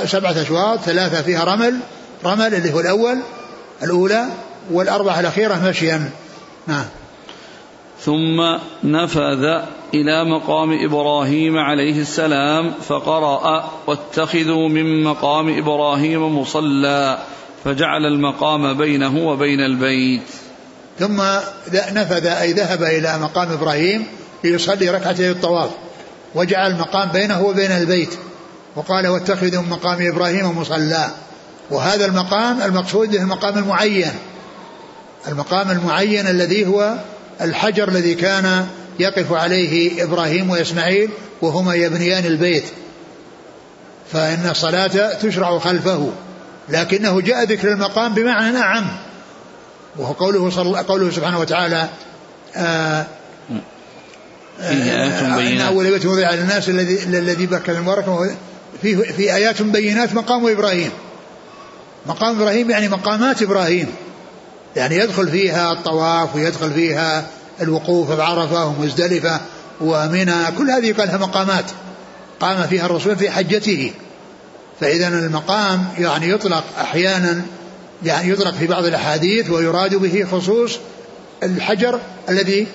سبعة 0.05 0.43
أشواط 0.43 0.79
ثلاثة 0.79 1.23
فيها 1.23 1.45
رمل 1.45 1.79
رمل 2.25 2.55
اللي 2.55 2.73
هو 2.73 2.81
الأول 2.81 3.19
الأولى 3.83 4.25
والأربعة 4.71 5.21
الأخيرة 5.21 5.69
مشيا. 5.69 6.11
نعم. 6.67 6.85
ثم 8.01 8.43
نفذ 8.85 9.45
إلى 9.95 10.25
مقام 10.25 10.85
إبراهيم 10.85 11.59
عليه 11.59 12.01
السلام 12.01 12.73
فقرأ 12.89 13.71
واتخذوا 13.87 14.69
من 14.69 15.05
مقام 15.05 15.59
إبراهيم 15.59 16.39
مصلى 16.39 17.19
فجعل 17.65 18.07
المقام 18.07 18.79
بينه 18.79 19.29
وبين 19.29 19.61
البيت. 19.61 20.23
ثم 20.99 21.23
نفذ 21.73 22.27
أي 22.27 22.53
ذهب 22.53 22.83
إلى 22.83 23.19
مقام 23.19 23.53
إبراهيم 23.53 24.07
ليصلي 24.45 24.91
ركعتي 24.91 25.31
الطواف. 25.31 25.71
وجعل 26.35 26.71
المقام 26.71 27.09
بينه 27.09 27.43
وبين 27.43 27.71
البيت. 27.71 28.15
وقال 28.77 29.07
واتخذوا 29.07 29.63
من 29.63 29.69
مقام 29.69 30.07
إبراهيم 30.13 30.59
مصلى. 30.59 31.11
وهذا 31.71 32.05
المقام 32.07 32.63
المقصود 32.63 33.11
به 33.11 33.23
المقام 33.23 33.59
المعين. 33.59 34.13
المقام 35.29 35.71
المعين 35.71 36.27
الذي 36.27 36.67
هو 36.67 36.95
الحجر 37.41 37.89
الذي 37.89 38.15
كان 38.15 38.67
يقف 38.99 39.33
عليه 39.33 40.05
إبراهيم 40.05 40.51
وإسماعيل 40.51 41.11
وهما 41.43 41.75
يبنيان 41.75 42.27
البيت. 42.27 42.65
فإن 44.13 44.49
الصلاة 44.51 45.15
تشرع 45.15 45.59
خلفه. 45.59 46.13
لكنه 46.69 47.21
جاء 47.21 47.45
ذكر 47.45 47.73
المقام 47.73 48.15
بمعنى 48.15 48.59
أعم 48.59 48.85
وهو 49.97 50.13
قوله, 50.13 50.51
صل... 50.51 50.77
قوله 50.77 51.11
سبحانه 51.11 51.41
وتعالى 51.41 51.89
آه 52.57 53.07
فيه 54.69 55.03
آيات 55.03 55.23
آه، 55.23 55.37
بينات. 55.37 55.67
أول 55.67 55.91
بيت 55.91 56.07
وضع 56.07 56.31
للناس 56.31 56.69
الذي 56.69 57.05
الذي 57.05 57.47
بكى 57.47 57.73
مباركا 57.73 58.37
فيه 58.83 58.97
في 58.97 59.35
آيات 59.35 59.63
بينات 59.63 60.15
مقام 60.15 60.47
إبراهيم. 60.47 60.91
مقام 62.07 62.41
إبراهيم 62.41 62.71
يعني 62.71 62.89
مقامات 62.89 63.43
إبراهيم. 63.43 63.87
يعني 64.77 64.97
يدخل 64.97 65.29
فيها 65.29 65.73
الطواف 65.73 66.37
ويدخل 66.37 66.71
فيها 66.71 67.27
الوقوف 67.63 68.11
بعرفة 68.11 68.67
ومزدلفة 68.67 69.41
ومنى. 69.81 70.35
كل 70.59 70.71
هذه 70.71 70.93
قالها 70.93 71.17
مقامات. 71.17 71.65
قام 72.41 72.67
فيها 72.67 72.87
الرسول 72.87 73.17
في 73.17 73.31
حجته. 73.31 73.93
فإذا 74.81 75.09
المقام 75.09 75.85
يعني 75.99 76.29
يطلق 76.29 76.65
أحيانا 76.81 77.43
يعني 78.05 78.31
يطلق 78.31 78.55
في 78.55 78.67
بعض 78.67 78.85
الأحاديث 78.85 79.51
ويراد 79.51 79.95
به 79.95 80.27
خصوص 80.33 80.79
الحجر 81.43 82.01
الذي 82.29 82.67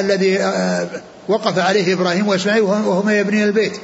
الذي 0.00 0.38
آه، 0.38 0.88
وقف 1.28 1.58
عليه 1.58 1.94
إبراهيم 1.94 2.28
وإسماعيل 2.28 2.62
وهما 2.62 3.18
يبنين 3.18 3.44
البيت. 3.44 3.80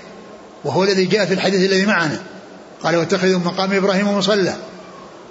وهو 0.64 0.84
الذي 0.84 1.05
جاء 1.05 1.26
في 1.26 1.34
الحديث 1.34 1.70
الذي 1.70 1.87
معنا. 1.87 2.18
قال 2.82 2.97
واتخذوا 2.97 3.39
مقام 3.39 3.72
إبراهيم 3.72 4.18
مصلى. 4.18 4.55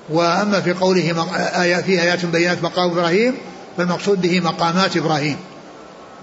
وأما 0.09 0.61
في 0.61 0.73
قوله 0.73 1.27
آية 1.61 1.75
فيها 1.75 2.01
آيات 2.01 2.25
بينات 2.25 2.63
مقام 2.63 2.91
إبراهيم 2.91 3.37
فالمقصود 3.77 4.21
به 4.21 4.39
مقامات 4.39 4.97
إبراهيم. 4.97 5.37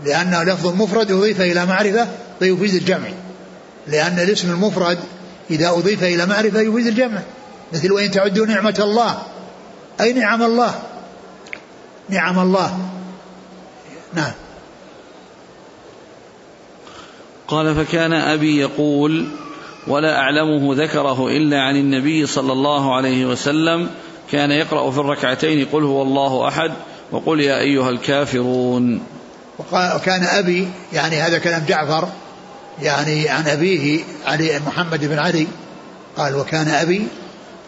لأنه 0.05 0.43
لفظ 0.43 0.67
مفرد 0.67 1.13
أضيف 1.13 1.41
إلى 1.41 1.67
معرفة 1.67 2.07
فيفيد 2.39 2.75
الجمع. 2.75 3.09
لأن 3.87 4.19
الاسم 4.19 4.51
المفرد 4.51 4.99
إذا 5.51 5.71
أضيف 5.71 6.03
إلى 6.03 6.27
معرفة 6.27 6.61
يفيد 6.61 6.87
الجمع. 6.87 7.19
مثل 7.73 7.93
وإن 7.93 8.11
تعدوا 8.11 8.47
نعمة 8.47 8.77
الله. 8.79 9.19
أي 10.01 10.13
نعم 10.13 10.43
الله؟ 10.43 10.75
نعم 12.09 12.39
الله. 12.39 12.92
نعم. 14.15 14.33
قال 17.49 17.75
فكان 17.75 18.13
أبي 18.13 18.61
يقول 18.61 19.29
ولا 19.87 20.19
أعلمه 20.19 20.75
ذكره 20.85 21.29
إلا 21.29 21.63
عن 21.63 21.77
النبي 21.77 22.27
صلى 22.27 22.53
الله 22.53 22.97
عليه 22.97 23.27
وسلم 23.27 23.91
كان 24.31 24.51
يقرأ 24.51 24.91
في 24.91 24.99
الركعتين 24.99 25.67
قل 25.73 25.85
هو 25.85 26.03
الله 26.03 26.49
أحد 26.49 26.73
وقل 27.13 27.41
يا 27.41 27.59
أيها 27.59 27.91
الكافرون. 27.91 29.03
وكان 29.73 30.25
أبي 30.25 30.69
يعني 30.93 31.17
هذا 31.17 31.39
كلام 31.39 31.65
جعفر 31.69 32.09
يعني 32.83 33.29
عن 33.29 33.47
أبيه 33.47 34.05
علي 34.27 34.59
محمد 34.67 35.05
بن 35.05 35.19
علي 35.19 35.47
قال 36.17 36.37
وكان 36.37 36.69
أبي 36.69 37.07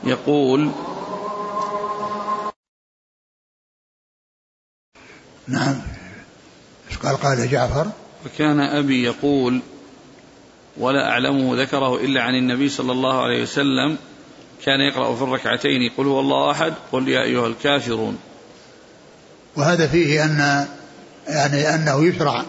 يقول 0.05 0.71
نعم. 5.49 5.94
قال 7.05 7.17
قال 7.17 7.51
جعفر 7.51 7.87
وكان 8.27 8.61
أبي 8.61 9.05
يقول 9.05 9.61
ولا 10.77 11.09
أعلمه 11.09 11.63
ذكره 11.63 11.97
إلا 11.97 12.23
عن 12.23 12.35
النبي 12.35 12.69
صلى 12.69 12.93
الله 12.93 13.23
عليه 13.23 13.43
وسلم 13.43 13.97
كان 14.65 14.81
يقرأ 14.81 15.17
في 15.17 15.23
الركعتين 15.23 15.91
قل 15.99 16.07
هو 16.07 16.21
الله 16.21 16.51
أحد 16.51 16.73
قل 16.93 17.09
يا 17.09 17.23
أيها 17.23 17.47
الكافرون. 17.47 18.19
وهذا 19.57 19.87
فيه 19.87 20.25
أن 20.25 20.67
يعني 21.29 21.75
أنه 21.75 22.05
يشرع 22.05 22.43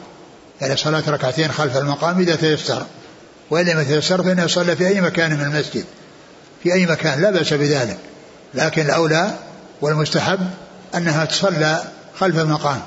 يعني 0.62 0.78
صلاة 0.78 1.04
ركعتين 1.10 1.52
خلف 1.52 1.78
المقام 1.78 2.20
إذا 2.20 2.36
تيسر 2.36 2.86
وإن 3.50 3.66
لم 3.66 3.80
يتيسر 3.80 4.24
فإنه 4.24 4.44
يصلى 4.44 4.76
في 4.76 4.88
أي 4.88 5.02
مكان 5.02 5.34
من 5.34 5.42
المسجد 5.42 5.86
في 6.64 6.74
أي 6.74 6.86
مكان 6.86 7.22
لا 7.22 7.32
بأس 7.32 7.54
بذلك 7.54 7.98
لكن 8.54 8.82
الأولى 8.82 9.32
والمستحب 9.82 10.40
أنها 10.96 11.26
تصلى 11.26 11.84
خلف 12.20 12.40
المقام. 12.40 12.82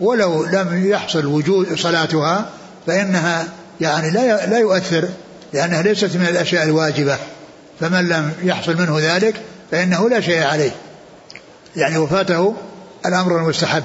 ولو 0.00 0.44
لم 0.44 0.90
يحصل 0.90 1.26
وجود 1.26 1.78
صلاتها 1.78 2.50
فإنها 2.86 3.48
يعني 3.80 4.10
لا 4.10 4.46
لا 4.46 4.58
يؤثر 4.58 5.08
لأنها 5.52 5.82
ليست 5.82 6.16
من 6.16 6.26
الأشياء 6.26 6.64
الواجبة. 6.64 7.18
فمن 7.80 8.08
لم 8.08 8.32
يحصل 8.42 8.76
منه 8.76 8.98
ذلك 9.00 9.34
فإنه 9.70 10.08
لا 10.08 10.20
شيء 10.20 10.42
عليه. 10.42 10.70
يعني 11.76 11.98
وفاته 11.98 12.56
الأمر 13.06 13.36
المستحب. 13.36 13.84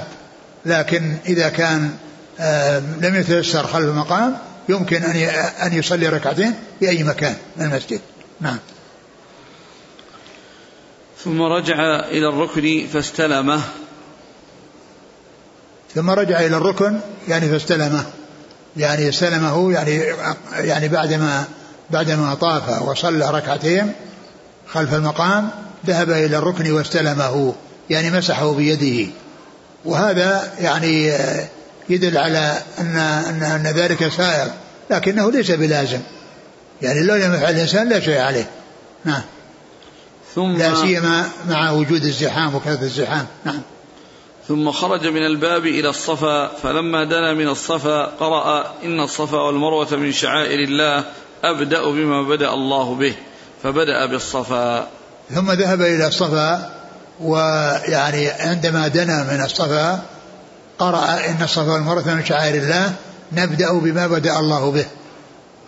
لكن 0.66 1.16
إذا 1.26 1.50
كان 1.50 1.92
آه، 2.40 2.80
لم 3.02 3.16
يتيسر 3.16 3.68
خلف 3.68 3.86
المقام 3.86 4.38
يمكن 4.70 5.04
أن 5.04 5.16
أن 5.66 5.74
يصلي 5.74 6.08
ركعتين 6.08 6.54
في 6.80 6.90
أي 6.90 7.04
مكان 7.04 7.36
من 7.58 7.66
المسجد. 7.66 8.00
نعم. 8.42 8.58
ثم 11.24 11.42
رجع 11.42 11.76
إلى 12.00 12.30
الركن 12.30 12.88
فاستلمه. 12.94 13.62
ثم 15.96 16.10
رجع 16.10 16.40
إلى 16.40 16.58
الركن 16.58 17.00
يعني 17.28 17.50
فاستلمه. 17.50 18.04
يعني 18.78 19.10
استلمه 19.10 19.72
يعني 19.72 20.02
يعني 20.54 20.88
بعدما 20.88 21.44
بعدما 21.90 22.34
طاف 22.34 22.82
وصلى 22.82 23.32
ركعتين 23.32 23.94
خلف 24.68 24.94
المقام 24.94 25.50
ذهب 25.88 26.10
إلى 26.10 26.38
الركن 26.38 26.72
واستلمه 26.72 27.54
يعني 27.90 28.12
مسحه 28.12 28.54
بيده. 28.54 29.12
وهذا 29.86 30.54
يعني 30.60 31.14
يدل 31.90 32.18
على 32.18 32.58
أن 32.80 32.98
أن, 32.98 33.44
أن 33.44 33.68
ذلك 33.68 34.08
سائر 34.08 34.52
لكنه 34.90 35.32
ليس 35.32 35.52
بلازم. 35.52 36.00
يعني 36.82 37.04
لو 37.04 37.16
لم 37.16 37.34
يفعل 37.34 37.54
الإنسان 37.54 37.90
لا 37.90 38.00
شيء 38.00 38.20
عليه. 38.20 38.50
نعم. 39.06 39.22
ثم 40.36 40.58
لا 40.58 40.76
سيما 40.76 41.30
مع 41.50 41.72
وجود 41.72 42.04
الزحام 42.04 42.56
وكثرة 42.56 42.82
الزحام. 42.82 43.26
نعم. 43.46 43.62
ثم 44.48 44.72
خرج 44.72 45.08
من 45.08 45.26
الباب 45.26 45.66
إلى 45.66 45.90
الصفا 45.90 46.48
فلما 46.48 47.04
دنا 47.04 47.34
من 47.34 47.48
الصفا 47.48 48.06
قرأ 48.06 48.74
إن 48.84 49.00
الصفا 49.00 49.38
والمروة 49.38 49.96
من 49.96 50.12
شعائر 50.12 50.60
الله 50.60 51.04
أبدأ 51.44 51.84
بما 51.84 52.22
بدأ 52.22 52.54
الله 52.54 52.96
به 52.96 53.16
فبدأ 53.64 54.06
بالصفا. 54.06 54.88
ثم 55.36 55.52
ذهب 55.52 55.82
إلى 55.82 56.08
الصفا 56.08 56.70
ويعني 57.22 58.30
عندما 58.30 58.88
دنا 58.88 59.24
من 59.24 59.42
الصفا 59.46 60.02
قرأ 60.80 61.06
إن 61.30 61.44
الصفا 61.44 61.72
والمروة 61.72 62.14
من 62.14 62.26
شعائر 62.26 62.64
الله 62.64 62.94
نبدأ 63.32 63.74
بما 63.74 64.08
بدأ 64.08 64.40
الله 64.40 64.72
به. 64.72 64.86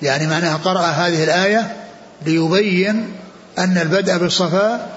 يعني 0.02 0.28
معناها 0.28 0.58
قرأ 0.58 0.82
هذه 0.82 1.24
الآية 1.24 1.76
ليبين 2.26 3.12
أن 3.58 3.78
البدء 3.78 4.18
بالصفا 4.18 4.88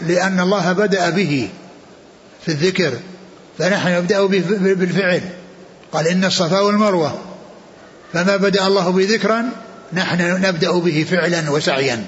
لأن 0.00 0.40
الله 0.40 0.72
بدأ 0.72 1.10
به 1.10 1.48
في 2.44 2.48
الذكر. 2.48 2.92
فنحن 3.58 3.88
نبدأ 3.88 4.26
بالفعل. 4.74 5.20
قال 5.92 6.08
إن 6.08 6.24
الصفا 6.24 6.60
والمروة. 6.60 7.18
فما 8.12 8.36
بدأ 8.36 8.66
الله 8.66 8.90
بذكرا 8.90 9.44
نحن 9.92 10.46
نبدأ 10.46 10.72
به 10.72 11.06
فعلا 11.10 11.50
وسعيا. 11.50 12.04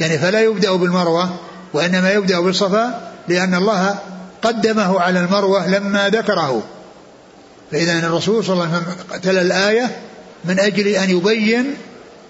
يعني 0.00 0.18
فلا 0.18 0.40
يبدأ 0.40 0.72
بالمروة 0.72 1.36
وإنما 1.72 2.12
يبدأ 2.12 2.40
بالصفا 2.40 3.12
لأن 3.28 3.54
الله 3.54 3.98
قدمه 4.42 5.00
على 5.00 5.20
المروة 5.20 5.68
لما 5.68 6.08
ذكره. 6.08 6.62
فإذا 7.72 7.92
الرسول 7.92 8.44
صلى 8.44 8.52
الله 8.52 8.64
عليه 8.64 8.76
وسلم 8.76 9.20
تلا 9.22 9.42
الآية 9.42 9.96
من 10.44 10.60
أجل 10.60 10.88
أن 10.88 11.10
يبين 11.10 11.74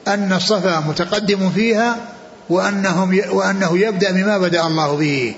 أن 0.08 0.32
الصفا 0.32 0.80
متقدم 0.80 1.50
فيها 1.50 1.96
وأنهم 2.50 3.20
وأنه 3.30 3.78
يبدأ 3.78 4.12
بما 4.12 4.38
بدأ 4.38 4.66
الله 4.66 4.96
به. 4.96 5.34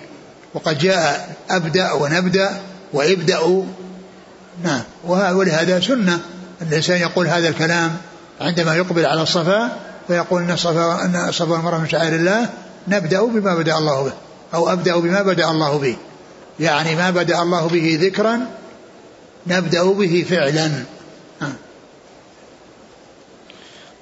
وقد 0.54 0.78
جاء 0.78 1.36
أبدأ 1.50 1.92
ونبدأ 1.92 2.50
وإبدأوا. 2.92 3.64
نعم 4.64 4.82
ولهذا 5.04 5.80
سنة. 5.80 6.20
الإنسان 6.62 7.00
يقول 7.00 7.26
هذا 7.26 7.48
الكلام 7.48 7.96
عندما 8.40 8.76
يقبل 8.76 9.06
على 9.06 9.22
الصفا 9.22 9.76
فيقول 10.08 10.42
أن 10.42 10.50
الصفا 10.50 11.04
أن 11.04 11.28
الصفا 11.28 11.52
والمروة 11.52 11.80
من 11.80 11.88
شعائر 11.88 12.14
الله 12.14 12.48
نبدأ 12.88 13.22
بما 13.22 13.54
بدأ 13.54 13.78
الله 13.78 14.02
به 14.04 14.12
أو 14.54 14.72
أبدأ 14.72 14.96
بما 14.96 15.22
بدأ 15.22 15.50
الله 15.50 15.78
به. 15.78 15.96
يعني 16.60 16.96
ما 16.96 17.10
بدأ 17.10 17.42
الله 17.42 17.68
به 17.68 17.98
ذكرا 18.00 18.40
نبدأ 19.46 19.92
به 19.92 20.26
فعلا. 20.30 20.70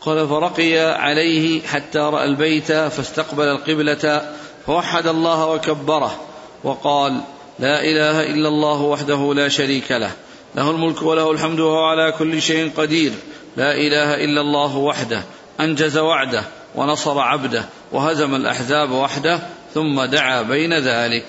قال 0.00 0.28
فرقي 0.28 0.78
عليه 0.78 1.62
حتى 1.66 1.98
رأى 1.98 2.24
البيت 2.24 2.72
فاستقبل 2.72 3.44
القبلة 3.44 4.32
فوحد 4.66 5.06
الله 5.06 5.46
وكبره 5.46 6.20
وقال 6.64 7.20
لا 7.58 7.80
إله 7.80 8.20
إلا 8.20 8.48
الله 8.48 8.80
وحده 8.80 9.34
لا 9.34 9.48
شريك 9.48 9.92
له. 9.92 10.10
له 10.54 10.70
الملك 10.70 11.02
وله 11.02 11.30
الحمد 11.30 11.60
وهو 11.60 11.84
على 11.84 12.12
كل 12.18 12.42
شيء 12.42 12.72
قدير. 12.76 13.12
لا 13.56 13.72
إله 13.72 14.14
إلا 14.14 14.40
الله 14.40 14.76
وحده. 14.76 15.22
أنجز 15.60 15.96
وعده 15.96 16.44
ونصر 16.74 17.18
عبده 17.18 17.64
وهزم 17.92 18.34
الأحزاب 18.34 18.90
وحده 18.90 19.40
ثم 19.74 20.04
دعا 20.04 20.42
بين 20.42 20.78
ذلك. 20.78 21.26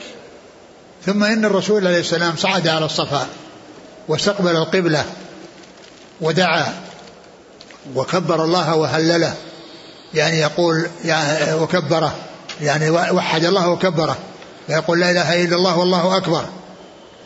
ثم 1.06 1.24
إن 1.24 1.46
الرسول 1.46 1.88
عليه 1.88 2.00
السلام 2.00 2.36
صعد 2.36 2.68
على 2.68 2.86
الصفا 2.86 3.28
واستقبل 4.08 4.56
القبلة 4.56 5.06
ودعا 6.22 6.74
وكبر 7.96 8.44
الله 8.44 8.76
وهلله. 8.76 9.34
يعني 10.14 10.38
يقول 10.38 10.88
يعني 11.06 11.54
وكبره. 11.54 12.16
يعني 12.62 12.90
وحد 12.90 13.46
الله 13.46 13.70
وكبره. 13.70 14.18
ويقول 14.70 14.99
لا 14.99 15.11
إله 15.11 15.43
إلا 15.43 15.55
الله 15.55 15.78
والله 15.78 16.18
أكبر. 16.18 16.45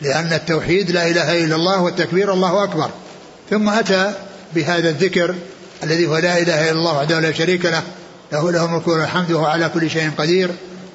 لأن 0.00 0.32
التوحيد 0.32 0.90
لا 0.90 1.08
إله 1.08 1.44
إلا 1.44 1.56
الله 1.56 1.82
والتكبير 1.82 2.32
الله 2.32 2.64
أكبر. 2.64 2.90
ثم 3.50 3.68
أتى 3.68 4.12
بهذا 4.54 4.88
الذكر 4.88 5.34
الذي 5.82 6.06
هو 6.06 6.18
لا 6.18 6.38
إله 6.38 6.70
إلا 6.70 6.78
الله 6.78 6.98
وحده 6.98 7.20
لا 7.20 7.32
شريك 7.32 7.64
له. 7.64 7.82
له 8.32 8.50
له 8.50 8.64
الملك 8.64 8.88
والحمد 8.88 9.32
وهو 9.32 9.44
على 9.44 9.68
كل 9.68 9.90
شيء 9.90 10.10
قدير. 10.18 10.50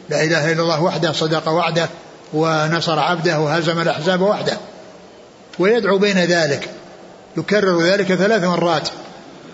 لا 0.09 0.23
إله 0.23 0.51
إلا 0.51 0.61
الله 0.61 0.81
وحده 0.81 1.11
صدق 1.11 1.49
وعده 1.49 1.89
ونصر 2.33 2.99
عبده 2.99 3.39
وهزم 3.39 3.79
الأحزاب 3.79 4.21
وحده. 4.21 4.57
ويدعو 5.59 5.97
بين 5.97 6.17
ذلك. 6.17 6.69
يكرر 7.37 7.81
ذلك 7.81 8.15
ثلاث 8.15 8.43
مرات. 8.43 8.89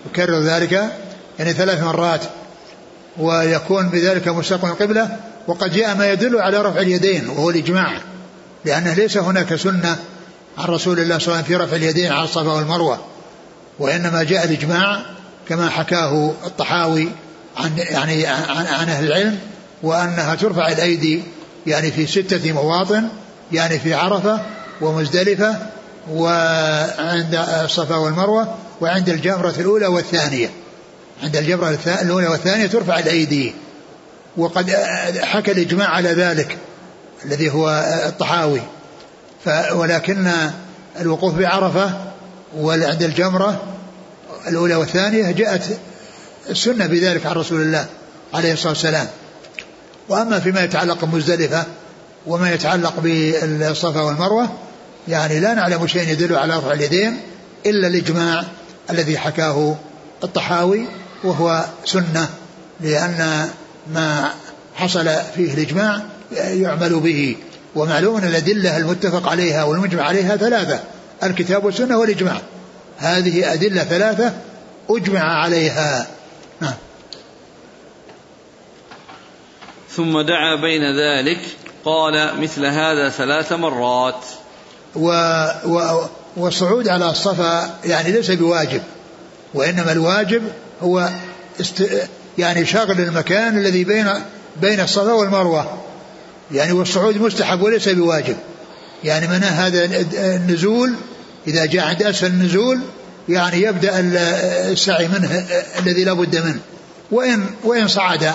يكرر 0.06 0.40
ذلك 0.40 0.72
يعني 1.38 1.52
ثلاث 1.52 1.82
مرات. 1.82 2.20
ويكون 3.18 3.88
بذلك 3.88 4.28
مستقبل 4.28 4.68
القبلة 4.68 5.16
وقد 5.46 5.72
جاء 5.72 5.94
ما 5.94 6.12
يدل 6.12 6.36
على 6.38 6.62
رفع 6.62 6.80
اليدين 6.80 7.28
وهو 7.28 7.50
الإجماع 7.50 8.00
لأنه 8.64 8.94
ليس 8.94 9.16
هناك 9.16 9.54
سنة 9.54 9.96
عن 10.58 10.64
رسول 10.64 10.98
الله 10.98 11.18
صلى 11.18 11.26
الله 11.26 11.36
عليه 11.36 11.44
وسلم 11.44 11.58
في 11.58 11.64
رفع 11.64 11.76
اليدين 11.76 12.12
على 12.12 12.24
الصفا 12.24 12.52
والمروة 12.52 12.98
وإنما 13.78 14.22
جاء 14.22 14.44
الإجماع 14.44 15.02
كما 15.48 15.70
حكاه 15.70 16.34
الطحاوي 16.46 17.08
عن 17.56 17.78
يعني 17.78 18.26
عن, 18.26 18.66
عن 18.66 18.88
أهل 18.88 19.06
العلم 19.06 19.38
وأنها 19.82 20.34
ترفع 20.34 20.68
الأيدي 20.68 21.22
يعني 21.66 21.90
في 21.90 22.06
ستة 22.06 22.52
مواطن 22.52 23.08
يعني 23.52 23.78
في 23.78 23.94
عرفة 23.94 24.40
ومزدلفة 24.80 25.56
وعند 26.10 27.44
الصفا 27.64 27.96
والمروة 27.96 28.54
وعند 28.80 29.08
الجمرة 29.08 29.54
الأولى 29.58 29.86
والثانية. 29.86 30.50
عند 31.22 31.36
الجمرة 31.36 31.78
الأولى 32.02 32.26
والثانية 32.26 32.66
ترفع 32.66 32.98
الأيدي. 32.98 33.54
وقد 34.36 34.70
حكى 35.20 35.52
الإجماع 35.52 35.88
على 35.88 36.08
ذلك 36.08 36.58
الذي 37.24 37.50
هو 37.50 37.68
الطحاوي. 38.06 38.60
ولكن 39.72 40.32
الوقوف 41.00 41.34
بعرفة 41.34 41.90
وعند 42.56 43.02
الجمرة 43.02 43.62
الأولى 44.48 44.74
والثانية 44.74 45.30
جاءت 45.30 45.78
السنة 46.50 46.86
بذلك 46.86 47.26
عن 47.26 47.32
رسول 47.32 47.60
الله 47.60 47.86
عليه 48.34 48.52
الصلاة 48.52 48.72
والسلام. 48.72 49.06
وأما 50.08 50.40
فيما 50.40 50.64
يتعلق 50.64 51.04
بمزدلفة 51.04 51.64
وما 52.26 52.52
يتعلق 52.52 53.00
بالصفا 53.00 54.00
والمروة 54.00 54.48
يعني 55.08 55.40
لا 55.40 55.54
نعلم 55.54 55.86
شيء 55.86 56.08
يدل 56.08 56.36
على 56.36 56.56
رفع 56.56 56.72
اليدين 56.72 57.20
إلا 57.66 57.86
الإجماع 57.86 58.44
الذي 58.90 59.18
حكاه 59.18 59.76
الطحاوي 60.24 60.86
وهو 61.24 61.64
سنة 61.84 62.28
لأن 62.80 63.48
ما 63.92 64.30
حصل 64.74 65.10
فيه 65.36 65.54
الإجماع 65.54 66.02
يعمل 66.36 67.00
به 67.00 67.36
ومعلوم 67.74 68.16
أن 68.16 68.24
الأدلة 68.24 68.76
المتفق 68.76 69.28
عليها 69.28 69.64
والمجمع 69.64 70.02
عليها 70.02 70.36
ثلاثة 70.36 70.80
الكتاب 71.22 71.64
والسنة 71.64 71.98
والإجماع. 71.98 72.40
هذه 72.98 73.52
أدلة 73.52 73.84
ثلاثة 73.84 74.32
أجمع 74.90 75.42
عليها. 75.42 76.06
نعم. 76.60 76.74
ثم 79.90 80.20
دعا 80.20 80.54
بين 80.54 80.82
ذلك 80.82 81.40
قال 81.84 82.40
مثل 82.40 82.66
هذا 82.66 83.08
ثلاث 83.08 83.52
مرات. 83.52 84.24
و 84.96 85.08
و 85.66 86.06
والصعود 86.36 86.88
على 86.88 87.10
الصفا 87.10 87.78
يعني 87.84 88.12
ليس 88.12 88.30
بواجب 88.30 88.82
وإنما 89.54 89.92
الواجب 89.92 90.42
هو 90.82 91.08
است 91.60 91.82
يعني 92.38 92.66
شغل 92.66 93.00
المكان 93.00 93.58
الذي 93.58 93.84
بين 93.84 94.10
بين 94.60 94.80
الصفا 94.80 95.12
والمروة. 95.12 95.78
يعني 96.52 96.72
والصعود 96.72 97.16
مستحب 97.16 97.62
وليس 97.62 97.88
بواجب. 97.88 98.36
يعني 99.04 99.26
من 99.26 99.42
هذا 99.42 99.84
النزول 100.14 100.94
إذا 101.46 101.66
جاء 101.66 101.84
عند 101.84 102.02
أسفل 102.02 102.26
النزول 102.26 102.80
يعني 103.28 103.62
يبدأ 103.62 103.92
السعي 104.72 105.08
منه 105.08 105.46
الذي 105.78 106.04
لا 106.04 106.12
بد 106.12 106.36
منه. 106.36 106.60
وإن 107.10 107.46
وإن 107.64 107.88
صعد 107.88 108.32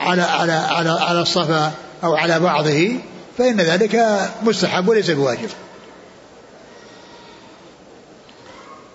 على 0.00 0.22
على 0.22 0.52
على 0.52 0.90
على 0.90 1.22
الصفا 1.22 1.72
أو 2.04 2.14
على 2.16 2.40
بعضه 2.40 2.90
فإن 3.38 3.60
ذلك 3.60 4.20
مستحب 4.42 4.88
وليس 4.88 5.10
بواجب. 5.10 5.48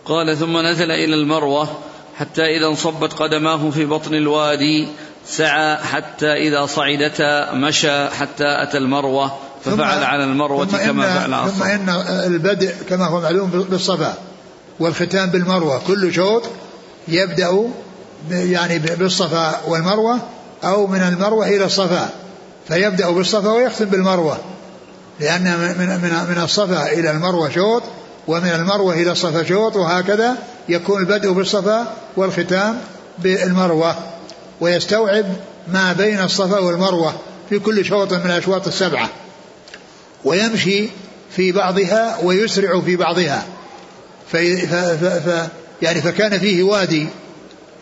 قال 0.06 0.38
ثم 0.38 0.58
نزل 0.58 0.92
إلى 0.92 1.16
المروة 1.16 1.80
حتى 2.20 2.42
إذا 2.58 2.68
انصبت 2.68 3.14
قدماه 3.14 3.70
في 3.70 3.86
بطن 3.86 4.14
الوادي 4.14 4.88
سعى 5.28 5.78
حتى 5.78 6.34
إذا 6.34 6.66
صعدتا 6.66 7.54
مشى 7.54 8.10
حتى 8.10 8.64
أتى 8.64 8.78
المروة 8.78 9.32
ففعل 9.66 10.04
على 10.04 10.24
المروة 10.24 10.66
كما 10.66 11.04
فعل 11.04 11.34
على 11.34 11.52
ثم 11.52 11.64
إن 11.64 11.90
البدء 12.26 12.76
كما 12.90 13.06
هو 13.06 13.22
معلوم 13.22 13.50
بالصفا 13.50 14.14
والختام 14.80 15.30
بالمروة 15.30 15.82
كل 15.88 16.14
شوط 16.14 16.44
يبدأ 17.08 17.70
يعني 18.32 18.80
بالصفا 18.80 19.62
والمروة 19.68 20.20
أو 20.64 20.88
من 20.88 21.00
المروة 21.00 21.48
إلى 21.48 21.66
الصفا 21.66 22.10
فيبدأ 22.68 23.10
بالصفا 23.10 23.52
ويختم 23.52 23.86
بالمروة 23.86 24.38
لأن 25.20 25.44
من 25.44 25.88
من 26.04 26.36
من 26.36 26.44
الصفا 26.44 26.92
إلى 26.94 27.12
المروة 27.12 27.50
شوط 27.50 27.84
ومن 28.28 28.50
المروة 28.50 28.94
إلى 28.94 29.12
الصفا 29.12 29.44
شوط 29.44 29.76
وهكذا 29.76 30.36
يكون 30.70 31.02
البدء 31.02 31.32
بالصفا 31.32 31.96
والختام 32.18 32.82
بالمروة 33.20 33.96
ويستوعب 34.62 35.26
ما 35.68 35.94
بين 35.94 36.20
الصفا 36.20 36.60
والمروة 36.60 37.14
في 37.50 37.60
كل 37.60 37.86
شوط 37.86 38.14
من 38.14 38.26
الأشواط 38.26 38.68
السبعة. 38.68 39.10
ويمشي 40.24 40.90
في 41.36 41.52
بعضها 41.52 42.18
ويسرع 42.24 42.82
في 42.82 42.96
بعضها. 42.96 43.46
في 44.32 44.68
ف 44.68 44.76
ف 44.76 45.30
ف 45.30 45.48
يعني 45.82 46.02
فكان 46.02 46.40
فيه 46.40 46.64
وادي 46.64 47.08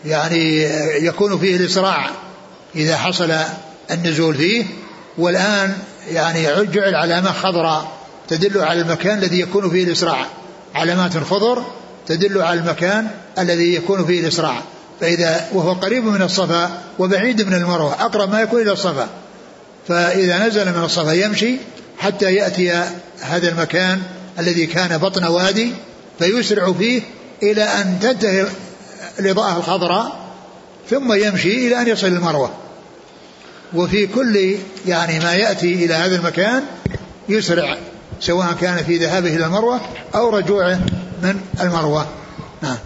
يعني 0.04 0.62
يكون 1.06 1.38
فيه 1.38 1.56
الإسراع 1.56 2.10
إذا 2.76 2.96
حصل 2.96 3.34
النزول 3.90 4.34
فيه. 4.34 4.64
والآن 5.18 5.76
يعني 6.10 6.64
جعل 6.64 6.94
علامة 6.94 7.32
خضراء 7.32 7.92
تدل 8.28 8.60
على 8.60 8.80
المكان 8.80 9.18
الذي 9.18 9.40
يكون 9.40 9.70
فيه 9.70 9.84
الإسراع 9.84 10.26
علامات 10.74 11.18
خضر 11.18 11.64
تدل 12.06 12.42
على 12.42 12.60
المكان 12.60 13.08
الذي 13.38 13.74
يكون 13.74 14.06
فيه 14.06 14.20
الإسراع. 14.20 14.62
فإذا 15.00 15.48
وهو 15.52 15.72
قريب 15.72 16.04
من 16.04 16.22
الصفا 16.22 16.82
وبعيد 16.98 17.42
من 17.42 17.54
المروة 17.54 17.92
أقرب 17.92 18.32
ما 18.32 18.40
يكون 18.40 18.60
إلى 18.60 18.72
الصفا. 18.72 19.08
فإذا 19.88 20.46
نزل 20.46 20.72
من 20.72 20.84
الصفا 20.84 21.12
يمشي 21.12 21.56
حتى 21.98 22.34
يأتي 22.34 22.72
هذا 23.20 23.48
المكان 23.48 24.02
الذي 24.38 24.66
كان 24.66 24.98
بطن 24.98 25.24
وادي 25.24 25.72
فيسرع 26.18 26.72
فيه 26.72 27.02
إلى 27.42 27.62
أن 27.62 27.98
تنتهي 28.02 28.46
الإضاءة 29.18 29.56
الخضراء 29.58 30.24
ثم 30.90 31.12
يمشي 31.12 31.66
إلى 31.66 31.80
أن 31.80 31.88
يصل 31.88 32.06
المروة. 32.06 32.50
وفي 33.74 34.06
كل 34.06 34.56
يعني 34.86 35.20
ما 35.20 35.34
يأتي 35.34 35.84
إلى 35.84 35.94
هذا 35.94 36.16
المكان 36.16 36.62
يسرع 37.28 37.76
سواء 38.20 38.52
كان 38.60 38.84
في 38.84 38.96
ذهابه 38.96 39.36
إلى 39.36 39.46
المروة 39.46 39.80
أو 40.14 40.28
رجوعه 40.28 40.80
من 41.24 41.40
المروة. 41.60 42.06
نعم. 42.62 42.76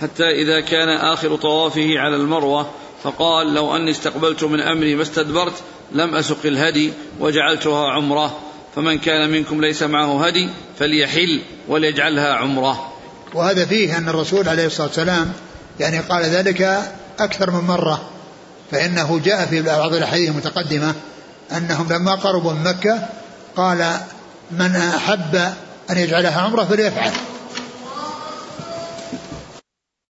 حتى 0.00 0.30
إذا 0.30 0.60
كان 0.60 0.88
آخر 0.88 1.36
طوافه 1.36 1.98
على 1.98 2.16
المروة 2.16 2.70
فقال 3.02 3.54
لو 3.54 3.76
أني 3.76 3.90
استقبلت 3.90 4.44
من 4.44 4.60
أمري 4.60 4.94
ما 4.94 5.02
استدبرت 5.02 5.54
لم 5.92 6.14
أسق 6.14 6.38
الهدي 6.44 6.92
وجعلتها 7.20 7.88
عمرة. 7.88 8.38
فمن 8.76 8.98
كان 8.98 9.30
منكم 9.30 9.60
ليس 9.60 9.82
معه 9.82 10.26
هدي 10.26 10.48
فليحل 10.78 11.42
وليجعلها 11.68 12.34
عمرة. 12.34 12.92
وهذا 13.34 13.66
فيه 13.66 13.98
أن 13.98 14.08
الرسول 14.08 14.48
عليه 14.48 14.66
الصلاة 14.66 14.86
والسلام 14.86 15.32
يعني 15.80 15.98
قال 15.98 16.22
ذلك 16.24 16.92
أكثر 17.18 17.50
من 17.50 17.66
مرة. 17.66 18.10
فإنه 18.70 19.20
جاء 19.24 19.46
في 19.46 19.62
بعض 19.62 19.94
الأحاديث 19.94 20.30
المتقدمة 20.30 20.94
أنهم 21.52 21.92
لما 21.92 22.14
قربوا 22.14 22.52
من 22.52 22.64
مكة 22.64 23.08
قال 23.56 24.00
من 24.52 24.76
أحب 24.76 25.34
أن 25.90 25.98
يجعلها 25.98 26.40
عمرة 26.40 26.64
فليفعل. 26.64 27.12